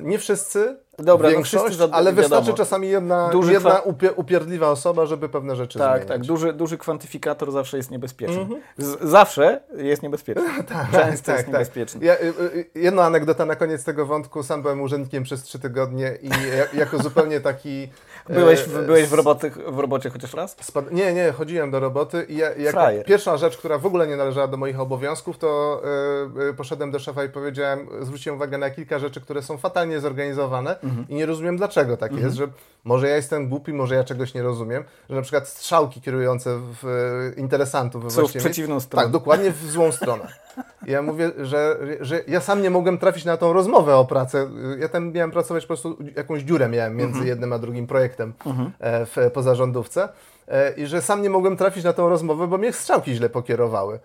nie 0.01 0.19
wszyscy, 0.19 0.77
Dobra, 0.97 1.29
no 1.29 1.33
większość, 1.35 1.75
za- 1.77 1.89
ale 1.91 2.13
wystarczy 2.13 2.41
wiadomo. 2.45 2.57
czasami 2.57 2.89
jedna, 2.89 3.29
Duży 3.29 3.53
jedna 3.53 3.79
upie, 3.79 4.13
upierdliwa 4.13 4.69
osoba, 4.69 5.05
żeby 5.05 5.29
pewne 5.29 5.55
rzeczy 5.55 5.79
Tak, 5.79 5.89
zmieniać. 6.01 6.07
tak. 6.07 6.27
Duży, 6.27 6.53
duży 6.53 6.77
kwantyfikator 6.77 7.51
zawsze 7.51 7.77
jest 7.77 7.91
niebezpieczny. 7.91 8.41
Mhm. 8.41 8.61
Z, 8.77 9.09
zawsze 9.09 9.61
jest 9.77 10.03
niebezpieczny. 10.03 10.43
Często 10.91 11.31
jest 11.31 11.47
niebezpieczny. 11.47 12.05
Ja, 12.05 12.13
y, 12.13 12.33
y, 12.55 12.65
jedna 12.75 13.03
anegdota 13.05 13.45
na 13.45 13.55
koniec 13.55 13.83
tego 13.83 14.05
wątku. 14.05 14.43
Sam 14.43 14.61
byłem 14.61 14.81
urzędnikiem 14.81 15.23
przez 15.23 15.43
trzy 15.43 15.59
tygodnie 15.59 16.17
i 16.21 16.29
ja- 16.29 16.79
jako 16.79 16.97
zupełnie 17.03 17.39
taki... 17.41 17.89
Byłeś, 18.29 18.59
e, 18.59 18.63
w, 18.63 18.85
byłeś 18.85 19.07
w, 19.07 19.13
roboty, 19.13 19.49
w 19.67 19.79
robocie 19.79 20.09
chociaż 20.09 20.33
raz? 20.33 20.55
Spad... 20.61 20.91
Nie, 20.91 21.13
nie, 21.13 21.31
chodziłem 21.31 21.71
do 21.71 21.79
roboty 21.79 22.25
i 22.29 22.37
ja, 22.37 22.47
pierwsza 23.05 23.37
rzecz, 23.37 23.57
która 23.57 23.77
w 23.77 23.85
ogóle 23.85 24.07
nie 24.07 24.15
należała 24.15 24.47
do 24.47 24.57
moich 24.57 24.79
obowiązków, 24.79 25.37
to 25.37 25.81
y, 26.37 26.49
y, 26.49 26.53
poszedłem 26.53 26.91
do 26.91 26.99
szefa 26.99 27.23
i 27.23 27.29
powiedziałem, 27.29 27.87
zwróciłem 28.01 28.35
uwagę 28.37 28.57
na 28.57 28.69
kilka 28.69 28.99
rzeczy, 28.99 29.21
które 29.21 29.41
są 29.41 29.57
fatalnie 29.57 29.99
zorganizowane 29.99 30.75
Mhm. 30.89 31.05
i 31.09 31.15
nie 31.15 31.25
rozumiem 31.25 31.57
dlaczego 31.57 31.97
tak 31.97 32.13
jest, 32.13 32.35
że 32.35 32.47
może 32.83 33.07
ja 33.09 33.15
jestem 33.15 33.49
głupi, 33.49 33.73
może 33.73 33.95
ja 33.95 34.03
czegoś 34.03 34.33
nie 34.33 34.43
rozumiem, 34.43 34.83
że 35.09 35.15
na 35.15 35.21
przykład 35.21 35.47
strzałki 35.47 36.01
kierujące 36.01 36.59
w 36.81 37.33
interesantów 37.37 38.03
we 38.03 38.09
Są 38.11 38.27
w 38.27 38.33
przeciwną 38.33 38.79
stronę. 38.79 39.03
Tak, 39.03 39.11
dokładnie 39.11 39.51
w 39.51 39.71
złą 39.71 39.91
stronę. 39.91 40.27
I 40.87 40.91
Ja 40.91 41.01
mówię, 41.01 41.31
że, 41.37 41.77
że 42.01 42.21
ja 42.27 42.41
sam 42.41 42.61
nie 42.61 42.69
mogłem 42.69 42.97
trafić 42.97 43.25
na 43.25 43.37
tą 43.37 43.53
rozmowę 43.53 43.95
o 43.95 44.05
pracę. 44.05 44.49
Ja 44.79 44.89
tam 44.89 45.11
miałem 45.11 45.31
pracować 45.31 45.63
po 45.63 45.67
prostu, 45.67 45.97
jakąś 46.15 46.41
dziurę 46.41 46.69
miałem 46.69 46.95
między 46.95 47.11
Mhm. 47.11 47.27
jednym 47.27 47.53
a 47.53 47.59
drugim 47.59 47.87
projektem 47.87 48.33
e, 48.79 49.05
w 49.05 49.15
pozarządówce. 49.33 50.09
E, 50.47 50.71
I 50.71 50.85
że 50.85 51.01
sam 51.01 51.21
nie 51.21 51.29
mogłem 51.29 51.57
trafić 51.57 51.83
na 51.83 51.93
tą 51.93 52.09
rozmowę, 52.09 52.47
bo 52.47 52.57
mnie 52.57 52.73
strzałki 52.73 53.15
źle 53.15 53.29
pokierowały. 53.29 53.99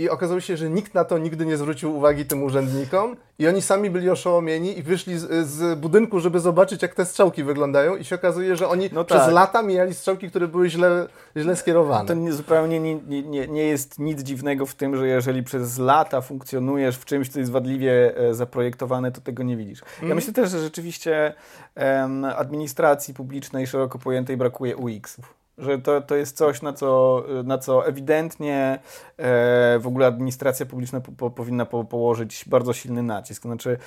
I 0.00 0.10
okazało 0.10 0.40
się, 0.40 0.56
że 0.56 0.70
nikt 0.70 0.94
na 0.94 1.04
to 1.04 1.18
nigdy 1.18 1.46
nie 1.46 1.56
zwrócił 1.56 1.96
uwagi 1.96 2.26
tym 2.26 2.42
urzędnikom 2.42 3.16
i 3.38 3.48
oni 3.48 3.62
sami 3.62 3.90
byli 3.90 4.10
oszołomieni 4.10 4.78
i 4.78 4.82
wyszli 4.82 5.18
z, 5.18 5.48
z 5.48 5.78
budynku, 5.78 6.20
żeby 6.20 6.40
zobaczyć, 6.40 6.82
jak 6.82 6.94
te 6.94 7.04
strzałki 7.04 7.44
wyglądają 7.44 7.96
i 7.96 8.04
się 8.04 8.14
okazuje, 8.14 8.56
że 8.56 8.68
oni 8.68 8.90
No 8.92 9.04
przez 9.04 9.20
tak. 9.20 9.32
lata 9.32 9.62
mijali 9.62 9.94
strzałki, 9.94 10.30
które 10.30 10.48
były 10.48 10.70
źle, 10.70 11.06
źle 11.36 11.56
skierowane. 11.56 12.08
To 12.08 12.14
nie, 12.14 12.32
zupełnie 12.32 12.80
nie, 12.80 12.94
nie, 13.22 13.48
nie, 13.48 13.64
jest 13.64 13.98
nic 13.98 14.22
dziwnego 14.22 14.66
w 14.66 14.74
tym, 14.74 14.96
że 14.96 15.08
jeżeli 15.08 15.42
przez 15.42 15.78
lata 15.78 16.20
funkcjonujesz 16.20 16.96
w 16.96 17.04
czymś, 17.04 17.28
co 17.28 17.38
jest 17.38 17.50
wadliwie 17.50 18.16
e, 18.16 18.34
zaprojektowane, 18.34 19.12
to 19.12 19.20
tego 19.20 19.42
nie 19.42 19.56
widzisz. 19.56 19.82
Mhm. 19.82 20.08
Ja 20.08 20.14
myślę 20.14 20.32
też, 20.32 20.50
że 20.50 20.60
rzeczywiście 20.60 21.34
em, 21.74 22.24
administracji 22.24 23.14
publicznej 23.14 23.66
szeroko 23.66 23.98
pojętej 23.98 24.36
brakuje 24.36 24.76
UX-ów. 24.76 25.39
Że 25.60 25.78
to, 25.78 26.00
to 26.00 26.16
jest 26.16 26.36
coś, 26.36 26.62
na 26.62 26.72
co, 26.72 27.22
na 27.44 27.58
co 27.58 27.86
ewidentnie 27.86 28.78
e, 29.16 29.78
w 29.78 29.86
ogóle 29.86 30.06
administracja 30.06 30.66
publiczna 30.66 31.00
po, 31.00 31.12
po, 31.12 31.30
powinna 31.30 31.66
po, 31.66 31.84
położyć 31.84 32.44
bardzo 32.46 32.72
silny 32.72 33.02
nacisk. 33.02 33.42
Znaczy, 33.42 33.78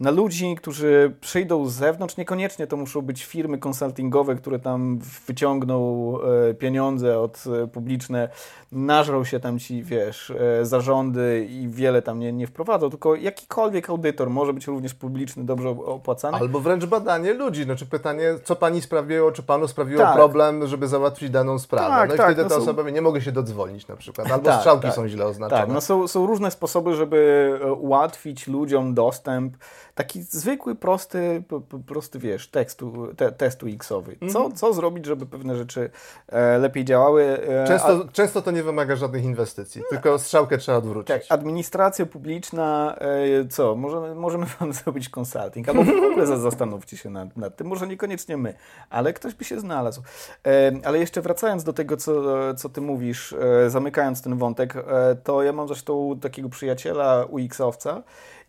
na 0.00 0.10
ludzi, 0.10 0.54
którzy 0.56 1.14
przyjdą 1.20 1.66
z 1.66 1.72
zewnątrz, 1.72 2.16
niekoniecznie 2.16 2.66
to 2.66 2.76
muszą 2.76 3.02
być 3.02 3.24
firmy 3.24 3.58
konsultingowe, 3.58 4.34
które 4.34 4.58
tam 4.58 4.98
wyciągną 5.26 6.18
e, 6.50 6.54
pieniądze 6.54 7.18
od 7.18 7.44
e, 7.62 7.66
publiczne, 7.66 8.28
nażrą 8.72 9.24
się 9.24 9.40
tam 9.40 9.58
ci, 9.58 9.82
wiesz, 9.82 10.30
e, 10.30 10.66
zarządy 10.66 11.46
i 11.50 11.68
wiele 11.68 12.02
tam 12.02 12.18
nie, 12.18 12.32
nie 12.32 12.46
wprowadzą, 12.46 12.90
tylko 12.90 13.14
jakikolwiek 13.14 13.90
audytor 13.90 14.30
może 14.30 14.52
być 14.52 14.66
również 14.66 14.94
publiczny, 14.94 15.44
dobrze 15.44 15.68
opłacany. 15.68 16.38
Albo 16.38 16.60
wręcz 16.60 16.84
badanie 16.84 17.32
ludzi. 17.34 17.64
Znaczy 17.64 17.86
pytanie, 17.86 18.34
co 18.44 18.56
pani 18.56 18.82
sprawiło, 18.82 19.32
czy 19.32 19.42
panu 19.42 19.68
sprawiło 19.68 20.02
Tak. 20.02 20.14
problem, 20.14 20.66
żeby 20.66 20.88
załatwić 20.88 21.21
daną 21.30 21.58
sprawę. 21.58 21.88
Tak, 21.88 22.08
no 22.08 22.14
i 22.14 22.18
tak, 22.18 22.26
wtedy 22.26 22.42
no 22.42 22.48
ta 22.48 22.54
są- 22.54 22.62
osoba 22.62 22.90
nie 22.90 23.02
mogę 23.02 23.20
się 23.20 23.32
dodzwonić 23.32 23.88
na 23.88 23.96
przykład. 23.96 24.32
Albo 24.32 24.44
Tak, 24.44 24.58
strzałki 24.58 24.82
tak. 24.86 24.94
są 24.94 25.08
źle 25.08 25.26
oznaczone. 25.26 25.60
Tak, 25.60 25.70
no 25.70 25.80
są, 25.80 26.08
są 26.08 26.26
różne 26.26 26.50
sposoby, 26.50 26.94
żeby 26.94 27.50
e, 27.64 27.72
ułatwić 27.72 28.48
ludziom 28.48 28.94
dostęp. 28.94 29.56
Taki 29.94 30.22
zwykły, 30.22 30.74
prosty, 30.74 31.42
prosty 31.86 32.18
wiesz, 32.18 32.48
tekstu, 32.48 33.08
te, 33.16 33.32
testu 33.32 33.66
X-owy. 33.66 34.16
Co, 34.32 34.38
Mhm. 34.38 34.54
co 34.56 34.72
zrobić, 34.72 35.06
żeby 35.06 35.26
pewne 35.26 35.56
rzeczy 35.56 35.90
e, 36.28 36.58
lepiej 36.58 36.84
działały? 36.84 37.24
E, 37.48 37.64
Często, 37.66 38.04
często 38.12 38.42
to 38.42 38.50
nie 38.50 38.62
wymaga 38.62 38.96
żadnych 38.96 39.24
inwestycji, 39.24 39.82
tylko 39.90 40.18
strzałkę 40.18 40.58
trzeba 40.58 40.78
odwrócić. 40.78 41.08
Tak, 41.08 41.22
administracja 41.28 42.06
publiczna, 42.06 42.96
e, 42.98 43.48
co? 43.48 43.74
Możemy, 43.76 44.14
możemy 44.14 44.46
wam 44.60 44.72
zrobić 44.82 45.08
consulting, 45.18 45.68
albo 45.68 45.84
w 45.84 45.88
ogóle 46.10 46.26
za- 46.26 46.36
zastanówcie 46.38 46.96
się 46.96 47.10
nad, 47.10 47.36
nad 47.36 47.56
tym, 47.56 47.66
może 47.66 47.86
niekoniecznie 47.86 48.36
my, 48.36 48.54
ale 48.90 49.12
ktoś 49.12 49.34
by 49.34 49.44
się 49.44 49.60
znalazł. 49.60 50.02
E, 50.46 50.72
ale 50.84 50.98
jeszcze 50.98 51.20
wracając 51.20 51.64
do 51.64 51.72
tego, 51.72 51.96
co, 51.96 52.12
co 52.54 52.68
ty 52.68 52.80
mówisz, 52.80 53.32
e, 53.66 53.70
zamykając 53.70 54.22
ten 54.22 54.36
wątek, 54.38 54.76
e, 54.76 54.82
to 55.24 55.42
ja 55.42 55.52
mam 55.52 55.66
zresztą 55.68 56.18
takiego 56.22 56.48
przyjaciela 56.48 57.24
UX-owca 57.30 58.02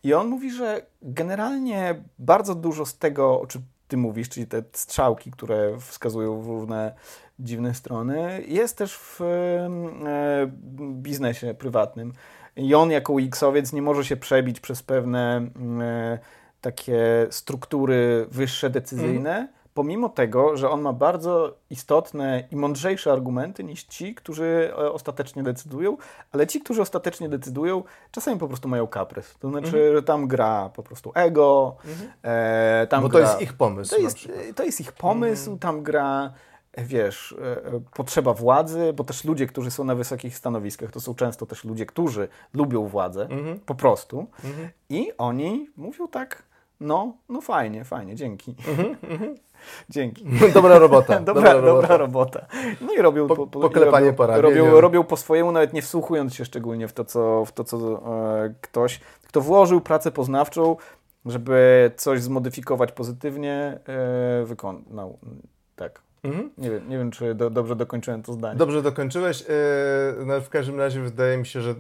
i 0.04 0.14
on 0.14 0.28
mówi, 0.28 0.52
że 0.52 0.86
generalnie 1.02 2.04
bardzo 2.20 2.56
dużo 2.56 2.86
z 2.86 2.98
tego, 2.98 3.42
o 3.42 3.48
czym 3.48 3.62
ty 3.88 3.98
mówisz, 3.98 4.30
czyli 4.30 4.48
te 4.48 4.64
strzałki, 4.74 5.32
które 5.32 5.78
wskazują 5.80 6.42
w 6.42 6.48
różne 6.48 6.94
dziwne 7.40 7.74
strony, 7.74 8.44
jest 8.48 8.78
też 8.78 8.98
w 8.98 9.22
e, 9.22 9.70
biznesie 10.94 11.54
prywatnym. 11.54 12.14
I 12.56 12.76
on 12.76 12.92
jako 12.92 13.14
UX-owiec 13.14 13.74
nie 13.74 13.82
może 13.82 14.06
się 14.06 14.18
przebić 14.18 14.60
przez 14.60 14.84
pewne 14.84 15.38
mm, 15.38 15.82
e, 15.82 16.20
takie 16.62 17.28
struktury 17.30 18.26
wyższe, 18.32 18.70
decyzyjne, 18.70 19.48
pomimo 19.74 20.10
tego, 20.10 20.58
że 20.58 20.70
on 20.70 20.82
ma 20.82 20.94
bardzo 20.94 21.58
istotne 21.70 22.48
i 22.52 22.56
mądrzejsze 22.56 23.12
argumenty 23.12 23.64
niż 23.64 23.84
ci, 23.84 24.16
którzy 24.16 24.72
e, 24.72 24.92
ostatecznie 24.92 25.44
decydują, 25.44 25.98
ale 26.32 26.48
ci, 26.48 26.60
którzy 26.60 26.82
ostatecznie 26.82 27.30
decydują, 27.30 27.84
czasami 28.12 28.40
po 28.40 28.48
prostu 28.48 28.68
mają 28.68 28.88
kaprys. 28.88 29.36
To 29.40 29.50
znaczy, 29.50 29.92
że 29.96 30.04
tam 30.04 30.28
gra 30.28 30.70
po 30.76 30.84
prostu 30.84 31.12
ego, 31.16 31.76
e, 32.24 32.88
tam 32.90 33.04
Bo 33.04 33.10
to 33.10 33.18
gra... 33.18 33.28
jest 33.28 33.42
ich 33.42 33.54
pomysł 33.54 33.96
To 33.96 34.02
jest, 34.02 34.18
to 34.56 34.64
jest 34.64 34.82
ich 34.82 34.92
pomysł, 34.92 35.58
tam 35.58 35.84
gra, 35.84 36.34
wiesz, 36.78 37.36
e, 37.42 37.66
e, 37.68 37.82
potrzeba 37.94 38.34
władzy, 38.34 38.94
bo 38.94 39.04
też 39.04 39.24
ludzie, 39.24 39.48
którzy 39.48 39.72
są 39.72 39.84
na 39.84 39.96
wysokich 39.96 40.38
stanowiskach, 40.38 40.92
to 40.92 41.00
są 41.00 41.16
często 41.16 41.46
też 41.46 41.64
ludzie, 41.64 41.86
którzy 41.86 42.28
lubią 42.54 42.88
władzę, 42.88 43.28
po 43.66 43.76
prostu. 43.76 44.28
I 44.90 45.12
oni 45.18 45.70
mówią 45.78 46.08
tak, 46.08 46.44
no, 46.84 47.14
no 47.30 47.42
fajnie, 47.42 47.84
fajnie, 47.84 48.16
dzięki. 48.16 48.56
Dzięki. 49.90 50.26
Dobra 50.54 50.80
robota. 50.80 51.20
Dobra, 51.32 51.62
dobra, 51.62 51.98
robota. 51.98 52.46
No 52.82 52.94
i 52.94 53.02
robią 53.02 53.28
Po- 53.28 53.36
po, 53.36 53.48
po, 53.48 53.60
poklepanie 53.60 54.06
robią, 54.06 54.18
po 54.18 54.28
ramieniu. 54.28 54.66
robią, 54.66 54.82
robią 54.82 55.04
po 55.04 55.18
swojemu, 55.18 55.52
nawet 55.52 55.74
nie 55.74 55.82
wsłuchując 55.82 56.36
się 56.36 56.46
szczególnie 56.46 56.88
w 56.88 56.94
to, 56.94 57.06
co, 57.06 57.46
w 57.46 57.52
to, 57.52 57.64
co 57.64 57.78
e, 57.78 58.54
ktoś, 58.62 59.00
kto 59.28 59.42
włożył 59.42 59.82
pracę 59.82 60.12
poznawczą, 60.12 60.76
żeby 61.26 61.92
coś 61.98 62.22
zmodyfikować 62.22 62.92
pozytywnie, 62.92 63.80
e, 63.88 64.44
wykonał. 64.46 65.18
Tak. 65.76 66.02
Nie, 66.58 66.70
wiem, 66.72 66.90
nie 66.90 66.98
wiem, 66.98 67.12
czy 67.12 67.36
do, 67.36 67.50
dobrze 67.50 67.76
dokończyłem 67.76 68.24
to 68.24 68.34
zdanie. 68.34 68.58
Dobrze 68.60 68.82
dokończyłeś. 68.82 69.42
Yy, 69.42 70.26
no, 70.26 70.42
w 70.42 70.50
każdym 70.50 70.80
razie 70.80 71.02
wydaje 71.02 71.38
mi 71.38 71.46
się, 71.46 71.62
że 71.62 71.74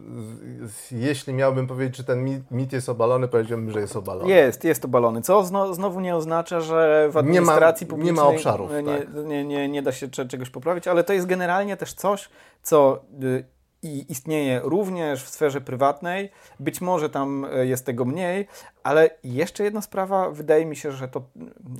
z- 0.63 0.91
jeśli 0.91 1.33
miałbym 1.33 1.67
powiedzieć, 1.67 1.97
czy 1.97 2.03
ten 2.03 2.23
mit, 2.23 2.51
mit 2.51 2.73
jest 2.73 2.89
obalony, 2.89 3.27
powiedziałbym, 3.27 3.71
że 3.71 3.79
jest 3.79 3.95
obalony. 3.95 4.29
Jest, 4.29 4.63
jest 4.63 4.85
obalony. 4.85 5.21
Co 5.21 5.43
zno, 5.43 5.73
znowu 5.73 5.99
nie 5.99 6.15
oznacza, 6.15 6.61
że 6.61 7.09
w 7.11 7.15
Nie 7.15 7.21
ma- 7.21 7.27
administracji 7.27 7.85
nie 7.85 7.89
publicznej 7.89 8.15
ma 8.15 8.27
obszarów, 8.27 8.71
nie, 8.71 8.97
tak. 8.97 9.13
nie, 9.25 9.45
nie, 9.45 9.69
nie 9.69 9.81
da 9.81 9.91
się 9.91 10.09
cze- 10.09 10.25
czegoś 10.25 10.49
poprawić, 10.49 10.87
ale 10.87 11.03
to 11.03 11.13
jest 11.13 11.25
generalnie 11.27 11.77
też 11.77 11.93
coś, 11.93 12.29
co 12.63 13.01
y, 13.23 13.45
i 13.84 14.11
istnieje 14.11 14.61
również 14.63 15.23
w 15.23 15.29
sferze 15.29 15.61
prywatnej. 15.61 16.29
Być 16.59 16.81
może 16.81 17.09
tam 17.09 17.45
y, 17.45 17.67
jest 17.67 17.86
tego 17.86 18.05
mniej, 18.05 18.47
ale 18.84 19.09
jeszcze 19.23 19.63
jedna 19.63 19.81
sprawa, 19.81 20.29
wydaje 20.29 20.65
mi 20.65 20.75
się, 20.75 20.91
że 20.91 21.07
to 21.07 21.21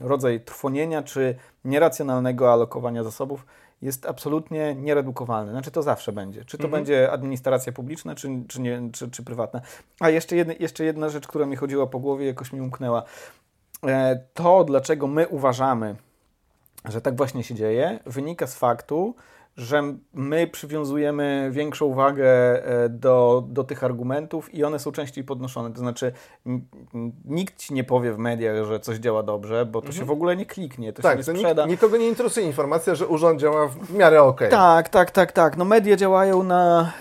rodzaj 0.02 0.42
trwonienia 0.42 1.04
czy 1.04 1.36
nieracjonalnego 1.66 2.54
alokowania 2.54 3.04
zasobów 3.04 3.46
jest 3.82 4.06
absolutnie 4.06 4.76
nieredukowalny. 4.76 5.52
Znaczy 5.52 5.72
to 5.72 5.82
zawsze 5.82 6.12
będzie. 6.12 6.46
Czy 6.46 6.58
to 6.58 6.68
będzie 6.68 7.12
administracja 7.12 7.72
publiczna, 7.72 8.16
czy, 8.16 8.30
czy, 8.48 8.62
nie, 8.62 8.90
czy, 8.94 9.12
czy 9.12 9.24
prywatna. 9.24 9.62
A 10.00 10.10
jeszcze, 10.10 10.36
jedne, 10.36 10.54
jeszcze 10.54 10.84
jedna 10.84 11.10
rzecz, 11.10 11.28
która 11.28 11.46
mi 11.46 11.56
chodziła 11.56 11.88
po 11.88 12.00
głowie, 12.00 12.26
jakoś 12.26 12.54
mi 12.54 12.62
umknęła. 12.62 13.04
E, 13.88 14.20
To, 14.34 14.64
dlaczego 14.64 15.08
my 15.08 15.28
uważamy, 15.28 15.96
że 16.86 17.02
tak 17.02 17.16
właśnie 17.16 17.44
się 17.44 17.56
dzieje, 17.56 18.00
wynika 18.06 18.48
z 18.48 18.56
faktu, 18.56 19.16
że 19.58 19.84
my 20.14 20.48
przywiązujemy 20.48 21.50
większą 21.52 21.94
wagę 21.94 22.26
e, 22.66 22.90
do, 22.90 23.44
do 23.48 23.64
tych 23.64 23.84
argumentów 23.84 24.54
i 24.54 24.64
one 24.64 24.80
są 24.80 24.92
częściej 24.92 25.24
podnoszone. 25.24 25.74
To 25.74 25.80
znaczy, 25.80 26.12
nikt 27.26 27.58
ci 27.58 27.74
nie 27.74 27.84
powie 27.84 28.14
w 28.14 28.18
mediach, 28.18 28.66
że 28.66 28.80
coś 28.80 28.98
działa 28.98 29.24
dobrze, 29.24 29.66
bo 29.66 29.82
to 29.82 29.88
mhm. 29.88 30.00
się 30.00 30.06
w 30.06 30.12
ogóle 30.12 30.36
nie 30.36 30.46
kliknie, 30.46 30.94
to 30.94 31.02
tak, 31.02 31.24
się 31.24 31.34
nie 31.34 31.40
sprzeda. 31.40 31.66
nikogo 31.66 31.98
nie 31.98 32.08
interesuje 32.08 32.46
informacja, 32.46 32.96
że 32.96 33.08
urząd 33.08 33.42
działa 33.42 33.68
w 33.68 33.94
miarę 33.94 34.24
ok. 34.24 34.42
Tak, 34.50 34.90
tak, 34.90 35.12
tak, 35.12 35.32
tak. 35.32 35.58
No 35.58 35.66
media 35.66 35.96
działają 35.96 36.44
na 36.44 36.92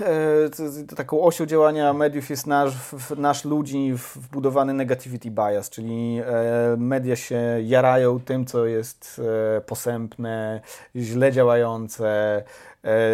e, 0.91 0.97
taką 0.97 1.23
osią 1.23 1.47
działania 1.47 1.93
mediów 1.93 2.31
jest 2.31 2.47
nasz, 2.47 2.75
nasz 3.17 3.45
ludzi 3.45 3.93
wbudowany 3.95 4.75
negativity 4.75 5.31
bias, 5.31 5.71
czyli 5.71 6.21
e, 6.27 6.77
media 6.77 7.17
się 7.17 7.41
jarają 7.63 8.21
tym, 8.21 8.47
co 8.47 8.67
jest 8.67 9.21
e, 9.57 9.61
posępne, 9.61 10.61
źle 10.97 11.33
działające, 11.33 12.42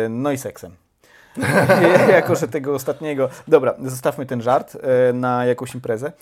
no 0.09 0.33
i 0.33 0.39
seksem. 0.39 0.76
jako, 2.09 2.37
że 2.37 2.49
tego 2.49 2.74
ostatniego. 2.74 3.29
Dobra, 3.49 3.74
zostawmy 3.85 4.26
ten 4.26 4.43
żart 4.43 4.76
e, 4.76 5.12
na 5.12 5.45
jakąś 5.45 5.74
imprezę. 5.74 6.12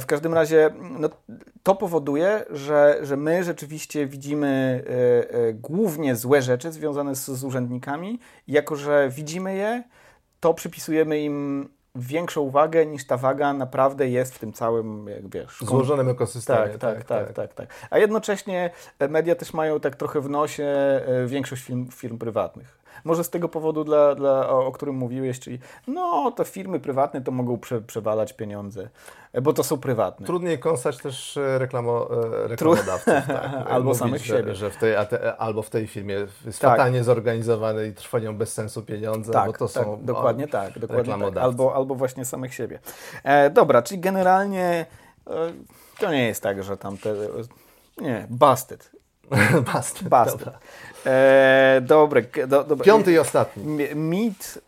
W 0.00 0.06
każdym 0.06 0.34
razie 0.34 0.70
no, 0.98 1.08
to 1.62 1.74
powoduje, 1.74 2.44
że, 2.50 2.98
że 3.02 3.16
my 3.16 3.44
rzeczywiście 3.44 4.06
widzimy 4.06 4.84
e, 5.30 5.52
głównie 5.52 6.16
złe 6.16 6.42
rzeczy 6.42 6.72
związane 6.72 7.14
z, 7.14 7.26
z 7.26 7.44
urzędnikami. 7.44 8.18
Jako, 8.48 8.76
że 8.76 9.08
widzimy 9.10 9.54
je, 9.54 9.82
to 10.40 10.54
przypisujemy 10.54 11.20
im 11.20 11.68
większą 11.94 12.40
uwagę 12.40 12.86
niż 12.86 13.06
ta 13.06 13.16
waga 13.16 13.52
naprawdę 13.52 14.08
jest 14.08 14.34
w 14.34 14.38
tym 14.38 14.52
całym, 14.52 15.06
jak 15.08 15.28
wiesz... 15.28 15.58
Złożonym 15.60 16.08
ekosystemie. 16.08 16.58
Tak 16.58 16.78
tak, 16.78 16.96
tak 16.96 17.04
tak, 17.04 17.26
tak, 17.26 17.34
tak, 17.34 17.54
tak, 17.54 17.88
A 17.90 17.98
jednocześnie 17.98 18.70
media 19.08 19.34
też 19.34 19.52
mają 19.52 19.80
tak 19.80 19.96
trochę 19.96 20.20
w 20.20 20.30
nosie 20.30 20.64
e, 20.64 21.26
większość 21.26 21.62
firm, 21.62 21.88
firm 21.90 22.18
prywatnych. 22.18 22.81
Może 23.04 23.24
z 23.24 23.30
tego 23.30 23.48
powodu, 23.48 23.84
dla, 23.84 24.14
dla, 24.14 24.48
o, 24.48 24.66
o 24.66 24.72
którym 24.72 24.94
mówiłeś, 24.94 25.40
czyli 25.40 25.58
no 25.86 26.30
to 26.30 26.44
firmy 26.44 26.80
prywatne 26.80 27.20
to 27.20 27.30
mogą 27.30 27.58
prze, 27.58 27.80
przewalać 27.80 28.32
pieniądze, 28.32 28.88
e, 29.32 29.40
bo 29.40 29.52
to 29.52 29.64
są 29.64 29.78
prywatne. 29.78 30.26
Trudniej 30.26 30.58
kąsać 30.58 30.98
też 30.98 31.36
e, 31.36 31.58
reklamo, 31.58 32.08
e, 32.44 32.48
reklamodawców. 32.48 33.14
Tak. 33.26 33.52
albo 33.74 33.88
Mówić, 33.88 33.98
samych 33.98 34.24
że, 34.24 34.36
siebie. 34.36 34.54
Że 34.54 34.70
w 34.70 34.76
tej, 34.76 34.94
te, 35.08 35.36
albo 35.36 35.62
w 35.62 35.70
tej 35.70 35.86
firmie 35.86 36.14
jest 36.14 36.60
tak. 36.60 36.70
fatalnie 36.70 37.04
zorganizowane 37.04 37.86
i 37.86 37.92
trwają 37.92 38.36
bez 38.36 38.52
sensu 38.52 38.82
pieniądze, 38.82 39.32
tak, 39.32 39.46
bo 39.46 39.52
to 39.52 39.68
tak, 39.68 39.84
są 39.84 39.98
dokładnie 40.02 40.48
tak, 40.48 40.78
dokładnie 40.78 41.14
tak. 41.18 41.36
Albo, 41.36 41.74
albo 41.74 41.94
właśnie 41.94 42.24
samych 42.24 42.54
siebie. 42.54 42.78
E, 43.24 43.50
dobra, 43.50 43.82
czyli 43.82 44.00
generalnie 44.00 44.86
e, 45.26 45.52
to 45.98 46.10
nie 46.10 46.26
jest 46.26 46.42
tak, 46.42 46.62
że 46.62 46.76
tam 46.76 46.98
te... 46.98 47.14
Nie, 47.98 48.26
busted. 48.30 48.91
busted. 49.74 50.08
Busted. 50.08 50.50
E, 51.06 51.80
dobre, 51.84 52.22
do, 52.46 52.64
dobre. 52.64 52.84
Piąty 52.84 53.12
i 53.12 53.18
ostatni. 53.18 53.64
Mit 53.94 54.58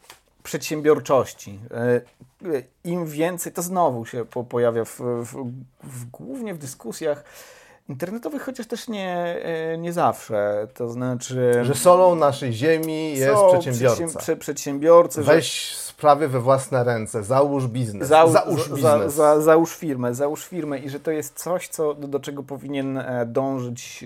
przedsiębiorczości. 0.43 1.59
E, 1.71 2.01
Im 2.85 3.07
więcej, 3.07 3.53
to 3.53 3.63
znowu 3.63 4.07
się 4.07 4.25
po, 4.25 4.45
pojawia 4.45 4.85
w, 4.85 5.01
w, 5.01 5.53
w, 5.83 6.05
głównie 6.11 6.55
w 6.55 6.59
dyskusjach 6.59 7.25
internetowych, 7.89 8.43
chociaż 8.43 8.67
też 8.67 8.89
nie, 8.89 9.37
e, 9.43 9.79
nie 9.79 9.93
zawsze. 9.93 10.69
To 10.75 10.89
znaczy. 10.89 11.53
Że 11.63 11.75
solą 11.75 12.15
naszej 12.15 12.53
ziemi 12.53 13.19
jest 13.19 13.43
przedsiębiorca. 13.49 13.97
Przedsiębiorcy. 13.97 14.37
przedsiębiorcy. 14.37 15.23
Weź 15.23 15.77
sprawy 16.05 16.29
we 16.29 16.41
własne 16.41 16.85
ręce, 16.85 17.25
załóż 17.25 17.67
biznes, 17.67 18.09
załóż, 18.09 18.33
załóż 18.33 18.69
biznes. 18.69 18.83
Za, 18.83 19.09
za, 19.11 19.41
załóż 19.41 19.77
firmę, 19.77 20.15
załóż 20.15 20.45
firmę 20.47 20.79
i 20.79 20.91
że 20.91 21.01
to 21.01 21.11
jest 21.11 21.39
coś, 21.39 21.69
co, 21.69 21.95
do, 21.95 22.09
do 22.09 22.21
czego 22.21 22.43
powinien 22.43 22.99
e, 22.99 23.27
dążyć 23.27 24.05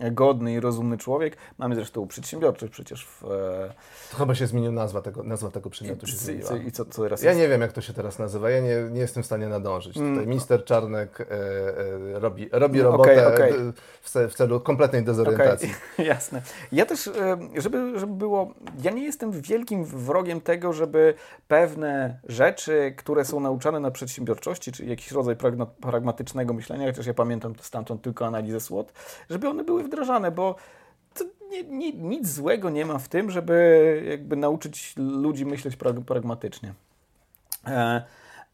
e, 0.00 0.10
godny 0.10 0.52
i 0.52 0.60
rozumny 0.60 0.98
człowiek. 0.98 1.36
Mamy 1.58 1.74
zresztą 1.74 2.06
przedsiębiorczość 2.06 2.72
przecież 2.72 3.06
w... 3.06 3.24
E... 3.24 3.74
To 4.10 4.16
chyba 4.16 4.34
się 4.34 4.46
zmieniła 4.46 4.72
nazwa 4.72 5.02
tego, 5.02 5.22
nazwa 5.22 5.50
tego 5.50 5.70
przedmiotu 5.70 6.06
I, 6.06 6.08
się 6.08 6.16
zmieniła. 6.16 6.56
I, 6.56 6.72
co, 6.72 6.84
co 6.84 7.02
teraz 7.02 7.22
ja 7.22 7.30
jest? 7.30 7.40
nie 7.40 7.48
wiem, 7.48 7.60
jak 7.60 7.72
to 7.72 7.80
się 7.80 7.92
teraz 7.92 8.18
nazywa, 8.18 8.50
ja 8.50 8.60
nie, 8.60 8.76
nie 8.90 9.00
jestem 9.00 9.22
w 9.22 9.26
stanie 9.26 9.48
nadążyć. 9.48 9.94
Tutaj 9.94 10.08
mm. 10.08 10.28
minister 10.28 10.64
Czarnek 10.64 11.20
e, 11.20 11.24
e, 11.24 12.18
robi, 12.18 12.48
robi 12.52 12.82
robotę 12.82 13.26
okay, 13.26 13.34
okay. 13.34 13.72
W, 14.02 14.32
w, 14.32 14.34
celu 14.34 14.60
kompletnej 14.60 15.04
dezorientacji. 15.04 15.70
Okay. 15.94 16.06
Jasne. 16.14 16.42
Ja 16.72 16.86
też, 16.86 17.06
e, 17.06 17.38
żeby, 17.56 17.98
żeby 17.98 18.12
było... 18.12 18.54
Ja 18.82 18.90
nie 18.90 19.04
jestem 19.04 19.32
wielkim 19.32 19.84
wrogiem 19.84 20.40
tego, 20.40 20.72
żeby 20.72 21.14
pewne 21.48 22.20
rzeczy, 22.24 22.94
które 22.96 23.24
są 23.24 23.40
nauczane 23.40 23.80
na 23.80 23.90
przedsiębiorczości, 23.90 24.72
czy 24.72 24.84
jakiś 24.84 25.12
rodzaj 25.12 25.36
pragmatycznego 25.80 26.54
myślenia, 26.54 26.86
chociaż 26.86 27.06
ja 27.06 27.14
pamiętam 27.14 27.54
stamtąd 27.60 28.02
tylko 28.02 28.26
analizę 28.26 28.60
SWOT, 28.60 28.92
żeby 29.30 29.48
one 29.48 29.64
były 29.64 29.82
wdrażane, 29.82 30.30
bo 30.30 30.56
nie, 31.50 31.62
nie, 31.62 31.92
nic 31.92 32.28
złego 32.28 32.70
nie 32.70 32.86
ma 32.86 32.98
w 32.98 33.08
tym, 33.08 33.30
żeby 33.30 34.02
jakby 34.10 34.36
nauczyć 34.36 34.94
ludzi 34.96 35.46
myśleć 35.46 35.76
pragmatycznie. 36.06 36.74
E, 37.66 38.02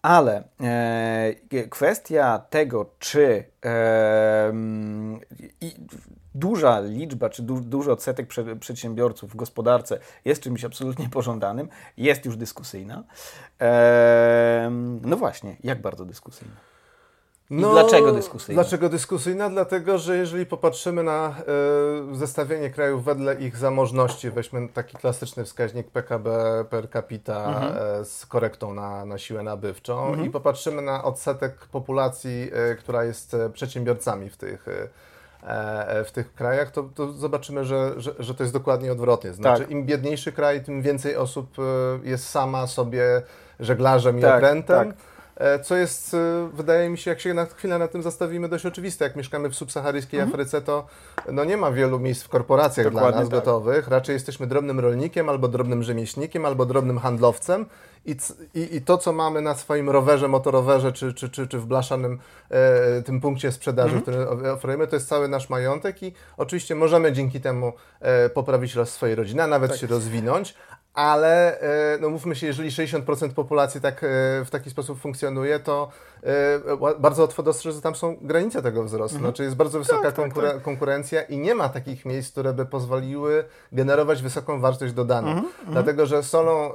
ale 0.04 0.44
e, 0.60 1.68
kwestia 1.70 2.38
tego, 2.50 2.90
czy 2.98 3.44
e, 3.64 4.52
i, 5.60 5.74
duża 6.34 6.80
liczba, 6.80 7.30
czy 7.30 7.42
du, 7.42 7.60
duży 7.60 7.92
odsetek 7.92 8.26
prze, 8.26 8.56
przedsiębiorców 8.56 9.30
w 9.32 9.36
gospodarce 9.36 9.98
jest 10.24 10.42
czymś 10.42 10.64
absolutnie 10.64 11.08
pożądanym, 11.08 11.68
jest 11.96 12.24
już 12.24 12.36
dyskusyjna. 12.36 13.04
E, 13.60 14.70
no 15.02 15.16
właśnie, 15.16 15.56
jak 15.62 15.80
bardzo 15.80 16.04
dyskusyjna? 16.04 16.73
I 17.50 17.54
no, 17.54 17.70
dlaczego 17.72 18.12
dyskusyjna? 18.12 18.62
Dlaczego 18.62 18.88
dyskusyjna? 18.88 19.50
Dlatego, 19.50 19.98
że 19.98 20.16
jeżeli 20.16 20.46
popatrzymy 20.46 21.02
na 21.02 21.34
y, 22.12 22.16
zestawienie 22.16 22.70
krajów 22.70 23.04
wedle 23.04 23.34
ich 23.34 23.56
zamożności, 23.56 24.30
weźmy 24.30 24.68
taki 24.68 24.96
klasyczny 24.96 25.44
wskaźnik 25.44 25.90
PKB 25.90 26.30
per 26.70 26.90
capita 26.90 27.46
mhm. 27.46 28.00
y, 28.02 28.04
z 28.04 28.26
korektą 28.26 28.74
na, 28.74 29.04
na 29.04 29.18
siłę 29.18 29.42
nabywczą 29.42 30.08
mhm. 30.08 30.26
i 30.28 30.30
popatrzymy 30.30 30.82
na 30.82 31.04
odsetek 31.04 31.56
populacji, 31.56 32.50
y, 32.72 32.76
która 32.76 33.04
jest 33.04 33.36
przedsiębiorcami 33.52 34.30
w 34.30 34.36
tych 34.36 34.66
w 36.04 36.10
tych 36.12 36.34
krajach, 36.34 36.70
to, 36.70 36.82
to 36.94 37.12
zobaczymy, 37.12 37.64
że, 37.64 37.92
że, 37.96 38.14
że, 38.18 38.34
to 38.34 38.42
jest 38.42 38.52
dokładnie 38.52 38.92
odwrotnie. 38.92 39.32
Znaczy, 39.32 39.62
tak. 39.62 39.70
im 39.70 39.86
biedniejszy 39.86 40.32
kraj, 40.32 40.64
tym 40.64 40.82
więcej 40.82 41.16
osób 41.16 41.56
jest 42.02 42.28
sama 42.28 42.66
sobie 42.66 43.22
żeglarzem 43.60 44.20
tak, 44.20 44.30
i 44.30 44.34
okrętem. 44.34 44.92
Tak 44.92 44.96
E, 44.96 45.13
co 45.62 45.76
jest, 45.76 46.14
e, 46.14 46.48
wydaje 46.52 46.88
mi 46.88 46.98
się, 46.98 47.10
jak 47.10 47.20
się 47.20 47.34
na 47.34 47.46
chwilę 47.46 47.78
na 47.78 47.88
tym 47.88 48.02
zastawimy, 48.02 48.48
dość 48.48 48.66
oczywiste. 48.66 49.04
Jak 49.04 49.16
mieszkamy 49.16 49.50
w 49.50 49.54
subsaharyjskiej 49.54 50.20
mhm. 50.20 50.34
Afryce, 50.34 50.62
to 50.62 50.86
no 51.32 51.44
nie 51.44 51.56
ma 51.56 51.72
wielu 51.72 51.98
miejsc 51.98 52.22
w 52.22 52.28
korporacjach 52.28 52.86
Dokładnie 52.86 53.10
dla 53.10 53.20
nas 53.20 53.30
tak. 53.30 53.38
gotowych. 53.38 53.88
Raczej 53.88 54.12
jesteśmy 54.12 54.46
drobnym 54.46 54.80
rolnikiem, 54.80 55.28
albo 55.28 55.48
drobnym 55.48 55.82
rzemieślnikiem, 55.82 56.44
albo 56.44 56.66
drobnym 56.66 56.98
handlowcem. 56.98 57.66
I, 58.06 58.16
i, 58.54 58.76
i 58.76 58.82
to, 58.82 58.98
co 58.98 59.12
mamy 59.12 59.40
na 59.40 59.54
swoim 59.54 59.90
rowerze, 59.90 60.28
motorowerze, 60.28 60.92
czy, 60.92 61.14
czy, 61.14 61.30
czy, 61.30 61.46
czy 61.48 61.58
w 61.58 61.66
blaszanym 61.66 62.18
e, 62.50 63.02
tym 63.02 63.20
punkcie 63.20 63.52
sprzedaży, 63.52 63.96
mhm. 63.96 64.02
który 64.02 64.50
oferujemy, 64.52 64.86
to 64.86 64.96
jest 64.96 65.08
cały 65.08 65.28
nasz 65.28 65.50
majątek 65.50 66.02
i 66.02 66.12
oczywiście 66.36 66.74
możemy 66.74 67.12
dzięki 67.12 67.40
temu 67.40 67.72
e, 68.00 68.28
poprawić 68.28 68.74
los 68.74 68.90
swojej 68.90 69.14
rodziny, 69.14 69.42
a 69.42 69.46
nawet 69.46 69.70
tak. 69.70 69.80
się 69.80 69.86
rozwinąć, 69.86 70.54
ale 70.94 71.60
e, 71.60 71.98
no 72.00 72.10
mówmy 72.10 72.36
się, 72.36 72.46
jeżeli 72.46 72.70
60% 72.70 73.30
populacji 73.32 73.80
tak, 73.80 73.94
e, 73.94 74.06
w 74.44 74.48
taki 74.50 74.70
sposób 74.70 75.00
funkcjonuje, 75.00 75.58
to 75.58 75.88
e, 76.22 76.94
bardzo 76.98 77.22
łatwo 77.22 77.42
dostrzec, 77.42 77.74
że 77.74 77.82
tam 77.82 77.94
są 77.94 78.16
granice 78.22 78.62
tego 78.62 78.84
wzrostu. 78.84 79.16
Mhm. 79.16 79.32
Znaczy 79.32 79.42
jest 79.42 79.56
bardzo 79.56 79.78
wysoka 79.78 80.12
tak, 80.12 80.32
tak, 80.32 80.34
tak. 80.34 80.62
konkurencja 80.62 81.22
i 81.22 81.38
nie 81.38 81.54
ma 81.54 81.68
takich 81.68 82.04
miejsc, 82.04 82.32
które 82.32 82.52
by 82.52 82.66
pozwoliły 82.66 83.44
generować 83.72 84.22
wysoką 84.22 84.60
wartość 84.60 84.92
dodaną. 84.92 85.28
Mhm, 85.28 85.46
mhm. 85.46 85.72
Dlatego, 85.72 86.06
że 86.06 86.22
solą 86.22 86.72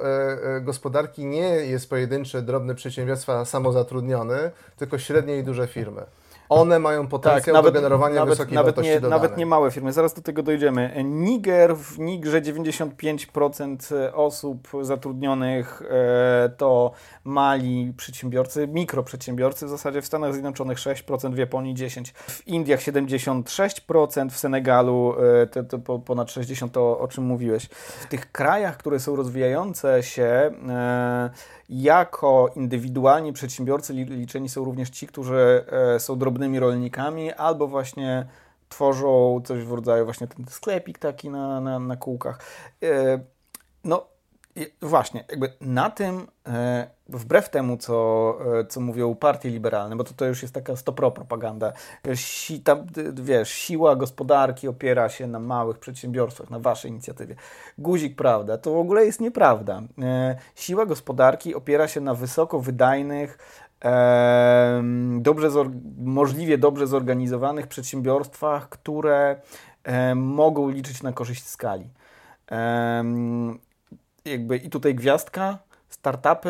gospodarki 0.61 1.25
nie 1.25 1.47
jest 1.47 1.89
pojedynczy, 1.89 2.41
drobny 2.41 2.75
przedsiębiorstwa 2.75 3.45
samozatrudniony, 3.45 4.51
tylko 4.77 4.97
średnie 4.97 5.37
i 5.37 5.43
duże 5.43 5.67
firmy 5.67 6.05
one 6.49 6.79
mają 6.79 7.07
potencjał 7.07 7.41
tak, 7.41 7.53
nawet, 7.53 7.73
do 7.73 7.79
generowania 7.79 8.15
nawet, 8.15 8.29
wysokiej 8.29 8.55
nawet 8.55 8.75
wartości 8.75 8.91
nie, 8.91 9.01
dodanej. 9.01 9.21
Nawet 9.21 9.37
nie 9.37 9.45
małe 9.45 9.71
firmy, 9.71 9.93
zaraz 9.93 10.13
do 10.13 10.21
tego 10.21 10.43
dojdziemy. 10.43 11.03
Niger, 11.03 11.77
w 11.77 11.99
Nigrze 11.99 12.41
95% 12.41 13.93
osób 14.13 14.67
zatrudnionych 14.81 15.81
e, 15.89 16.49
to 16.57 16.91
mali 17.23 17.93
przedsiębiorcy, 17.97 18.67
mikroprzedsiębiorcy, 18.67 19.65
w 19.65 19.69
zasadzie 19.69 20.01
w 20.01 20.05
Stanach 20.05 20.33
Zjednoczonych 20.33 20.77
6%, 20.77 21.33
w 21.33 21.37
Japonii 21.37 21.75
10%, 21.75 22.11
w 22.13 22.47
Indiach 22.47 22.79
76%, 22.79 24.29
w 24.29 24.37
Senegalu 24.37 25.15
e, 25.43 25.47
to, 25.47 25.63
to 25.63 25.99
ponad 25.99 26.27
60%, 26.27 26.69
to 26.69 26.99
o 26.99 27.07
czym 27.07 27.23
mówiłeś. 27.23 27.65
W 28.01 28.05
tych 28.05 28.31
krajach, 28.31 28.77
które 28.77 28.99
są 28.99 29.15
rozwijające 29.15 30.03
się, 30.03 30.51
e, 30.69 31.29
jako 31.69 32.51
indywidualni 32.55 33.33
przedsiębiorcy 33.33 33.93
liczeni 33.93 34.49
są 34.49 34.65
również 34.65 34.89
ci, 34.89 35.07
którzy 35.07 35.65
e, 35.95 35.99
są 35.99 36.17
drobnymi 36.17 36.59
rolnikami 36.59 37.33
albo 37.33 37.67
właśnie 37.67 38.27
tworzą 38.69 39.41
coś 39.45 39.63
w 39.63 39.71
rodzaju 39.71 40.05
właśnie 40.05 40.27
ten 40.27 40.45
sklepik 40.49 40.99
taki 40.99 41.29
na, 41.29 41.61
na, 41.61 41.79
na 41.79 41.95
kółkach. 41.95 42.39
E, 42.83 43.19
no, 43.83 44.05
Właśnie, 44.81 45.25
jakby 45.29 45.53
na 45.61 45.89
tym, 45.89 46.27
e, 46.47 46.87
wbrew 47.09 47.49
temu, 47.49 47.77
co, 47.77 48.35
e, 48.59 48.65
co 48.65 48.81
mówią 48.81 49.15
partie 49.15 49.49
liberalne, 49.49 49.95
bo 49.95 50.03
to, 50.03 50.13
to 50.13 50.25
już 50.25 50.41
jest 50.41 50.53
taka 50.53 50.75
stopro 50.75 51.11
propaganda, 51.11 51.73
si, 52.15 52.59
tam, 52.59 52.85
wiesz, 53.13 53.49
siła 53.49 53.95
gospodarki 53.95 54.67
opiera 54.67 55.09
się 55.09 55.27
na 55.27 55.39
małych 55.39 55.79
przedsiębiorstwach, 55.79 56.49
na 56.49 56.59
waszej 56.59 56.91
inicjatywie. 56.91 57.35
Guzik, 57.77 58.15
prawda? 58.15 58.57
To 58.57 58.73
w 58.73 58.77
ogóle 58.77 59.05
jest 59.05 59.21
nieprawda. 59.21 59.81
E, 60.01 60.35
siła 60.55 60.85
gospodarki 60.85 61.55
opiera 61.55 61.87
się 61.87 62.01
na 62.01 62.13
wysoko 62.13 62.59
wydajnych, 62.59 63.37
dobrze 65.19 65.49
możliwie 65.97 66.57
dobrze 66.57 66.87
zorganizowanych 66.87 67.67
przedsiębiorstwach, 67.67 68.69
które 68.69 69.41
mogą 70.15 70.69
liczyć 70.69 71.03
na 71.03 71.13
korzyść 71.13 71.47
skali 71.47 71.89
jakby 74.25 74.57
i 74.57 74.69
tutaj 74.69 74.95
gwiazdka, 74.95 75.57
startupy 75.89 76.49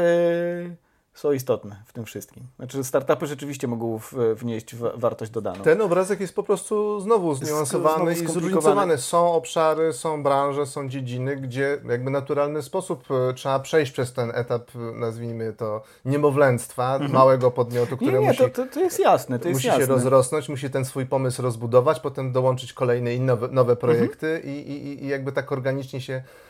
są 1.20 1.32
istotne 1.32 1.84
w 1.86 1.94
tym 1.94 2.06
wszystkim. 2.06 2.44
Znaczy, 2.56 2.84
startupy 2.84 3.28
rzeczywiście 3.28 3.68
mogą 3.68 4.00
wnieść 4.36 4.76
wartość 4.76 5.32
dodaną. 5.32 5.64
Ten 5.64 5.82
obrazek 5.82 6.20
jest 6.20 6.36
po 6.36 6.44
prostu 6.44 7.00
znowu 7.00 7.36
zniuansowany 7.36 8.14
i 8.14 8.28
zróżnicowany. 8.28 8.98
Są 8.98 9.34
obszary, 9.34 9.94
są 9.94 10.24
branże, 10.24 10.66
są 10.66 10.90
dziedziny, 10.90 11.36
gdzie 11.36 11.78
jakby 11.90 12.12
naturalny 12.12 12.62
sposób 12.62 13.04
e, 13.12 13.34
trzeba 13.34 13.60
przejść 13.60 13.92
przez 13.92 14.14
ten 14.14 14.32
etap, 14.34 14.72
nazwijmy 14.94 15.54
to, 15.54 15.82
niemowlęctwa, 16.06 16.94
mhm. 16.94 17.12
małego 17.12 17.52
podmiotu, 17.52 17.98
który 17.98 18.12
nie, 18.12 18.20
nie, 18.20 18.28
musi, 18.28 18.40
to, 18.40 18.50
to, 18.50 18.66
to, 18.66 18.80
jest 18.80 19.00
jasne, 19.00 19.40
to 19.40 19.48
jest 19.48 19.58
musi 19.58 19.68
jasne. 19.68 19.86
się 19.86 19.92
rozrosnąć, 19.92 20.50
musi 20.50 20.70
ten 20.70 20.86
swój 20.86 21.06
pomysł 21.06 21.42
rozbudować, 21.42 22.00
potem 22.00 22.32
dołączyć 22.32 22.74
kolejne 22.74 23.16
i 23.16 23.20
nowe, 23.20 23.48
nowe 23.48 23.76
projekty 23.76 24.28
mhm. 24.28 24.54
i, 24.54 24.58
i, 24.58 25.04
i 25.04 25.08
jakby 25.08 25.32
tak 25.32 25.52
organicznie 25.52 26.02
się 26.02 26.14
E, 26.14 26.22
e, 26.22 26.49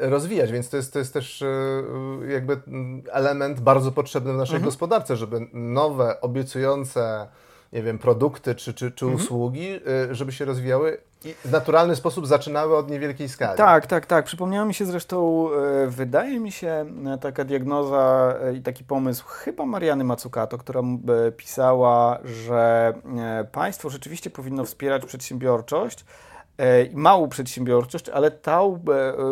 rozwijać, 0.00 0.52
więc 0.52 0.68
to 0.70 0.76
jest, 0.76 0.92
to 0.92 0.98
jest 0.98 1.12
też 1.12 1.42
e, 1.42 1.46
jakby 2.28 2.60
element 3.12 3.60
bardzo 3.60 3.92
potrzebny 3.92 4.32
w 4.32 4.36
naszej 4.36 4.56
mhm. 4.56 4.64
gospodarce, 4.64 5.16
żeby 5.16 5.40
nowe, 5.52 6.20
obiecujące 6.20 7.26
nie 7.72 7.82
wiem, 7.82 7.98
produkty 7.98 8.54
czy, 8.54 8.74
czy, 8.74 8.90
czy 8.90 9.04
mhm. 9.04 9.22
usługi, 9.22 9.80
żeby 10.10 10.32
się 10.32 10.44
rozwijały 10.44 10.98
i 11.24 11.34
w 11.44 11.50
naturalny 11.50 11.96
sposób 11.96 12.26
zaczynały 12.26 12.76
od 12.76 12.90
niewielkiej 12.90 13.28
skali. 13.28 13.58
Tak, 13.58 13.86
tak, 13.86 14.06
tak. 14.06 14.24
Przypomniało 14.24 14.66
mi 14.66 14.74
się 14.74 14.86
zresztą, 14.86 15.48
wydaje 15.88 16.40
mi 16.40 16.52
się, 16.52 16.86
taka 17.20 17.44
diagnoza 17.44 18.34
i 18.54 18.60
taki 18.60 18.84
pomysł 18.84 19.24
chyba 19.28 19.66
Mariany 19.66 20.04
Mazzucato, 20.04 20.58
która 20.58 20.80
pisała, 21.36 22.18
że 22.24 22.94
państwo 23.52 23.90
rzeczywiście 23.90 24.30
powinno 24.30 24.64
wspierać 24.64 25.06
przedsiębiorczość, 25.06 26.04
E, 26.04 26.25
małą 26.92 27.28
przedsiębiorczość, 27.28 28.08
ale 28.08 28.30
tą 28.30 28.82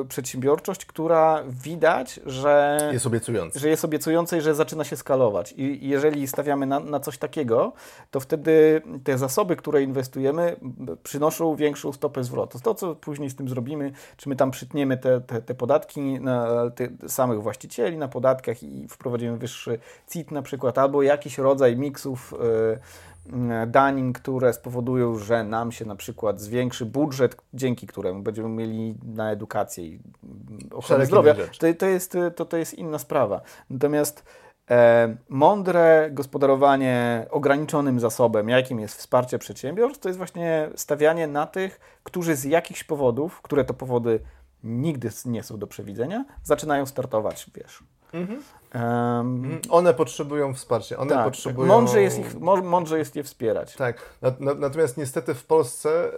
e, 0.02 0.04
przedsiębiorczość, 0.04 0.86
która 0.86 1.42
widać, 1.48 2.20
że 2.26 2.78
jest 2.92 3.06
obiecująca, 3.06 3.58
że 3.58 3.68
jest 3.68 3.84
obiecująca 3.84 4.36
i 4.36 4.40
że 4.40 4.54
zaczyna 4.54 4.84
się 4.84 4.96
skalować. 4.96 5.54
I 5.56 5.88
jeżeli 5.88 6.26
stawiamy 6.26 6.66
na, 6.66 6.80
na 6.80 7.00
coś 7.00 7.18
takiego, 7.18 7.72
to 8.10 8.20
wtedy 8.20 8.82
te 9.04 9.18
zasoby, 9.18 9.56
które 9.56 9.82
inwestujemy, 9.82 10.56
przynoszą 11.02 11.56
większą 11.56 11.92
stopę 11.92 12.24
zwrotu. 12.24 12.60
To, 12.60 12.74
co 12.74 12.94
później 12.94 13.30
z 13.30 13.36
tym 13.36 13.48
zrobimy, 13.48 13.92
czy 14.16 14.28
my 14.28 14.36
tam 14.36 14.50
przytniemy 14.50 14.96
te, 14.96 15.20
te, 15.20 15.42
te 15.42 15.54
podatki 15.54 16.20
na 16.20 16.70
te 16.70 17.08
samych 17.08 17.42
właścicieli 17.42 17.98
na 17.98 18.08
podatkach 18.08 18.62
i 18.62 18.88
wprowadzimy 18.88 19.36
wyższy 19.36 19.78
CIT 20.10 20.30
na 20.30 20.42
przykład, 20.42 20.78
albo 20.78 21.02
jakiś 21.02 21.38
rodzaj 21.38 21.76
miksów 21.76 22.34
yy, 22.40 22.78
E, 22.78 22.78
danin, 23.66 24.12
które 24.12 24.52
spowodują, 24.52 25.18
że 25.18 25.44
nam 25.44 25.72
się 25.72 25.84
na 25.84 25.96
przykład 25.96 26.40
zwiększy 26.40 26.86
budżet, 26.86 27.36
dzięki 27.54 27.86
któremu 27.86 28.22
będziemy 28.22 28.48
mieli 28.48 28.94
na 29.04 29.30
edukację 29.30 29.84
i 29.84 30.00
ochronę 30.70 31.06
zdrowia, 31.06 31.34
to, 31.34 31.74
to, 31.78 31.86
jest, 31.86 32.16
to, 32.36 32.44
to 32.44 32.56
jest 32.56 32.74
inna 32.74 32.98
sprawa. 32.98 33.40
Natomiast 33.70 34.24
e, 34.70 35.16
mądre 35.28 36.08
gospodarowanie 36.12 37.26
ograniczonym 37.30 38.00
zasobem, 38.00 38.48
jakim 38.48 38.80
jest 38.80 38.94
wsparcie 38.94 39.38
przedsiębiorstw, 39.38 40.00
to 40.00 40.08
jest 40.08 40.18
właśnie 40.18 40.70
stawianie 40.74 41.26
na 41.26 41.46
tych, 41.46 41.80
którzy 42.02 42.36
z 42.36 42.44
jakichś 42.44 42.84
powodów, 42.84 43.42
które 43.42 43.64
to 43.64 43.74
powody 43.74 44.20
nigdy 44.64 45.10
nie 45.24 45.42
są 45.42 45.58
do 45.58 45.66
przewidzenia, 45.66 46.24
zaczynają 46.42 46.86
startować, 46.86 47.50
wiesz. 47.54 47.84
Mhm. 48.14 48.42
Um, 48.74 49.60
one 49.70 49.94
potrzebują 49.94 50.54
wsparcia, 50.54 50.96
one 50.96 51.10
tak, 51.10 51.24
potrzebują... 51.24 51.68
Mądrze 51.68 52.02
jest, 52.02 52.18
ich, 52.18 52.40
mądrze 52.62 52.98
jest 52.98 53.16
je 53.16 53.22
wspierać. 53.22 53.76
Tak, 53.76 53.96
natomiast 54.58 54.96
niestety 54.96 55.34
w 55.34 55.44
Polsce 55.44 56.10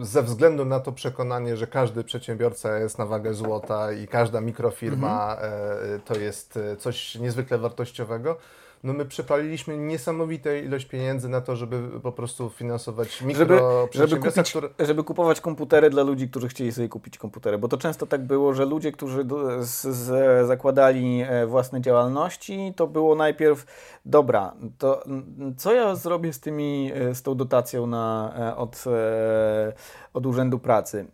y, 0.00 0.04
ze 0.04 0.22
względu 0.22 0.64
na 0.64 0.80
to 0.80 0.92
przekonanie, 0.92 1.56
że 1.56 1.66
każdy 1.66 2.04
przedsiębiorca 2.04 2.78
jest 2.78 2.98
na 2.98 3.06
wagę 3.06 3.34
złota 3.34 3.92
i 3.92 4.08
każda 4.08 4.40
mikrofirma 4.40 5.36
mhm. 5.36 6.00
to 6.00 6.14
jest 6.18 6.56
y, 6.56 6.76
coś 6.76 7.14
niezwykle 7.14 7.58
wartościowego, 7.58 8.36
no 8.84 8.92
my 8.92 9.04
przepaliliśmy 9.04 9.78
niesamowitą 9.78 10.50
ilość 10.54 10.86
pieniędzy 10.86 11.28
na 11.28 11.40
to, 11.40 11.56
żeby 11.56 12.00
po 12.00 12.12
prostu 12.12 12.50
finansować 12.50 13.22
mikro 13.22 13.88
żeby, 13.92 14.08
żeby, 14.08 14.16
kupić, 14.16 14.50
które... 14.50 14.68
żeby 14.78 15.04
kupować 15.04 15.40
komputery 15.40 15.90
dla 15.90 16.02
ludzi, 16.02 16.28
którzy 16.28 16.48
chcieli 16.48 16.72
sobie 16.72 16.88
kupić 16.88 17.18
komputery, 17.18 17.58
bo 17.58 17.68
to 17.68 17.78
często 17.78 18.06
tak 18.06 18.26
było, 18.26 18.54
że 18.54 18.64
ludzie, 18.64 18.92
którzy 18.92 19.24
z, 19.60 19.80
z, 19.82 20.46
zakładali 20.46 21.22
e, 21.28 21.46
własne 21.46 21.80
działalności, 21.80 22.72
to 22.76 22.86
było 22.86 23.14
najpierw, 23.14 23.64
dobra, 24.04 24.54
to 24.78 25.04
co 25.56 25.74
ja 25.74 25.94
zrobię 25.94 26.32
z 26.32 26.40
tymi, 26.40 26.92
e, 26.94 27.14
z 27.14 27.22
tą 27.22 27.34
dotacją 27.34 27.86
na, 27.86 28.34
e, 28.38 28.56
od, 28.56 28.84
od 30.14 30.26
Urzędu 30.26 30.58
Pracy? 30.58 31.06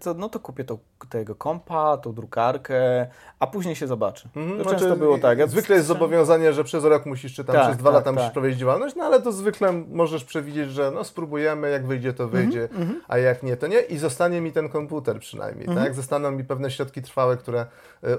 To, 0.00 0.14
no 0.14 0.28
to 0.28 0.40
kupię 0.40 0.64
to, 0.64 0.78
tego 1.10 1.34
kompa, 1.34 1.96
tą 1.96 2.12
drukarkę, 2.12 3.06
a 3.38 3.46
później 3.46 3.76
się 3.76 3.86
zobaczy. 3.86 4.28
Mhm, 4.36 4.58
to 4.58 4.64
znaczy, 4.64 4.80
często 4.80 4.96
było 4.96 5.18
tak. 5.18 5.38
Ja 5.38 5.46
zwykle 5.46 5.76
jest 5.76 5.88
zobowiązanie, 5.88 6.52
że 6.52 6.64
przez 6.64 6.84
rok 6.84 7.06
musisz, 7.06 7.34
czy 7.34 7.44
tam 7.44 7.56
tak, 7.56 7.64
przez 7.64 7.76
dwa 7.76 7.90
tak, 7.90 7.94
lata 7.94 8.04
tak. 8.04 8.14
musisz 8.14 8.30
prowadzić 8.30 8.58
działalność, 8.58 8.96
no 8.96 9.04
ale 9.04 9.22
to 9.22 9.32
zwykle 9.32 9.72
możesz 9.72 10.24
przewidzieć, 10.24 10.70
że 10.70 10.90
no 10.90 11.04
spróbujemy, 11.04 11.70
jak 11.70 11.86
wyjdzie, 11.86 12.12
to 12.12 12.28
wyjdzie, 12.28 12.68
mm 12.72 12.88
-hmm. 12.88 12.94
a 13.08 13.18
jak 13.18 13.42
nie, 13.42 13.56
to 13.56 13.66
nie 13.66 13.80
i 13.80 13.98
zostanie 13.98 14.40
mi 14.40 14.52
ten 14.52 14.68
komputer 14.68 15.18
przynajmniej, 15.20 15.68
mm 15.68 15.84
tak? 15.84 15.94
Zostaną 15.94 16.30
mi 16.30 16.44
pewne 16.44 16.70
środki 16.70 17.02
trwałe, 17.02 17.36
które 17.36 17.66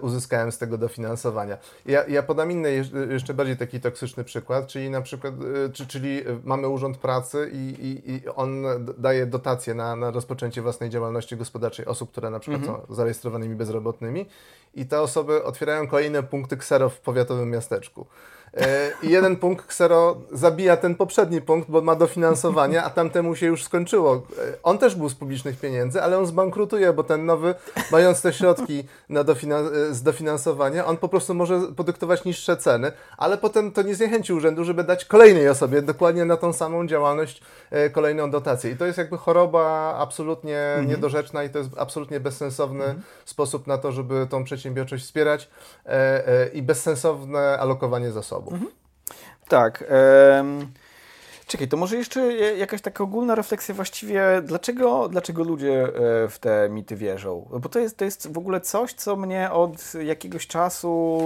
uzyskałem 0.02 0.52
z 0.52 0.58
tego 0.58 0.78
dofinansowania. 0.78 1.58
Ja, 1.86 2.06
ja 2.08 2.24
podam 2.24 2.52
inny, 2.52 2.84
jeszcze 3.10 3.34
bardziej 3.34 3.58
taki 3.58 3.80
toksyczny 3.92 4.24
przykład, 4.24 4.68
czyli 4.68 4.90
na 4.90 5.02
przykład, 5.02 5.34
y, 5.68 5.70
czy, 5.74 5.88
czyli 5.88 6.24
mamy 6.44 6.68
Urząd 6.68 6.98
Pracy 6.98 7.52
i, 7.54 7.58
i, 7.58 8.12
i 8.12 8.30
on 8.36 8.64
daje 8.98 9.26
dotacje 9.26 9.74
na, 9.74 9.96
na 9.96 10.12
rozpoczęcie 10.12 10.62
własnej 10.62 10.90
działalności 10.90 11.38
gospodarczej 11.38 11.86
osób, 11.86 12.12
które 12.12 12.30
na 12.30 12.40
przykład 12.40 12.62
-hmm. 12.62 12.88
są 12.88 12.96
zarejestrowanymi 12.96 13.56
bezrobotnymi 13.56 14.26
i 14.76 14.86
te 14.86 15.02
osoby 15.02 15.44
otwierają 15.44 15.88
kolejne 15.88 16.24
punkty 16.24 16.58
ksero 16.58 16.90
w 16.90 17.00
powiatowym 17.00 17.50
miasteczku. 17.50 18.06
E, 18.54 18.92
I 19.04 19.10
jeden 19.10 19.36
punkt 19.44 19.66
ksero 19.66 20.18
zabija 20.32 20.78
ten 20.78 20.96
poprzedni 20.96 21.42
punkt, 21.42 21.70
bo 21.70 21.82
ma 21.82 21.96
dofinansowanie, 21.96 22.84
a 22.84 22.90
tamtemu 22.90 23.36
się 23.36 23.46
już 23.46 23.64
skończyło. 23.64 24.16
E, 24.16 24.22
on 24.64 24.78
też 24.78 24.96
był 24.96 25.10
z 25.10 25.16
publicznych 25.16 25.60
pieniędzy, 25.60 26.02
ale 26.02 26.18
on 26.18 26.26
zbankrutuje, 26.26 26.94
bo 26.94 27.04
ten 27.04 27.26
nowy, 27.26 27.56
mając 27.92 28.22
te 28.22 28.34
środki 28.34 28.84
na 29.10 29.24
dofinan 29.24 29.68
e, 29.68 29.94
z 29.94 30.04
dofinansowania, 30.04 30.86
on 30.86 30.98
po 30.98 31.10
prostu 31.10 31.34
może 31.34 31.62
podyktować 31.76 32.26
niższe 32.26 32.58
ceny, 32.58 32.92
ale 33.18 33.38
potem 33.38 33.72
to 33.78 33.82
nie 33.82 33.96
zniechęci 33.96 34.34
urzędu, 34.34 34.64
żeby 34.64 34.84
dać 34.84 35.06
kolejnej 35.06 35.50
osobie 35.50 35.82
dokładnie 35.82 36.26
na 36.26 36.38
tą 36.38 36.54
samą 36.54 36.88
działalność 36.88 37.42
kolejną 37.92 38.32
dotację. 38.32 38.72
I 38.72 38.76
to 38.76 38.86
jest 38.86 38.98
jakby 38.98 39.18
choroba 39.18 39.96
absolutnie 39.98 40.60
mhm. 40.60 40.88
niedorzeczna 40.88 41.44
i 41.44 41.50
to 41.50 41.58
jest 41.58 41.70
absolutnie 41.78 42.20
bezsensowny 42.20 42.84
mhm. 42.84 43.02
sposób 43.26 43.68
na 43.68 43.78
to, 43.78 43.92
żeby 43.92 44.28
tą 44.30 44.44
przedsiębiorczość 44.44 45.04
wspierać 45.04 45.50
i 46.54 46.62
bezsensowne 46.62 47.60
alokowanie 47.60 48.12
zasobów. 48.12 48.54
Mhm. 48.54 48.72
Tak. 49.48 49.84
Czekaj, 51.48 51.68
to 51.68 51.78
może 51.78 51.98
jeszcze 51.98 52.34
jakaś 52.34 52.82
taka 52.82 53.04
ogólna 53.04 53.36
refleksja 53.36 53.76
właściwie, 53.76 54.42
dlaczego, 54.44 55.10
dlaczego 55.10 55.44
ludzie 55.44 55.84
e, 55.84 55.90
w 56.28 56.40
te 56.40 56.70
mity 56.70 56.96
wierzą? 56.96 57.50
Bo 57.62 57.70
to 57.70 57.80
jest, 57.80 57.98
to 57.98 58.06
jest 58.06 58.34
w 58.34 58.38
ogóle 58.38 58.62
coś, 58.62 58.94
co 58.94 59.16
mnie 59.16 59.52
od 59.52 59.94
jakiegoś 59.94 60.48
czasu 60.48 61.20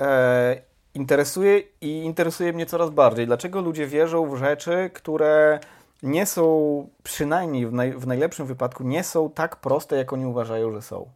e, 0.00 0.69
interesuje 0.94 1.62
i 1.80 2.02
interesuje 2.02 2.52
mnie 2.52 2.66
coraz 2.66 2.90
bardziej. 2.90 3.26
Dlaczego 3.26 3.60
ludzie 3.60 3.86
wierzą 3.86 4.30
w 4.30 4.36
rzeczy, 4.36 4.90
które 4.94 5.60
nie 6.02 6.26
są, 6.26 6.88
przynajmniej 7.02 7.66
w, 7.66 7.72
naj, 7.72 7.92
w 7.92 8.06
najlepszym 8.06 8.46
wypadku, 8.46 8.84
nie 8.84 9.04
są 9.04 9.30
tak 9.30 9.56
proste, 9.56 9.96
jak 9.96 10.12
oni 10.12 10.26
uważają, 10.26 10.72
że 10.72 10.82
są? 10.82 11.10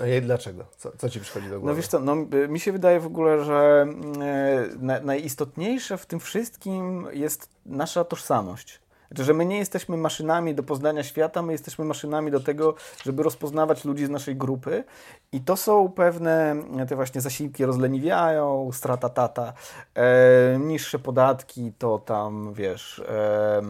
A 0.00 0.06
jej 0.06 0.22
dlaczego? 0.22 0.64
Co, 0.76 0.92
co 0.98 1.10
ci 1.10 1.20
przychodzi 1.20 1.48
do 1.48 1.60
głowy? 1.60 1.66
No 1.66 1.76
wiesz 1.76 1.86
co, 1.86 2.00
no, 2.00 2.16
mi 2.48 2.60
się 2.60 2.72
wydaje 2.72 3.00
w 3.00 3.06
ogóle, 3.06 3.44
że 3.44 3.86
e, 4.20 4.68
na, 4.78 5.00
najistotniejsze 5.00 5.98
w 5.98 6.06
tym 6.06 6.20
wszystkim 6.20 7.06
jest 7.12 7.48
nasza 7.66 8.04
tożsamość. 8.04 8.80
Znaczy, 9.12 9.24
że 9.24 9.34
my 9.34 9.46
nie 9.46 9.58
jesteśmy 9.58 9.96
maszynami 9.96 10.54
do 10.54 10.62
poznania 10.62 11.02
świata, 11.02 11.42
my 11.42 11.52
jesteśmy 11.52 11.84
maszynami 11.84 12.30
do 12.30 12.40
tego, 12.40 12.74
żeby 13.04 13.22
rozpoznawać 13.22 13.84
ludzi 13.84 14.06
z 14.06 14.10
naszej 14.10 14.36
grupy 14.36 14.84
i 15.32 15.40
to 15.40 15.56
są 15.56 15.88
pewne, 15.88 16.56
te 16.88 16.96
właśnie 16.96 17.20
zasiłki 17.20 17.64
rozleniwiają, 17.64 18.70
strata 18.72 19.08
tata, 19.08 19.52
e, 19.94 20.58
niższe 20.58 20.98
podatki, 20.98 21.72
to 21.78 21.98
tam, 21.98 22.54
wiesz, 22.54 22.98
e, 23.08 23.62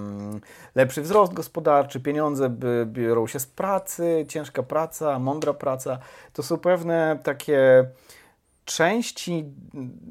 lepszy 0.75 1.03
wzrost 1.03 1.33
gospodarczy, 1.33 2.01
pieniądze 2.01 2.51
biorą 2.87 3.27
się 3.27 3.41
z 3.41 3.47
pracy, 3.47 4.25
ciężka 4.29 4.63
praca, 4.63 5.19
mądra 5.19 5.55
praca. 5.55 5.99
To 6.33 6.43
są 6.43 6.59
pewne 6.59 7.19
takie 7.23 7.87
części, 8.65 9.45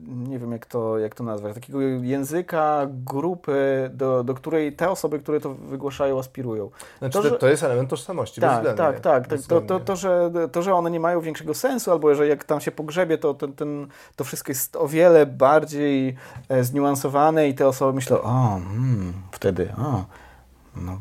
nie 0.05 0.39
wiem 0.39 0.51
jak 0.51 0.65
to, 0.65 0.97
jak 0.97 1.15
to 1.15 1.23
nazwać, 1.23 1.53
takiego 1.53 1.81
języka, 1.81 2.87
grupy, 2.89 3.89
do, 3.93 4.23
do 4.23 4.33
której 4.33 4.73
te 4.73 4.89
osoby, 4.89 5.19
które 5.19 5.39
to 5.39 5.53
wygłaszają, 5.53 6.19
aspirują. 6.19 6.69
Znaczy, 6.99 7.13
to, 7.13 7.23
że, 7.23 7.31
to 7.31 7.47
jest 7.47 7.63
element 7.63 7.89
tożsamości, 7.89 8.41
tak, 8.41 8.75
tak, 8.75 8.99
tak. 8.99 9.27
To, 9.47 9.61
to, 9.61 9.79
to, 9.79 9.95
że, 9.95 10.31
to, 10.51 10.61
że 10.61 10.73
one 10.73 10.91
nie 10.91 10.99
mają 10.99 11.21
większego 11.21 11.53
sensu, 11.53 11.91
albo 11.91 12.15
że 12.15 12.27
jak 12.27 12.43
tam 12.43 12.61
się 12.61 12.71
pogrzebie, 12.71 13.17
to, 13.17 13.33
ten, 13.33 13.53
ten, 13.53 13.87
to 14.15 14.23
wszystko 14.23 14.51
jest 14.51 14.75
o 14.75 14.87
wiele 14.87 15.25
bardziej 15.25 16.15
e, 16.49 16.63
zniuansowane 16.63 17.49
i 17.49 17.55
te 17.55 17.67
osoby 17.67 17.93
myślą, 17.93 18.21
o, 18.21 18.49
hmm, 18.49 19.13
wtedy, 19.31 19.73
o, 19.77 20.05
no, 20.75 20.99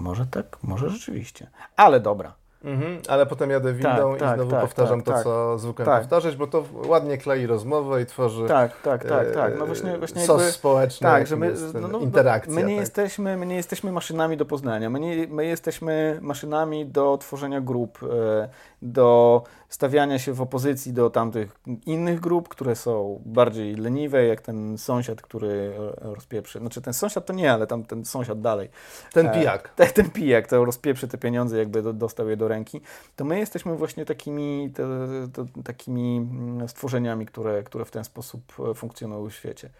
może 0.00 0.26
tak, 0.26 0.58
może 0.62 0.90
rzeczywiście. 0.90 1.50
Ale 1.76 2.00
dobra, 2.00 2.39
Mhm, 2.64 2.98
ale 3.08 3.26
potem 3.26 3.50
jadę 3.50 3.72
windą 3.72 4.10
tak, 4.10 4.16
i 4.16 4.20
tak, 4.20 4.36
znowu 4.36 4.50
tak, 4.50 4.60
powtarzam 4.60 5.02
tak, 5.02 5.16
to, 5.16 5.22
co 5.22 5.58
zwykle 5.58 5.84
powtarzać, 5.84 6.36
bo 6.36 6.46
to 6.46 6.64
ładnie 6.86 7.18
klei 7.18 7.46
rozmowę 7.46 8.02
i 8.02 8.06
tworzy 8.06 8.46
tak, 8.48 8.80
tak, 8.82 9.04
tak, 9.04 9.30
tak. 9.34 9.58
No 9.58 9.66
właśnie, 9.66 9.98
właśnie 9.98 10.26
sos 10.26 10.40
jakby, 10.40 10.52
społeczny, 10.52 11.04
tak, 11.04 11.26
że 11.26 11.36
my, 11.36 11.54
no, 11.80 11.88
no, 11.88 11.98
interakcja. 11.98 12.54
My 12.54 12.64
nie, 12.64 12.76
jesteśmy, 12.76 13.36
my 13.36 13.46
nie 13.46 13.56
jesteśmy 13.56 13.92
maszynami 13.92 14.36
do 14.36 14.44
poznania, 14.44 14.90
my, 14.90 15.00
nie, 15.00 15.26
my 15.26 15.46
jesteśmy 15.46 16.18
maszynami 16.22 16.86
do 16.86 17.18
tworzenia 17.18 17.60
grup, 17.60 17.98
e, 18.02 18.48
do 18.82 19.42
stawiania 19.70 20.18
się 20.18 20.32
w 20.32 20.40
opozycji 20.40 20.92
do 20.92 21.10
tamtych 21.10 21.60
innych 21.86 22.20
grup, 22.20 22.48
które 22.48 22.76
są 22.76 23.22
bardziej 23.26 23.74
leniwe, 23.74 24.24
jak 24.24 24.40
ten 24.40 24.78
sąsiad, 24.78 25.22
który 25.22 25.72
rozpieprzy. 25.96 26.58
Znaczy 26.58 26.82
ten 26.82 26.94
sąsiad 26.94 27.26
to 27.26 27.32
nie, 27.32 27.52
ale 27.52 27.66
tam 27.66 27.84
ten 27.84 28.04
sąsiad 28.04 28.40
dalej. 28.40 28.68
Ten 29.12 29.26
e, 29.26 29.34
pijak. 29.34 29.68
Ten, 29.76 29.88
ten 29.88 30.10
pijak, 30.10 30.46
to 30.46 30.64
rozpieprzy 30.64 31.08
te 31.08 31.18
pieniądze, 31.18 31.58
jakby 31.58 31.92
dostał 31.92 32.28
je 32.28 32.36
do 32.36 32.48
ręki. 32.48 32.80
To 33.16 33.24
my 33.24 33.38
jesteśmy 33.38 33.76
właśnie 33.76 34.04
takimi, 34.04 34.70
te, 34.74 34.84
te, 35.32 35.62
takimi 35.64 36.16
mm, 36.16 36.68
stworzeniami, 36.68 37.26
które, 37.26 37.62
które 37.62 37.84
w 37.84 37.90
ten 37.90 38.04
sposób 38.04 38.40
e, 38.70 38.74
funkcjonują 38.74 39.30
w 39.30 39.34
świecie. 39.34 39.70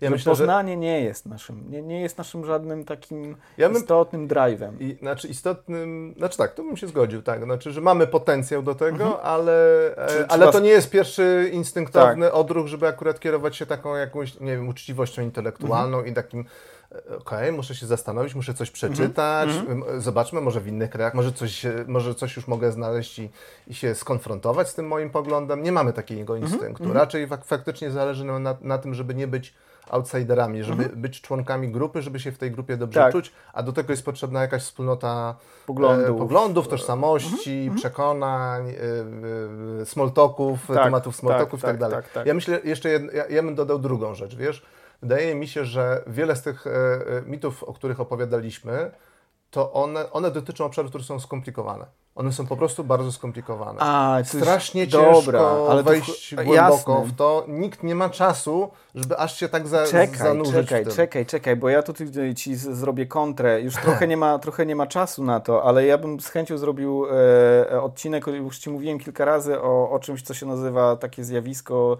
Ja 0.00 0.10
myślę, 0.10 0.30
poznanie 0.30 0.72
że... 0.72 0.76
nie 0.76 1.00
jest 1.00 1.26
naszym, 1.26 1.70
nie, 1.70 1.82
nie 1.82 2.00
jest 2.00 2.18
naszym 2.18 2.44
żadnym 2.44 2.84
takim 2.84 3.36
ja 3.58 3.68
bym... 3.68 3.78
istotnym 3.82 4.28
drive'em. 4.28 4.72
I, 4.80 4.96
znaczy 4.98 5.28
istotnym, 5.28 6.14
znaczy 6.18 6.38
tak, 6.38 6.54
to 6.54 6.62
bym 6.62 6.76
się 6.76 6.86
zgodził, 6.86 7.22
tak, 7.22 7.44
znaczy, 7.44 7.72
że 7.72 7.80
mamy 7.80 8.06
potencjał 8.06 8.49
do 8.62 8.74
tego, 8.74 9.04
mhm. 9.04 9.20
ale, 9.22 9.52
e, 9.96 10.26
ale 10.28 10.52
to 10.52 10.60
nie 10.60 10.70
jest 10.70 10.90
pierwszy 10.90 11.50
instynktowny 11.52 12.26
tak. 12.26 12.34
odruch, 12.34 12.66
żeby 12.66 12.88
akurat 12.88 13.20
kierować 13.20 13.56
się 13.56 13.66
taką 13.66 13.96
jakąś, 13.96 14.40
nie 14.40 14.56
wiem, 14.56 14.68
uczciwością 14.68 15.22
intelektualną 15.22 15.96
mhm. 15.96 16.12
i 16.12 16.14
takim 16.14 16.40
e, 16.40 16.96
okej, 16.96 17.18
okay, 17.18 17.52
muszę 17.52 17.74
się 17.74 17.86
zastanowić, 17.86 18.34
muszę 18.34 18.54
coś 18.54 18.70
przeczytać, 18.70 19.48
mm 19.50 20.00
zobaczmy, 20.00 20.40
może 20.40 20.60
w 20.60 20.66
innych 20.66 20.90
krajach, 20.90 21.14
może 21.14 21.32
coś, 21.32 21.66
może 21.86 22.14
coś 22.14 22.36
już 22.36 22.48
mogę 22.48 22.72
znaleźć 22.72 23.18
i, 23.18 23.30
i 23.66 23.74
się 23.74 23.94
skonfrontować 23.94 24.68
z 24.68 24.74
tym 24.74 24.86
moim 24.86 25.10
poglądem. 25.10 25.62
Nie 25.62 25.72
mamy 25.72 25.92
takiego 25.92 26.36
mhm. 26.36 26.52
instynktu. 26.52 26.84
Mm 26.84 26.96
Raczej 26.96 27.26
fak 27.26 27.44
faktycznie 27.44 27.90
zależy 27.90 28.24
nam 28.24 28.42
na, 28.42 28.56
na, 28.60 28.78
tym, 28.78 28.94
żeby 28.94 29.14
nie 29.14 29.26
być 29.26 29.54
outsiderami, 29.90 30.64
żeby 30.64 30.82
mhm. 30.82 31.00
być 31.00 31.20
członkami 31.20 31.68
grupy, 31.68 32.02
żeby 32.02 32.20
się 32.20 32.32
w 32.32 32.38
tej 32.38 32.50
grupie 32.50 32.76
dobrze 32.76 33.00
tak. 33.00 33.12
czuć, 33.12 33.32
a 33.52 33.62
do 33.62 33.72
tego 33.72 33.92
jest 33.92 34.04
potrzebna 34.04 34.42
jakaś 34.42 34.62
wspólnota 34.62 35.36
poglądów, 35.66 36.16
e, 36.16 36.18
poglądów 36.18 36.68
tożsamości, 36.68 37.58
mhm. 37.58 37.76
przekonań, 37.76 38.70
e, 38.70 38.74
e, 39.80 39.86
smoltoków, 39.86 40.66
tak, 40.66 40.84
tematów 40.84 41.16
smoltoków 41.16 41.62
tak, 41.62 41.76
i 41.76 41.78
tak, 41.78 41.80
tak 41.80 41.90
dalej. 41.90 42.04
Tak, 42.04 42.12
tak. 42.12 42.26
Ja 42.26 42.34
myślę, 42.34 42.60
jeszcze 42.64 42.88
jed, 42.88 43.14
ja, 43.14 43.26
ja 43.26 43.42
bym 43.42 43.54
dodał 43.54 43.78
drugą 43.78 44.14
rzecz, 44.14 44.36
wiesz, 44.36 44.66
wydaje 45.02 45.34
mi 45.34 45.48
się, 45.48 45.64
że 45.64 46.02
wiele 46.06 46.36
z 46.36 46.42
tych 46.42 46.66
e, 46.66 46.70
e 46.70 47.22
mitów, 47.26 47.64
o 47.64 47.72
których 47.72 48.00
opowiadaliśmy, 48.00 48.90
to 49.50 49.72
one, 49.72 50.10
one 50.10 50.30
dotyczą 50.30 50.64
obszarów, 50.64 50.90
które 50.90 51.04
są 51.04 51.20
skomplikowane. 51.20 51.86
One 52.14 52.32
są 52.32 52.46
po 52.46 52.56
prostu 52.56 52.84
bardzo 52.84 53.12
skomplikowane. 53.12 53.80
A, 53.80 54.18
Strasznie 54.24 54.88
ciężko 54.88 55.12
dobra, 55.12 55.40
ale 55.40 55.82
wejść 55.82 56.34
to, 56.36 56.44
głęboko 56.44 56.92
jasne. 56.92 57.12
w 57.12 57.16
to. 57.16 57.44
Nikt 57.48 57.82
nie 57.82 57.94
ma 57.94 58.08
czasu, 58.08 58.70
żeby 58.94 59.18
aż 59.18 59.36
się 59.40 59.48
tak 59.48 59.68
za, 59.68 59.86
czekaj, 59.86 60.18
zanurzyć 60.18 60.68
Czekaj, 60.68 60.94
czekaj, 60.94 61.26
czekaj, 61.26 61.56
bo 61.56 61.68
ja 61.68 61.82
tutaj 61.82 62.34
ci 62.34 62.56
zrobię 62.56 63.06
kontrę. 63.06 63.60
Już 63.60 63.74
trochę 63.74 64.06
nie 64.06 64.16
ma, 64.16 64.38
trochę 64.44 64.66
nie 64.66 64.76
ma 64.76 64.86
czasu 64.86 65.24
na 65.24 65.40
to, 65.40 65.64
ale 65.64 65.86
ja 65.86 65.98
bym 65.98 66.20
z 66.20 66.28
chęcią 66.28 66.58
zrobił 66.58 67.06
e, 67.70 67.82
odcinek, 67.82 68.26
już 68.26 68.58
Ci 68.58 68.70
mówiłem 68.70 68.98
kilka 68.98 69.24
razy 69.24 69.60
o, 69.60 69.90
o 69.90 69.98
czymś, 69.98 70.22
co 70.22 70.34
się 70.34 70.46
nazywa 70.46 70.96
takie 70.96 71.24
zjawisko 71.24 71.98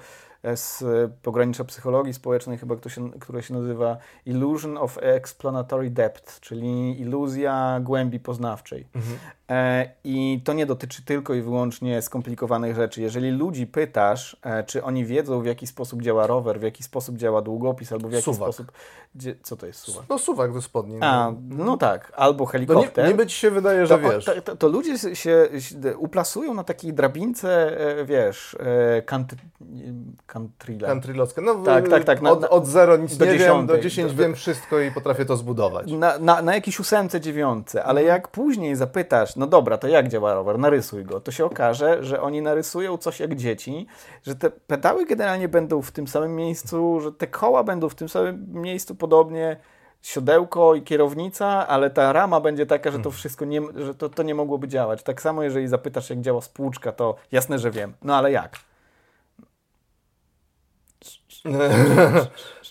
z 0.54 0.84
pogranicza 1.22 1.64
psychologii 1.64 2.14
społecznej, 2.14 2.58
chyba 2.58 2.76
to 2.76 2.88
się, 2.88 3.10
które 3.10 3.42
się 3.42 3.54
nazywa 3.54 3.96
Illusion 4.26 4.78
of 4.78 4.98
Explanatory 5.00 5.90
Depth, 5.90 6.40
czyli 6.40 7.00
iluzja 7.00 7.80
głębi 7.82 8.20
poznawczej. 8.20 8.86
Mhm. 8.94 9.18
E, 9.50 9.90
I 10.04 10.40
to 10.44 10.52
nie 10.52 10.66
dotyczy 10.66 11.04
tylko 11.04 11.34
i 11.34 11.42
wyłącznie 11.42 12.02
skomplikowanych 12.02 12.76
rzeczy. 12.76 13.02
Jeżeli 13.02 13.30
ludzi 13.30 13.66
pytasz, 13.66 14.36
e, 14.42 14.64
czy 14.64 14.84
oni 14.84 15.04
wiedzą, 15.04 15.42
w 15.42 15.46
jaki 15.46 15.66
sposób 15.66 16.02
działa 16.02 16.26
rower, 16.26 16.60
w 16.60 16.62
jaki 16.62 16.82
sposób 16.82 17.16
działa 17.16 17.42
długopis, 17.42 17.92
albo 17.92 18.08
w 18.08 18.12
jaki 18.12 18.24
suwak. 18.24 18.48
sposób. 18.48 18.72
Co 19.42 19.56
to 19.56 19.66
jest 19.66 19.80
suwak? 19.80 20.04
No, 20.08 20.18
suwak 20.18 20.52
do 20.52 20.62
spodni. 20.62 20.96
No. 20.96 21.06
A, 21.06 21.34
no 21.48 21.76
tak, 21.76 22.12
albo 22.16 22.46
helikopter. 22.46 22.92
No 22.96 23.02
nie, 23.02 23.08
niby 23.08 23.26
ci 23.26 23.36
się 23.36 23.50
wydaje, 23.50 23.86
że 23.86 23.98
to, 23.98 24.10
wiesz. 24.10 24.24
To, 24.24 24.42
to, 24.42 24.56
to, 24.56 24.68
ludzie 24.68 24.98
się, 24.98 25.16
się, 25.16 25.48
uplasują 25.98 26.54
na 26.54 26.64
takiej 26.64 26.92
drabince, 26.92 27.80
e, 28.00 28.04
wiesz, 28.04 28.56
kant, 29.06 29.34
Countryla. 30.32 30.88
Countrylowska. 30.88 31.42
No, 31.42 31.54
tak, 31.54 31.88
tak, 31.88 32.04
tak. 32.04 32.22
Na, 32.22 32.30
od, 32.30 32.44
od 32.44 32.66
zero 32.66 32.96
nic 32.96 33.16
do 33.16 33.24
nie 33.24 33.38
wiem, 33.38 33.66
do 33.66 33.78
10 33.78 34.12
wiem 34.12 34.34
wszystko 34.34 34.80
i 34.80 34.90
potrafię 34.90 35.24
to 35.24 35.36
zbudować. 35.36 35.92
Na, 35.92 36.18
na, 36.18 36.42
na 36.42 36.54
jakiejś 36.54 36.80
ósemce, 36.80 37.20
dziewiątce, 37.20 37.84
ale 37.84 38.00
mhm. 38.00 38.16
jak 38.16 38.28
później 38.28 38.76
zapytasz, 38.76 39.36
no 39.36 39.46
dobra, 39.46 39.78
to 39.78 39.88
jak 39.88 40.08
działa 40.08 40.34
rower, 40.34 40.58
narysuj 40.58 41.04
go, 41.04 41.20
to 41.20 41.32
się 41.32 41.44
okaże, 41.44 42.04
że 42.04 42.22
oni 42.22 42.42
narysują 42.42 42.96
coś 42.96 43.20
jak 43.20 43.34
dzieci, 43.34 43.86
że 44.22 44.34
te 44.34 44.50
pedały 44.50 45.06
generalnie 45.06 45.48
będą 45.48 45.82
w 45.82 45.92
tym 45.92 46.08
samym 46.08 46.36
miejscu, 46.36 47.00
że 47.00 47.12
te 47.12 47.26
koła 47.26 47.64
będą 47.64 47.88
w 47.88 47.94
tym 47.94 48.08
samym 48.08 48.46
miejscu 48.52 48.94
podobnie, 48.94 49.56
siodełko 50.02 50.74
i 50.74 50.82
kierownica, 50.82 51.66
ale 51.68 51.90
ta 51.90 52.12
rama 52.12 52.40
będzie 52.40 52.66
taka, 52.66 52.90
że 52.90 52.96
to 52.96 53.08
mhm. 53.08 53.14
wszystko 53.14 53.44
nie, 53.44 53.60
że 53.76 53.94
to, 53.94 54.08
to 54.08 54.22
nie 54.22 54.34
mogłoby 54.34 54.68
działać. 54.68 55.02
Tak 55.02 55.22
samo 55.22 55.42
jeżeli 55.42 55.68
zapytasz, 55.68 56.10
jak 56.10 56.20
działa 56.20 56.40
spłuczka, 56.40 56.92
to 56.92 57.14
jasne, 57.32 57.58
że 57.58 57.70
wiem. 57.70 57.94
No 58.02 58.16
ale 58.16 58.32
jak? 58.32 58.69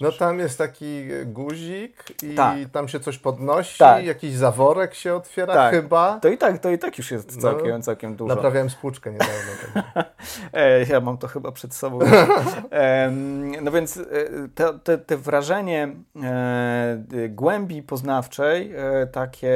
No 0.01 0.11
tam 0.11 0.39
jest 0.39 0.57
taki 0.57 1.03
guzik 1.25 2.23
i 2.23 2.35
tak. 2.35 2.57
tam 2.71 2.87
się 2.87 2.99
coś 2.99 3.17
podnosi, 3.17 3.79
tak. 3.79 4.05
jakiś 4.05 4.33
zaworek 4.33 4.93
się 4.93 5.15
otwiera 5.15 5.53
tak. 5.53 5.73
chyba. 5.73 6.19
To 6.19 6.29
i 6.29 6.37
tak, 6.37 6.59
to 6.59 6.69
i 6.69 6.77
tak 6.77 6.97
już 6.97 7.11
jest 7.11 7.41
całkiem, 7.41 7.69
no, 7.69 7.81
całkiem 7.81 8.15
dużo. 8.15 8.35
Naprawiałem 8.35 8.69
spłuczkę 8.69 9.11
niedawno. 9.11 9.33
e, 10.53 10.83
ja 10.83 11.01
mam 11.01 11.17
to 11.17 11.27
chyba 11.27 11.51
przed 11.51 11.73
sobą. 11.73 11.99
e, 12.71 13.11
no 13.61 13.71
więc 13.71 13.97
e, 13.97 14.03
te, 14.55 14.79
te, 14.79 14.97
te 14.97 15.17
wrażenie 15.17 15.95
e, 16.23 16.97
głębi 17.29 17.83
poznawczej, 17.83 18.73
takie 19.11 19.51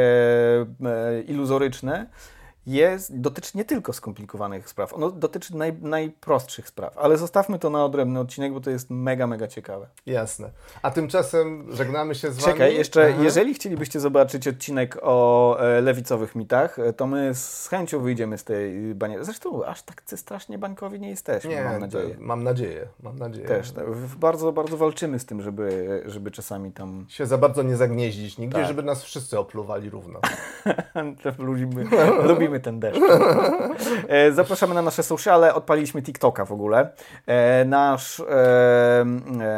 iluzoryczne, 1.28 2.08
jest, 2.66 3.20
dotyczy 3.20 3.58
nie 3.58 3.66
tylko 3.66 3.94
skomplikowanych 3.94 4.70
spraw, 4.70 4.94
ono 4.94 5.12
dotyczy 5.12 5.58
naj, 5.58 5.74
najprostszych 5.82 6.68
spraw, 6.68 6.98
ale 6.98 7.18
zostawmy 7.18 7.60
to 7.60 7.70
na 7.70 7.86
odrębny 7.86 8.20
odcinek, 8.20 8.54
bo 8.54 8.60
to 8.60 8.70
jest 8.70 8.90
mega, 8.90 9.28
mega 9.28 9.48
ciekawe. 9.48 9.88
Jasne. 10.06 10.50
A 10.82 10.92
tymczasem 10.92 11.68
żegnamy 11.76 12.16
się 12.16 12.32
z 12.32 12.40
Wami. 12.40 12.54
Czekaj, 12.54 12.76
jeszcze, 12.76 13.14
jeżeli 13.22 13.54
chcielibyście 13.54 14.00
zobaczyć 14.00 14.48
odcinek 14.48 14.98
o 15.02 15.58
e, 15.60 15.82
lewicowych 15.82 16.36
mitach, 16.36 16.80
e, 16.80 16.94
to 16.94 17.08
my 17.08 17.36
z 17.36 17.68
chęcią 17.68 18.00
wyjdziemy 18.00 18.38
z 18.38 18.44
tej 18.44 18.96
baniery. 18.96 19.26
Zresztą 19.26 19.66
aż 19.66 19.84
tak 19.84 20.04
strasznie 20.16 20.58
bańkowi 20.58 21.00
nie 21.00 21.10
jesteśmy, 21.10 21.50
nie, 21.50 21.64
mam 21.64 21.80
nadzieję. 21.80 22.16
Mam 22.20 22.44
nadzieję, 22.44 22.88
mam 23.04 23.20
nadzieję. 23.20 23.48
Też, 23.48 23.72
tak, 23.72 23.86
bardzo, 24.20 24.52
bardzo 24.52 24.78
walczymy 24.78 25.20
z 25.20 25.26
tym, 25.26 25.42
żeby, 25.42 26.04
żeby 26.06 26.32
czasami 26.32 26.72
tam... 26.72 27.06
Się 27.10 27.26
za 27.26 27.38
bardzo 27.38 27.64
nie 27.64 27.76
zagnieździć 27.76 28.38
nigdzie, 28.38 28.58
tak. 28.58 28.68
żeby 28.68 28.84
nas 28.84 29.04
wszyscy 29.04 29.40
opluwali 29.40 29.90
równo. 29.90 30.20
lubimy, 31.40 31.86
lubimy 32.30 32.53
Ten 32.60 32.80
deszcz. 32.80 33.02
E, 34.08 34.32
Zapraszamy 34.32 34.76
na 34.76 34.82
nasze 34.82 35.04
sociale. 35.04 35.54
Odpaliliśmy 35.54 36.02
TikToka 36.02 36.46
w 36.46 36.52
ogóle. 36.52 36.90
E, 37.28 37.66
Nasz, 37.66 38.20
e, 38.20 39.06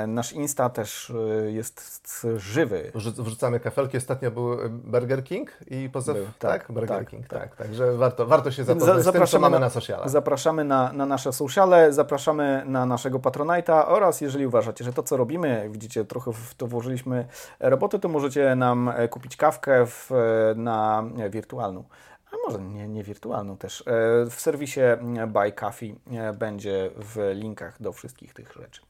nasz 0.08 0.34
Insta 0.34 0.70
też 0.70 1.14
jest 1.48 2.28
żywy. 2.36 2.92
Wrzu- 2.96 3.24
Wrzucamy 3.24 3.60
kafelki. 3.60 3.98
Ostatnio 3.98 4.32
był 4.32 4.58
Burger 4.70 5.24
King 5.24 5.52
i 5.68 5.90
pozew, 5.90 6.16
Był, 6.16 6.26
tak? 6.40 6.52
tak, 6.52 6.72
Burger 6.72 6.98
tak, 7.00 7.10
King, 7.10 7.28
tak. 7.28 7.40
tak. 7.40 7.56
Także 7.56 7.94
warto, 7.98 8.26
warto 8.26 8.52
się 8.52 8.64
zapoznać 8.64 9.04
z 9.04 9.32
tym, 9.32 9.42
mamy 9.42 9.60
na, 9.60 9.70
socialach. 9.70 10.10
Zapraszamy 10.10 10.64
na, 10.64 10.94
na 10.94 11.06
nasze 11.06 11.34
sociale, 11.34 11.94
zapraszamy 11.94 12.64
na 12.66 12.86
naszego 12.86 13.20
Patronite'a 13.20 13.84
oraz 13.88 14.22
jeżeli 14.22 14.48
uważacie, 14.48 14.84
że 14.86 14.94
to 14.94 15.04
co 15.04 15.18
robimy, 15.18 15.70
widzicie, 15.72 16.06
trochę 16.06 16.34
w 16.34 16.56
to 16.56 16.68
włożyliśmy 16.68 17.26
roboty, 17.60 18.00
to 18.00 18.10
możecie 18.10 18.56
nam 18.56 18.94
kupić 19.10 19.38
kawkę 19.38 19.86
w, 19.86 20.10
na 20.56 21.04
wirtualną. 21.30 21.84
A 22.32 22.36
może 22.46 22.60
nie, 22.64 22.88
nie 22.88 23.04
wirtualną 23.04 23.58
też. 23.58 23.82
E, 23.88 24.26
W 24.30 24.34
serwisie 24.40 24.80
mm, 24.82 25.30
Buy 25.34 25.52
Coffee 25.52 25.96
e, 26.12 26.34
będzie 26.34 26.90
w 26.96 27.32
linkach 27.34 27.82
do 27.82 27.94
wszystkich 27.94 28.34
tych 28.34 28.54
rzeczy. 28.54 28.82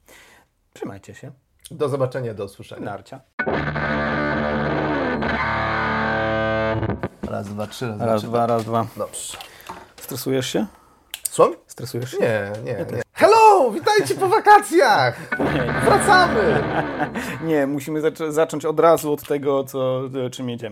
Trzymajcie 0.73 1.15
się. 1.15 1.31
Do 1.71 1.89
zobaczenia, 1.89 2.33
do 2.33 2.45
usłyszenia. 2.45 2.86
Narcia. 2.86 3.19
Raz, 7.29 7.47
dwa, 7.47 7.67
trzy, 7.67 7.88
raz, 7.88 7.99
Raz, 7.99 8.23
dwa, 8.23 8.47
raz, 8.47 8.63
dwa. 8.65 8.86
Dobrze. 8.97 9.38
Stresujesz 9.95 10.47
się? 10.47 10.65
Słucham? 11.29 11.53
Stresujesz 11.67 12.11
się? 12.11 12.17
Nie, 12.19 12.51
nie, 12.63 12.73
nie. 12.73 13.01
Hello! 13.13 13.71
Witajcie 13.71 14.15
po 14.15 14.27
wakacjach! 14.29 15.29
Wracamy! 15.86 16.63
Nie, 17.47 17.67
musimy 17.67 18.01
zac- 18.01 18.31
zacząć 18.31 18.65
od 18.65 18.79
razu 18.79 19.13
od 19.13 19.27
tego, 19.27 19.63
co, 19.63 20.01
czym 20.31 20.49
jedziemy. 20.49 20.55